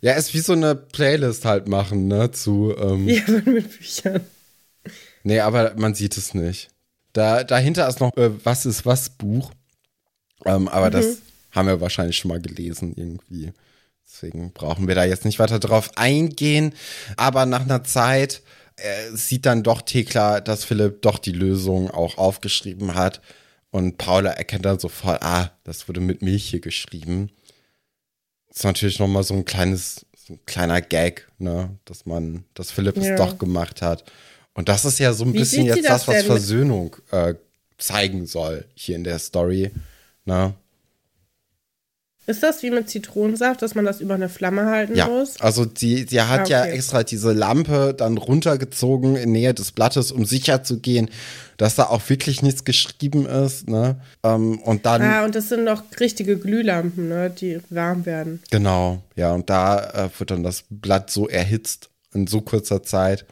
[0.00, 2.74] Ja, ist wie so eine Playlist halt machen, ne, zu.
[2.78, 4.20] Ähm, ja, mit Büchern.
[5.22, 6.70] Nee, aber man sieht es nicht.
[7.12, 9.50] Da, dahinter ist noch äh, Was ist was Buch.
[10.44, 10.92] Ähm, aber mhm.
[10.92, 11.18] das
[11.50, 13.52] haben wir wahrscheinlich schon mal gelesen irgendwie.
[14.06, 16.72] Deswegen brauchen wir da jetzt nicht weiter drauf eingehen.
[17.16, 18.42] Aber nach einer Zeit
[18.78, 23.20] äh, sieht dann doch Thekla, dass Philipp doch die Lösung auch aufgeschrieben hat.
[23.70, 27.30] Und Paula erkennt dann sofort, ah, das wurde mit Milch hier geschrieben.
[28.48, 32.70] Das ist natürlich nochmal so ein kleines, so ein kleiner Gag, ne, dass man, dass
[32.70, 33.02] Philipp ja.
[33.02, 34.04] es doch gemacht hat.
[34.54, 37.34] Und das ist ja so ein Wie bisschen jetzt das, das was Versöhnung äh,
[37.76, 39.70] zeigen soll hier in der Story.
[40.24, 40.54] Ne?
[42.28, 45.08] Ist das wie mit Zitronensaft, dass man das über eine Flamme halten ja.
[45.08, 45.40] muss?
[45.40, 46.52] Also sie, sie hat ah, okay.
[46.52, 51.08] ja extra diese Lampe dann runtergezogen in Nähe des Blattes, um sicher zu gehen,
[51.56, 53.70] dass da auch wirklich nichts geschrieben ist.
[53.70, 53.98] Ne?
[54.22, 55.00] Ähm, und dann.
[55.00, 57.30] Ah, und das sind noch richtige Glühlampen, ne?
[57.30, 58.42] die warm werden.
[58.50, 59.32] Genau, ja.
[59.32, 63.24] Und da äh, wird dann das Blatt so erhitzt in so kurzer Zeit,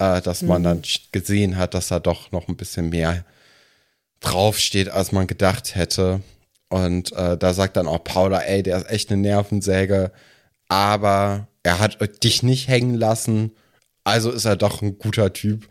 [0.00, 0.48] äh, dass mhm.
[0.48, 0.82] man dann
[1.12, 3.24] gesehen hat, dass da doch noch ein bisschen mehr
[4.18, 6.22] draufsteht, als man gedacht hätte.
[6.72, 10.10] Und äh, da sagt dann auch Paula, ey, der ist echt eine Nervensäge,
[10.68, 13.52] aber er hat dich nicht hängen lassen,
[14.04, 15.68] also ist er doch ein guter Typ.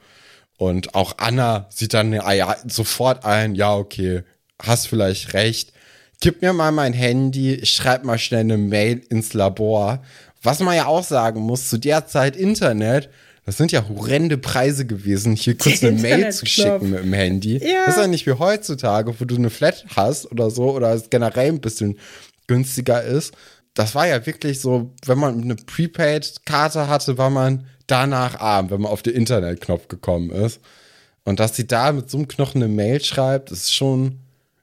[0.59, 4.21] Und auch Anna sieht dann ja, sofort ein, ja, okay,
[4.61, 5.73] hast vielleicht recht.
[6.19, 10.03] Gib mir mal mein Handy, ich schreib mal schnell eine Mail ins Labor.
[10.43, 13.09] Was man ja auch sagen muss, zu der Zeit Internet,
[13.51, 17.57] das sind ja horrende Preise gewesen, hier kurz eine Mail zu schicken mit dem Handy.
[17.57, 17.85] Ja.
[17.85, 21.09] Das ist ja nicht wie heutzutage, wo du eine Flat hast oder so, oder es
[21.09, 21.99] generell ein bisschen
[22.47, 23.33] günstiger ist.
[23.73, 28.79] Das war ja wirklich so, wenn man eine Prepaid-Karte hatte, war man danach arm, wenn
[28.79, 30.61] man auf den Internetknopf gekommen ist.
[31.25, 34.19] Und dass sie da mit so einem Knochen eine Mail schreibt, ist schon,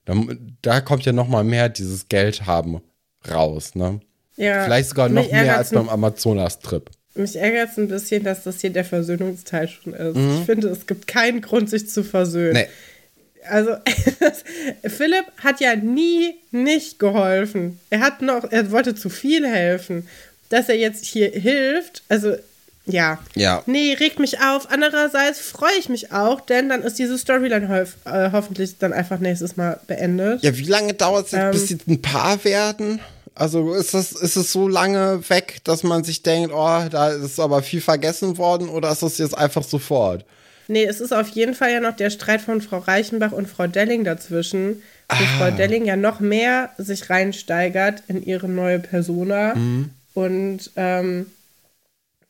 [0.07, 0.15] da,
[0.63, 2.81] da kommt ja noch mal mehr dieses Geld haben
[3.31, 4.01] raus, ne?
[4.37, 6.91] Ja, Vielleicht sogar noch mehr als beim Amazonas-Trip.
[7.19, 10.17] Mich ärgert es ein bisschen, dass das hier der Versöhnungsteil schon ist.
[10.17, 10.39] Mhm.
[10.39, 12.55] Ich finde, es gibt keinen Grund, sich zu versöhnen.
[12.55, 12.69] Nee.
[13.49, 13.77] Also,
[14.85, 17.81] Philipp hat ja nie nicht geholfen.
[17.91, 20.07] Er hat noch, er wollte zu viel helfen.
[20.51, 22.35] Dass er jetzt hier hilft, also
[22.89, 23.19] ja.
[23.35, 23.63] Ja.
[23.67, 24.71] Nee, regt mich auf.
[24.71, 29.19] Andererseits freue ich mich auch, denn dann ist diese Storyline ho äh, hoffentlich dann einfach
[29.19, 30.43] nächstes Mal beendet.
[30.43, 33.01] Ja, wie lange dauert es, ähm, bis sie ein Paar werden?
[33.39, 37.39] Also ist es, ist es so lange weg, dass man sich denkt, oh, da ist
[37.39, 40.25] aber viel vergessen worden oder ist das jetzt einfach sofort?
[40.67, 43.69] Nee, es ist auf jeden Fall ja noch der Streit von Frau Reichenbach und Frau
[43.69, 45.39] Delling dazwischen, wo ah.
[45.39, 49.91] Frau Delling ja noch mehr sich reinsteigert in ihre neue Persona mhm.
[50.15, 51.27] und ähm,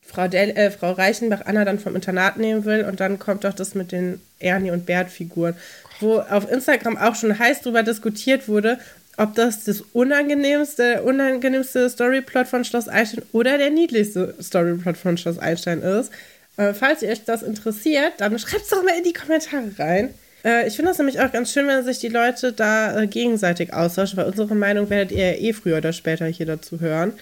[0.03, 3.55] Frau, Del äh, Frau Reichenbach Anna dann vom Internat nehmen will und dann kommt doch
[3.55, 5.55] das mit den Ernie und Bert-Figuren,
[6.01, 8.79] wo auf Instagram auch schon heiß drüber diskutiert wurde,
[9.19, 15.39] ob das das unangenehmste, unangenehmste Storyplot von Schloss Einstein oder der niedlichste Storyplot von Schloss
[15.39, 16.13] Einstein ist.
[16.57, 20.15] Äh, falls ihr euch das interessiert, dann schreibt es doch mal in die Kommentare rein.
[20.45, 23.75] Äh, ich finde das nämlich auch ganz schön, wenn sich die Leute da äh, gegenseitig
[23.75, 27.13] austauschen, weil unsere Meinung werdet ihr eh früher oder später hier dazu hören.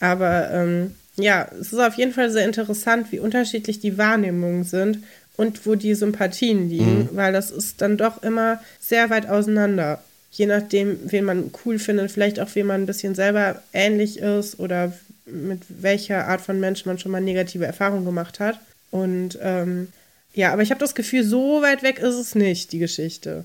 [0.00, 5.04] Aber ähm, ja, es ist auf jeden Fall sehr interessant, wie unterschiedlich die Wahrnehmungen sind
[5.36, 7.08] und wo die Sympathien liegen, mhm.
[7.12, 12.10] weil das ist dann doch immer sehr weit auseinander je nachdem, wen man cool findet,
[12.10, 14.92] vielleicht auch, wen man ein bisschen selber ähnlich ist oder
[15.26, 18.58] mit welcher Art von Mensch man schon mal negative Erfahrungen gemacht hat.
[18.90, 19.88] Und ähm,
[20.34, 23.44] ja, aber ich habe das Gefühl, so weit weg ist es nicht, die Geschichte.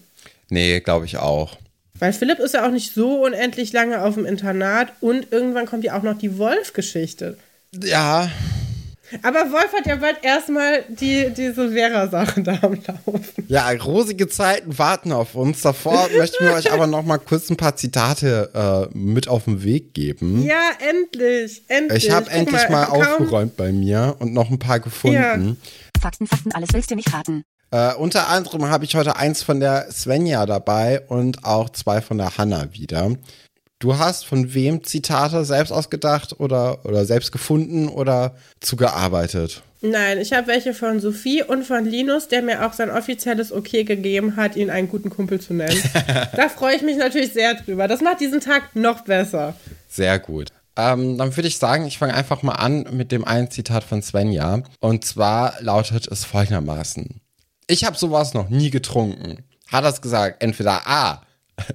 [0.50, 1.58] Nee, glaube ich auch.
[2.00, 5.84] Weil Philipp ist ja auch nicht so unendlich lange auf dem Internat und irgendwann kommt
[5.84, 7.38] ja auch noch die Wolf-Geschichte.
[7.84, 8.32] Ja,
[9.22, 13.46] aber Wolf hat ja bald erstmal die, diese Vera-Sache da am Laufen.
[13.48, 15.62] Ja, rosige Zeiten warten auf uns.
[15.62, 19.64] Davor möchten wir euch aber noch mal kurz ein paar Zitate äh, mit auf den
[19.64, 20.44] Weg geben.
[20.44, 22.06] Ja, endlich, endlich.
[22.06, 25.58] Ich habe endlich mal, mal aufgeräumt bei mir und noch ein paar gefunden.
[25.62, 26.02] Ja.
[26.02, 27.44] Fakten, Fakten, alles willst du nicht raten.
[27.72, 32.18] Äh, unter anderem habe ich heute eins von der Svenja dabei und auch zwei von
[32.18, 33.12] der Hanna wieder.
[33.80, 39.62] Du hast von wem Zitate selbst ausgedacht oder, oder selbst gefunden oder zugearbeitet?
[39.82, 43.84] Nein, ich habe welche von Sophie und von Linus, der mir auch sein offizielles Okay
[43.84, 45.80] gegeben hat, ihn einen guten Kumpel zu nennen.
[46.36, 47.88] da freue ich mich natürlich sehr drüber.
[47.88, 49.56] Das macht diesen Tag noch besser.
[49.88, 50.52] Sehr gut.
[50.76, 54.02] Ähm, dann würde ich sagen, ich fange einfach mal an mit dem einen Zitat von
[54.02, 54.64] Svenja.
[54.80, 57.22] Und zwar lautet es folgendermaßen.
[57.68, 59.44] Ich habe sowas noch nie getrunken.
[59.72, 61.22] Hat das gesagt, entweder A,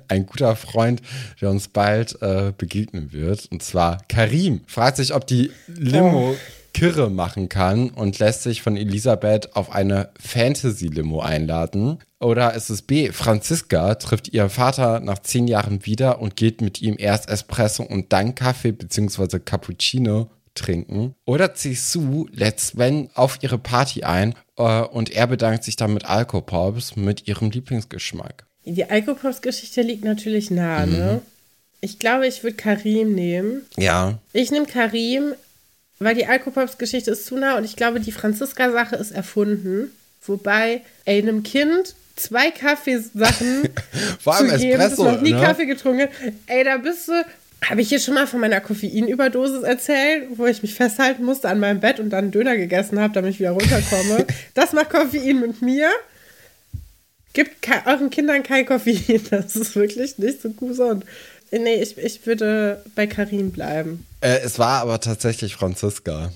[0.08, 1.02] ein guter Freund,
[1.40, 3.48] der uns bald äh, begegnen wird.
[3.50, 4.62] Und zwar Karim.
[4.66, 6.36] Fragt sich, ob die Limo oh.
[6.72, 11.98] Kirre machen kann und lässt sich von Elisabeth auf eine Fantasy-Limo einladen.
[12.18, 16.80] Oder ist es B, Franziska trifft ihren Vater nach zehn Jahren wieder und geht mit
[16.80, 19.38] ihm erst Espresso und dann Kaffee bzw.
[19.40, 21.14] Cappuccino trinken.
[21.24, 25.94] Oder C, Sue lädt Sven auf ihre Party ein äh, und er bedankt sich dann
[25.94, 28.46] mit Alkopops mit ihrem Lieblingsgeschmack.
[28.64, 30.92] Die Alkopops-Geschichte liegt natürlich nah, mhm.
[30.92, 31.22] ne?
[31.80, 33.62] Ich glaube, ich würde Karim nehmen.
[33.76, 34.18] Ja.
[34.32, 35.34] Ich nehme Karim,
[35.98, 39.90] weil die Alkopops-Geschichte ist zu nah und ich glaube, die Franziska-Sache ist erfunden.
[40.24, 43.68] Wobei, ey, einem Kind zwei Kaffeesachen
[44.20, 45.40] Vor allem zu geben, Espresso, das noch nie ne?
[45.40, 46.08] Kaffee getrunken
[46.46, 47.12] Ey, da bist du
[47.64, 51.58] Habe ich hier schon mal von meiner Koffeinüberdosis erzählt, wo ich mich festhalten musste an
[51.58, 54.26] meinem Bett und dann einen Döner gegessen habe, damit ich wieder runterkomme?
[54.54, 55.90] das macht Koffein mit mir.
[57.32, 59.20] Gibt euren Kindern kein Koffein.
[59.30, 61.04] Das ist wirklich nicht so gesund.
[61.50, 64.06] Nee, ich, ich würde bei Karin bleiben.
[64.20, 66.32] Äh, es war aber tatsächlich Franziska.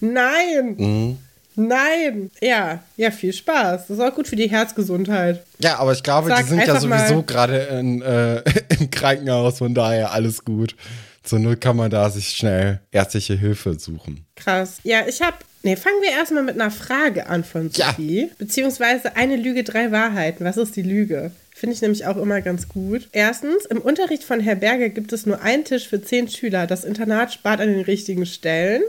[0.00, 0.76] Nein!
[0.76, 1.18] Mhm.
[1.56, 2.30] Nein!
[2.40, 3.86] Ja, ja, viel Spaß.
[3.86, 5.44] Das ist auch gut für die Herzgesundheit.
[5.58, 8.42] Ja, aber ich glaube, Sag die sind ja sowieso gerade äh,
[8.80, 10.74] im Krankenhaus, von daher alles gut.
[11.22, 14.26] Zur Null kann man da sich schnell ärztliche Hilfe suchen.
[14.36, 14.78] Krass.
[14.82, 15.36] Ja, ich habe.
[15.64, 18.20] Nee, fangen wir erstmal mit einer Frage an von Sophie.
[18.20, 18.26] Ja.
[18.36, 20.44] Beziehungsweise eine Lüge, drei Wahrheiten.
[20.44, 21.30] Was ist die Lüge?
[21.54, 23.08] Finde ich nämlich auch immer ganz gut.
[23.12, 26.66] Erstens, im Unterricht von Herr Berger gibt es nur einen Tisch für zehn Schüler.
[26.66, 28.82] Das Internat spart an den richtigen Stellen.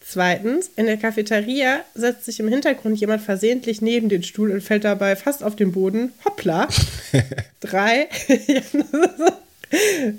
[0.00, 4.84] Zweitens, in der Cafeteria setzt sich im Hintergrund jemand versehentlich neben den Stuhl und fällt
[4.84, 6.12] dabei fast auf den Boden.
[6.26, 6.68] Hoppla.
[7.60, 8.08] Drei.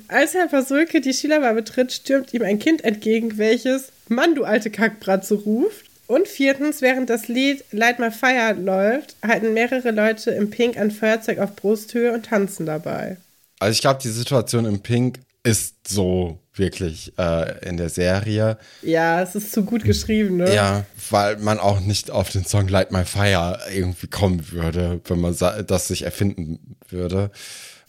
[0.07, 4.71] Als Herr Pasulke die Schülerbar betritt, stürmt ihm ein Kind entgegen, welches Mann, du alte
[4.71, 5.88] Kackbratze ruft.
[6.09, 10.89] Und viertens, während das Lied Light My Fire läuft, halten mehrere Leute im Pink ein
[10.89, 13.17] Feuerzeug auf Brusthöhe und tanzen dabei.
[13.59, 18.57] Also ich glaube, die Situation im Pink ist so wirklich äh, in der Serie.
[18.81, 20.51] Ja, es ist zu gut geschrieben, ne?
[20.51, 25.21] Ja, weil man auch nicht auf den Song Light My Fire irgendwie kommen würde, wenn
[25.21, 27.29] man das sich erfinden würde.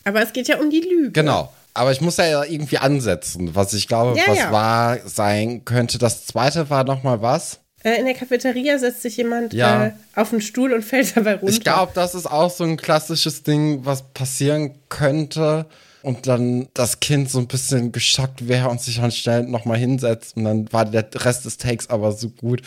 [0.04, 1.12] Aber es geht ja um die Lüge.
[1.12, 1.54] Genau.
[1.72, 4.52] Aber ich muss ja irgendwie ansetzen, was ich glaube, ja, was ja.
[4.52, 5.96] wahr sein könnte.
[5.96, 7.59] Das zweite war nochmal was?
[7.82, 9.86] Äh, in der Cafeteria setzt sich jemand ja.
[9.86, 11.52] äh, auf einen Stuhl und fällt dabei runter.
[11.52, 15.66] Ich glaube, das ist auch so ein klassisches Ding, was passieren könnte
[16.02, 20.36] und dann das Kind so ein bisschen geschockt wäre und sich dann schnell nochmal hinsetzt
[20.36, 22.62] und dann war der Rest des Takes aber so gut,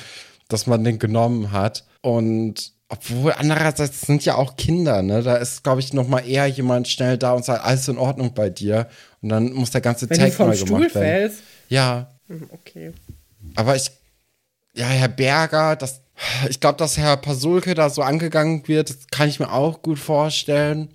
[0.48, 5.24] dass man den genommen hat und obwohl andererseits sind ja auch Kinder, ne?
[5.24, 8.52] Da ist, glaube ich, nochmal eher jemand schnell da und sagt, alles in Ordnung bei
[8.52, 8.88] dir.
[9.22, 10.90] Und dann muss der ganze Wenn Take mal gemacht werden.
[10.92, 11.40] Fällst.
[11.70, 12.12] Ja.
[12.28, 12.92] Hm, okay.
[13.56, 13.90] Aber ich,
[14.74, 16.02] ja, Herr Berger, das,
[16.50, 20.00] ich glaube, dass Herr Pasulke da so angegangen wird, das kann ich mir auch gut
[20.00, 20.90] vorstellen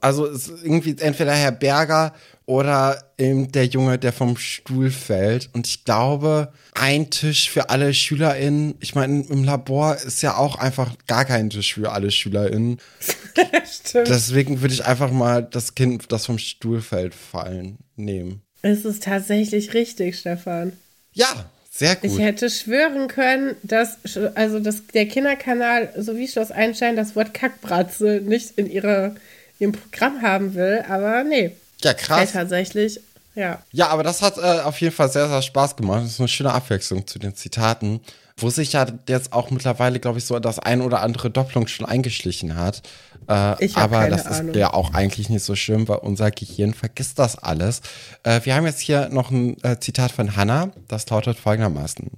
[0.00, 2.14] also ist irgendwie entweder Herr Berger
[2.46, 5.50] oder eben der Junge, der vom Stuhl fällt.
[5.52, 10.56] Und ich glaube, ein Tisch für alle SchülerInnen, ich meine, im Labor ist ja auch
[10.56, 12.78] einfach gar kein Tisch für alle SchülerInnen.
[13.64, 14.08] Stimmt.
[14.08, 18.42] Deswegen würde ich einfach mal das Kind, das vom Stuhl fällt, fallen, nehmen.
[18.62, 20.72] Es ist tatsächlich richtig, Stefan.
[21.12, 22.10] Ja, sehr gut.
[22.10, 23.96] Ich hätte schwören können, dass
[24.34, 29.14] also dass der Kinderkanal, so wie Schloss Einstein, das Wort Kackbratze nicht in ihrer
[29.60, 31.52] im Programm haben will, aber nee.
[31.82, 32.32] Ja, krass.
[32.32, 33.00] tatsächlich,
[33.34, 33.62] ja.
[33.72, 36.02] Ja, aber das hat äh, auf jeden Fall sehr, sehr Spaß gemacht.
[36.02, 38.00] Das ist eine schöne Abwechslung zu den Zitaten,
[38.42, 41.86] wo sich ja jetzt auch mittlerweile, glaube ich, so das ein oder andere Doppelung schon
[41.86, 42.82] eingeschlichen hat.
[43.28, 44.50] Äh, ich aber das Ahnung.
[44.50, 47.80] ist ja auch eigentlich nicht so schön, weil unser Gehirn vergisst das alles.
[48.22, 52.10] Äh, wir haben jetzt hier noch ein äh, Zitat von Hannah, das lautet folgendermaßen.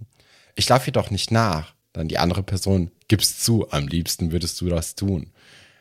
[0.54, 1.74] Ich laufe jedoch nicht nach.
[1.92, 5.32] Dann die andere Person, gib's zu, am liebsten würdest du das tun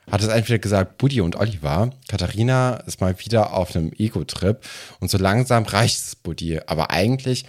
[0.10, 4.60] hat es entweder gesagt, Buddy und Oliver, Katharina ist mal wieder auf einem Ego-Trip
[5.00, 7.46] und so langsam reicht es Buddy, aber eigentlich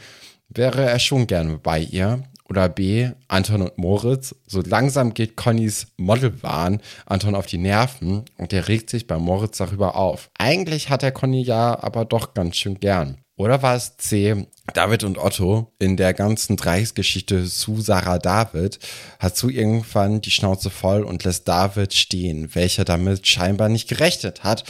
[0.48, 2.23] wäre er schon gerne bei ihr.
[2.52, 4.34] Oder B, Anton und Moritz.
[4.46, 9.56] So langsam geht Connys Modelwahn Anton auf die Nerven und er regt sich bei Moritz
[9.56, 10.28] darüber auf.
[10.36, 13.16] Eigentlich hat er Conny ja aber doch ganz schön gern.
[13.36, 18.78] Oder war es C, David und Otto in der ganzen Dreiecksgeschichte zu Sarah David
[19.18, 24.44] hat zu irgendwann die Schnauze voll und lässt David stehen, welcher damit scheinbar nicht gerechnet
[24.44, 24.64] hat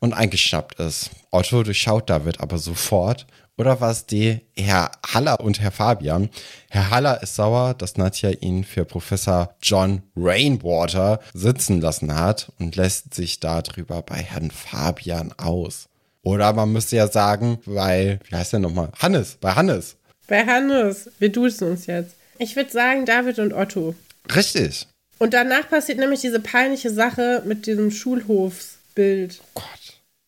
[0.00, 1.10] und eingeschnappt ist.
[1.30, 3.28] Otto durchschaut David aber sofort.
[3.58, 6.30] Oder war es D, Herr Haller und Herr Fabian?
[6.70, 12.76] Herr Haller ist sauer, dass Nadja ihn für Professor John Rainwater sitzen lassen hat und
[12.76, 15.88] lässt sich darüber bei Herrn Fabian aus.
[16.22, 18.90] Oder man müsste ja sagen, bei, wie heißt der nochmal?
[18.96, 19.96] Hannes, bei Hannes.
[20.28, 21.10] Bei Hannes.
[21.18, 22.14] Wir duzen uns jetzt.
[22.38, 23.96] Ich würde sagen, David und Otto.
[24.32, 24.86] Richtig.
[25.18, 29.40] Und danach passiert nämlich diese peinliche Sache mit diesem Schulhofsbild.
[29.40, 29.77] Oh Gott.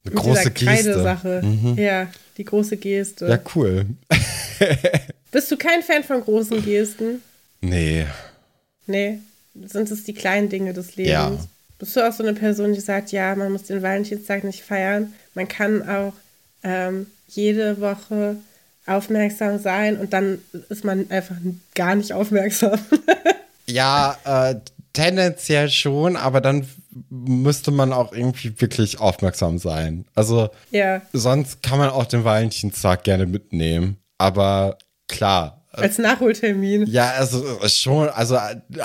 [0.04, 1.02] Eine mit große Geste.
[1.02, 1.42] Sache.
[1.42, 1.76] Mhm.
[1.78, 3.26] Ja, die große Geste.
[3.28, 3.86] Ja, cool.
[5.30, 7.22] Bist du kein Fan von großen Gesten?
[7.60, 8.06] Nee.
[8.86, 9.18] Nee.
[9.66, 11.12] Sind es die kleinen Dinge des Lebens?
[11.12, 11.38] Ja.
[11.78, 15.14] Bist du auch so eine Person, die sagt, ja, man muss den Valentinstag nicht feiern?
[15.34, 16.12] Man kann auch
[16.62, 18.36] ähm, jede Woche
[18.86, 21.36] aufmerksam sein und dann ist man einfach
[21.74, 22.78] gar nicht aufmerksam.
[23.66, 24.56] ja, äh,
[24.92, 26.66] tendenziell schon, aber dann
[27.08, 30.06] müsste man auch irgendwie wirklich aufmerksam sein.
[30.14, 31.02] Also, ja.
[31.12, 33.98] sonst kann man auch den Valentinstag gerne mitnehmen.
[34.18, 36.86] Aber klar, Als Nachholtermin.
[36.86, 38.36] Ja, also schon, also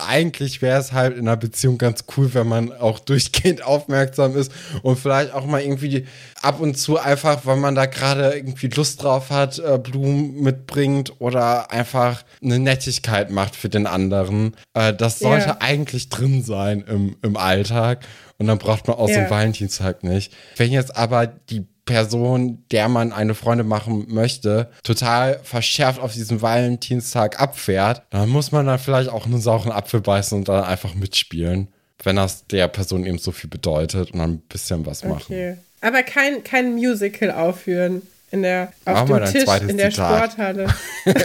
[0.07, 4.51] eigentlich wäre es halt in einer Beziehung ganz cool, wenn man auch durchgehend aufmerksam ist
[4.83, 6.05] und vielleicht auch mal irgendwie
[6.43, 11.13] ab und zu einfach, weil man da gerade irgendwie Lust drauf hat, äh, Blumen mitbringt
[11.19, 14.55] oder einfach eine Nettigkeit macht für den anderen.
[14.75, 15.57] Äh, das sollte ja.
[15.61, 18.05] eigentlich drin sein im, im Alltag.
[18.37, 19.15] Und dann braucht man auch ja.
[19.15, 20.33] so einen Valentinstag nicht.
[20.57, 26.41] Wenn jetzt aber die Person, der man eine Freundin machen möchte, total verschärft auf diesen
[26.41, 30.95] Valentinstag abfährt, dann muss man dann vielleicht auch einen sauren Apfel beißen und dann einfach
[30.95, 31.67] mitspielen,
[32.03, 35.23] wenn das der Person eben so viel bedeutet und dann ein bisschen was machen.
[35.27, 35.57] Okay.
[35.81, 38.01] Aber kein, kein Musical aufführen
[38.31, 40.31] in der, auf Machen dem Tisch in der Zitat.
[40.31, 40.67] Sporthalle.
[41.05, 41.15] ähm,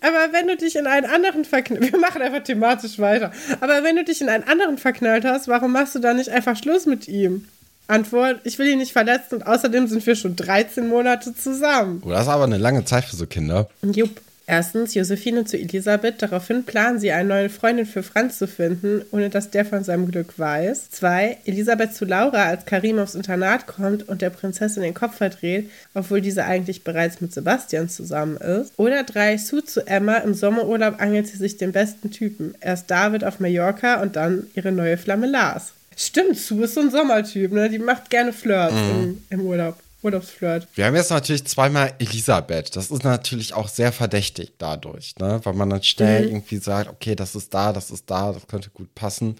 [0.00, 3.96] aber wenn du dich in einen anderen verknallt, wir machen einfach thematisch weiter, aber wenn
[3.96, 7.08] du dich in einen anderen verknallt hast, warum machst du dann nicht einfach Schluss mit
[7.08, 7.48] ihm?
[7.88, 12.02] Antwort, ich will ihn nicht verletzen und außerdem sind wir schon 13 Monate zusammen.
[12.04, 13.68] Oh, das ist aber eine lange Zeit für so Kinder.
[13.82, 14.20] Jupp.
[14.48, 16.22] Erstens, Josephine zu Elisabeth.
[16.22, 20.08] Daraufhin planen sie, eine neue Freundin für Franz zu finden, ohne dass der von seinem
[20.08, 20.90] Glück weiß.
[20.90, 25.68] Zwei, Elisabeth zu Laura, als Karim aufs Internat kommt und der Prinzessin den Kopf verdreht,
[25.94, 28.72] obwohl diese eigentlich bereits mit Sebastian zusammen ist.
[28.76, 30.18] Oder drei, Sue zu Emma.
[30.18, 32.54] Im Sommerurlaub angelt sie sich den besten Typen.
[32.60, 35.72] Erst David auf Mallorca und dann ihre neue Flamme Lars.
[35.96, 37.70] Stimmt, Sue ist so ein Sommertyp, ne?
[37.70, 38.90] Die macht gerne Flirts mhm.
[39.30, 39.76] im, im Urlaub.
[40.02, 40.68] Urlaubsflirt.
[40.74, 42.76] Wir haben jetzt natürlich zweimal Elisabeth.
[42.76, 45.40] Das ist natürlich auch sehr verdächtig dadurch, ne?
[45.42, 46.28] Weil man dann schnell mhm.
[46.28, 49.36] irgendwie sagt, okay, das ist da, das ist da, das könnte gut passen.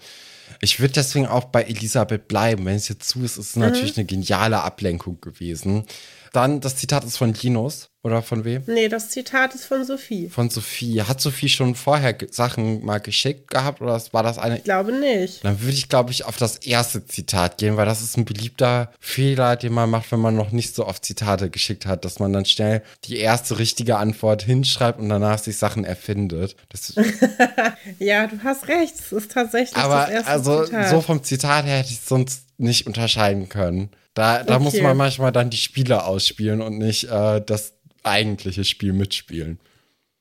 [0.59, 2.65] Ich würde deswegen auch bei Elisabeth bleiben.
[2.65, 3.63] Wenn es jetzt zu ist, ist es mhm.
[3.63, 5.85] natürlich eine geniale Ablenkung gewesen.
[6.33, 7.89] Dann, das Zitat ist von Linus.
[8.07, 8.63] Oder von wem?
[8.67, 10.29] Nee, das Zitat ist von Sophie.
[10.29, 11.01] Von Sophie.
[11.01, 14.59] Hat Sophie schon vorher Sachen mal geschickt gehabt oder war das eine?
[14.59, 15.43] Ich glaube nicht.
[15.43, 18.93] Dann würde ich, glaube ich, auf das erste Zitat gehen, weil das ist ein beliebter
[19.01, 22.31] Fehler, den man macht, wenn man noch nicht so oft Zitate geschickt hat, dass man
[22.31, 26.55] dann schnell die erste richtige Antwort hinschreibt und danach sich Sachen erfindet.
[27.99, 28.95] ja, du hast recht.
[28.97, 30.89] Es ist tatsächlich Aber das erste also, Zitat.
[30.91, 33.89] so vom Zitat her hätte ich es sonst nicht unterscheiden können.
[34.17, 34.63] Da, da okay.
[34.63, 37.73] muss man manchmal dann die Spiele ausspielen und nicht äh, das
[38.09, 39.59] eigentliche Spiel mitspielen.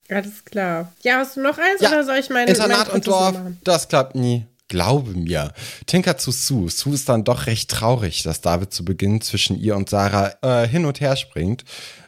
[0.09, 0.93] Alles klar.
[1.03, 4.15] Ja, hast du noch eins ja, oder soll ich meine Internat und Dorf, das klappt
[4.15, 4.47] nie.
[4.69, 5.53] Glaube mir.
[5.87, 6.69] Tinker zu Sue.
[6.71, 10.67] Sue ist dann doch recht traurig, dass David zu Beginn zwischen ihr und Sarah äh,
[10.67, 11.65] hin und her springt.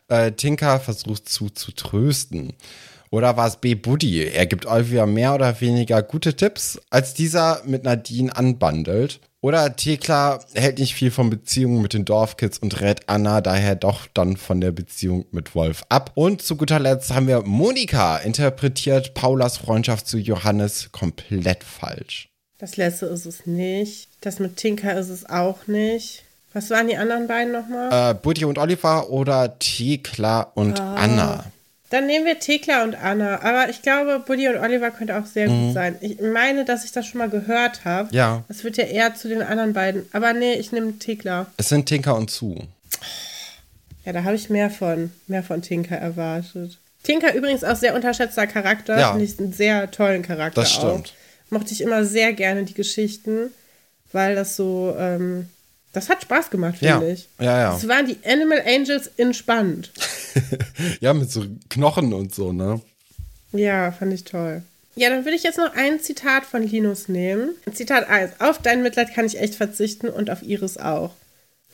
[0.09, 2.55] Äh, Tinker versucht Sue zu trösten.
[3.11, 3.75] Oder war es B.
[3.75, 4.25] Buddy?
[4.25, 9.21] Er gibt Olivia mehr oder weniger gute Tipps, als dieser mit Nadine anbandelt.
[9.41, 14.09] Oder Thekla hält nicht viel von Beziehungen mit den Dorfkids und rät Anna daher doch
[14.13, 16.11] dann von der Beziehung mit Wolf ab.
[16.15, 22.29] Und zu guter Letzt haben wir Monika, interpretiert Paulas Freundschaft zu Johannes komplett falsch.
[22.59, 24.09] Das letzte ist es nicht.
[24.21, 26.25] Das mit Tinker ist es auch nicht.
[26.53, 28.11] Was waren die anderen beiden nochmal?
[28.11, 30.95] Äh, Buddy und Oliver oder Thekla und ah.
[30.95, 31.45] Anna.
[31.91, 33.41] Dann nehmen wir Thekla und Anna.
[33.41, 35.67] Aber ich glaube, Buddy und Oliver könnte auch sehr mhm.
[35.67, 35.97] gut sein.
[36.01, 38.15] Ich meine, dass ich das schon mal gehört habe.
[38.15, 38.45] Ja.
[38.49, 40.07] Das wird ja eher zu den anderen beiden.
[40.13, 41.47] Aber nee, ich nehme Thekla.
[41.57, 42.67] Es sind Tinker und Zu.
[44.05, 46.79] Ja, da habe ich mehr von, mehr von Tinker erwartet.
[47.03, 48.99] Tinker übrigens auch sehr unterschätzter Charakter.
[48.99, 49.11] Ja.
[49.11, 50.61] Finde ich einen sehr tollen Charakter.
[50.61, 51.15] Das stimmt.
[51.15, 51.51] Auch.
[51.51, 53.51] Mochte ich immer sehr gerne die Geschichten,
[54.13, 55.49] weil das so, ähm,
[55.99, 57.13] das hat Spaß gemacht, finde ja.
[57.13, 57.29] ich.
[57.39, 57.77] Ja, ja.
[57.77, 59.93] Es waren die Animal Angels in spannend.
[61.01, 62.81] ja, mit so Knochen und so, ne?
[63.53, 64.63] Ja, fand ich toll.
[64.95, 67.51] Ja, dann würde ich jetzt noch ein Zitat von Linus nehmen.
[67.73, 68.41] Zitat 1.
[68.41, 71.13] Auf dein Mitleid kann ich echt verzichten und auf Iris auch.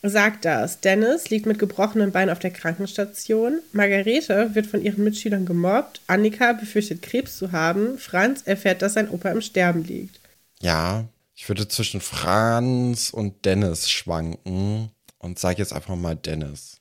[0.03, 0.81] Sagt das.
[0.81, 3.59] Dennis liegt mit gebrochenem Bein auf der Krankenstation.
[3.71, 6.01] Margarete wird von ihren Mitschülern gemobbt.
[6.05, 7.97] Annika befürchtet Krebs zu haben.
[7.97, 10.19] Franz erfährt, dass sein Opa im Sterben liegt.
[10.61, 14.89] Ja, ich würde zwischen Franz und Dennis schwanken
[15.19, 16.77] und sage jetzt einfach mal Dennis.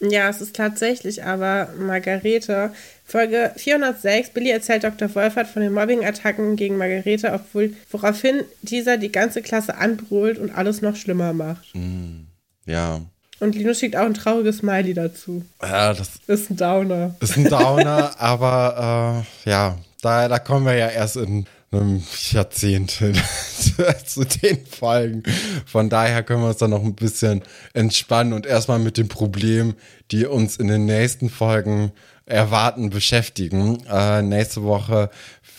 [0.00, 2.72] Ja, es ist tatsächlich aber Margarete.
[3.04, 4.30] Folge 406.
[4.30, 5.14] Billy erzählt Dr.
[5.14, 10.82] Wolfert von den Mobbing-Attacken gegen Margarete, obwohl, woraufhin dieser die ganze Klasse anbrüllt und alles
[10.82, 11.72] noch schlimmer macht.
[11.74, 12.26] Mm,
[12.66, 13.00] ja.
[13.38, 15.44] Und Linus schickt auch ein trauriges Smiley dazu.
[15.62, 17.14] Ja, das ist ein Downer.
[17.20, 22.90] Ist ein Downer, aber äh, ja, da, da kommen wir ja erst in einem Jahrzehnt
[24.06, 25.22] zu den Folgen.
[25.66, 27.42] Von daher können wir uns dann noch ein bisschen
[27.72, 29.74] entspannen und erstmal mit den Problemen,
[30.10, 31.92] die uns in den nächsten Folgen
[32.26, 33.84] erwarten, beschäftigen.
[33.86, 35.10] Äh, nächste Woche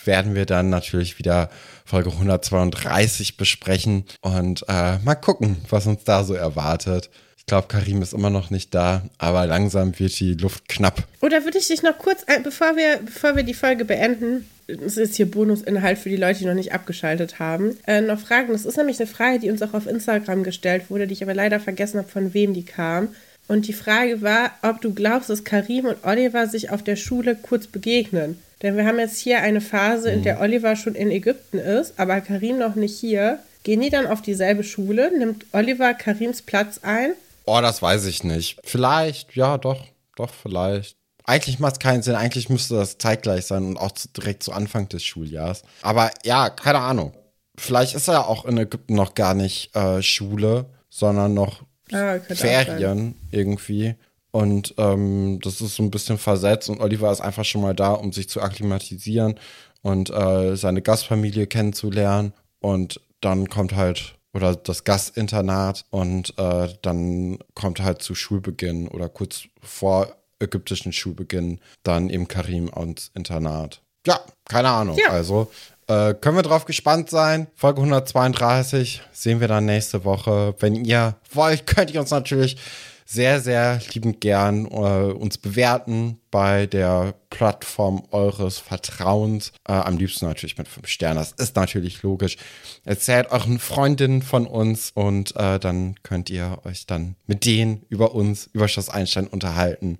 [0.04, 1.50] werden wir dann natürlich wieder
[1.84, 7.10] Folge 132 besprechen und äh, mal gucken, was uns da so erwartet.
[7.44, 11.04] Ich glaube, Karim ist immer noch nicht da, aber langsam wird die Luft knapp.
[11.20, 15.16] Oder würde ich dich noch kurz, bevor wir, bevor wir die Folge beenden, das ist
[15.16, 18.52] hier Bonusinhalt für die Leute, die noch nicht abgeschaltet haben, äh, noch fragen.
[18.52, 21.34] Das ist nämlich eine Frage, die uns auch auf Instagram gestellt wurde, die ich aber
[21.34, 23.08] leider vergessen habe, von wem die kam.
[23.46, 27.36] Und die Frage war, ob du glaubst, dass Karim und Oliver sich auf der Schule
[27.36, 28.38] kurz begegnen.
[28.62, 32.22] Denn wir haben jetzt hier eine Phase, in der Oliver schon in Ägypten ist, aber
[32.22, 33.40] Karim noch nicht hier.
[33.64, 35.10] Gehen die dann auf dieselbe Schule?
[35.18, 37.12] Nimmt Oliver Karims Platz ein?
[37.46, 38.58] Oh, das weiß ich nicht.
[38.64, 39.84] Vielleicht, ja, doch,
[40.16, 40.96] doch, vielleicht.
[41.24, 42.14] Eigentlich macht es keinen Sinn.
[42.14, 45.62] Eigentlich müsste das zeitgleich sein und auch zu, direkt zu Anfang des Schuljahres.
[45.82, 47.14] Aber ja, keine Ahnung.
[47.56, 51.62] Vielleicht ist er auch in Ägypten noch gar nicht äh, Schule, sondern noch
[51.92, 53.94] ah, Ferien irgendwie.
[54.32, 57.92] Und ähm, das ist so ein bisschen versetzt und Oliver ist einfach schon mal da,
[57.92, 59.38] um sich zu akklimatisieren
[59.80, 62.32] und äh, seine Gastfamilie kennenzulernen.
[62.58, 69.08] Und dann kommt halt, oder das Gastinternat und äh, dann kommt halt zu Schulbeginn oder
[69.08, 73.80] kurz vor ägyptischen Schulbeginn dann eben Karim ans Internat.
[74.06, 74.98] Ja, keine Ahnung.
[74.98, 75.10] Ja.
[75.10, 75.50] Also
[75.86, 77.46] äh, können wir drauf gespannt sein.
[77.54, 80.54] Folge 132 sehen wir dann nächste Woche.
[80.58, 82.56] Wenn ihr wollt, könnt ihr uns natürlich
[83.04, 89.52] sehr, sehr liebend gern äh, uns bewerten bei der Plattform eures Vertrauens.
[89.68, 91.18] Äh, am liebsten natürlich mit fünf Sternen.
[91.18, 92.36] Das ist natürlich logisch.
[92.84, 98.14] Erzählt euren Freundinnen von uns und äh, dann könnt ihr euch dann mit denen über
[98.14, 99.98] uns, über Schloss Einstein unterhalten.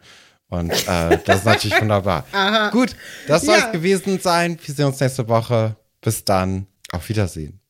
[0.48, 2.24] Und äh, das ist natürlich wunderbar.
[2.32, 2.70] Aha.
[2.70, 4.59] Gut, das soll es gewesen sein.
[4.64, 5.76] Wir sehen uns nächste Woche.
[6.01, 6.66] Bis dann.
[6.93, 7.64] Auf Wiedersehen.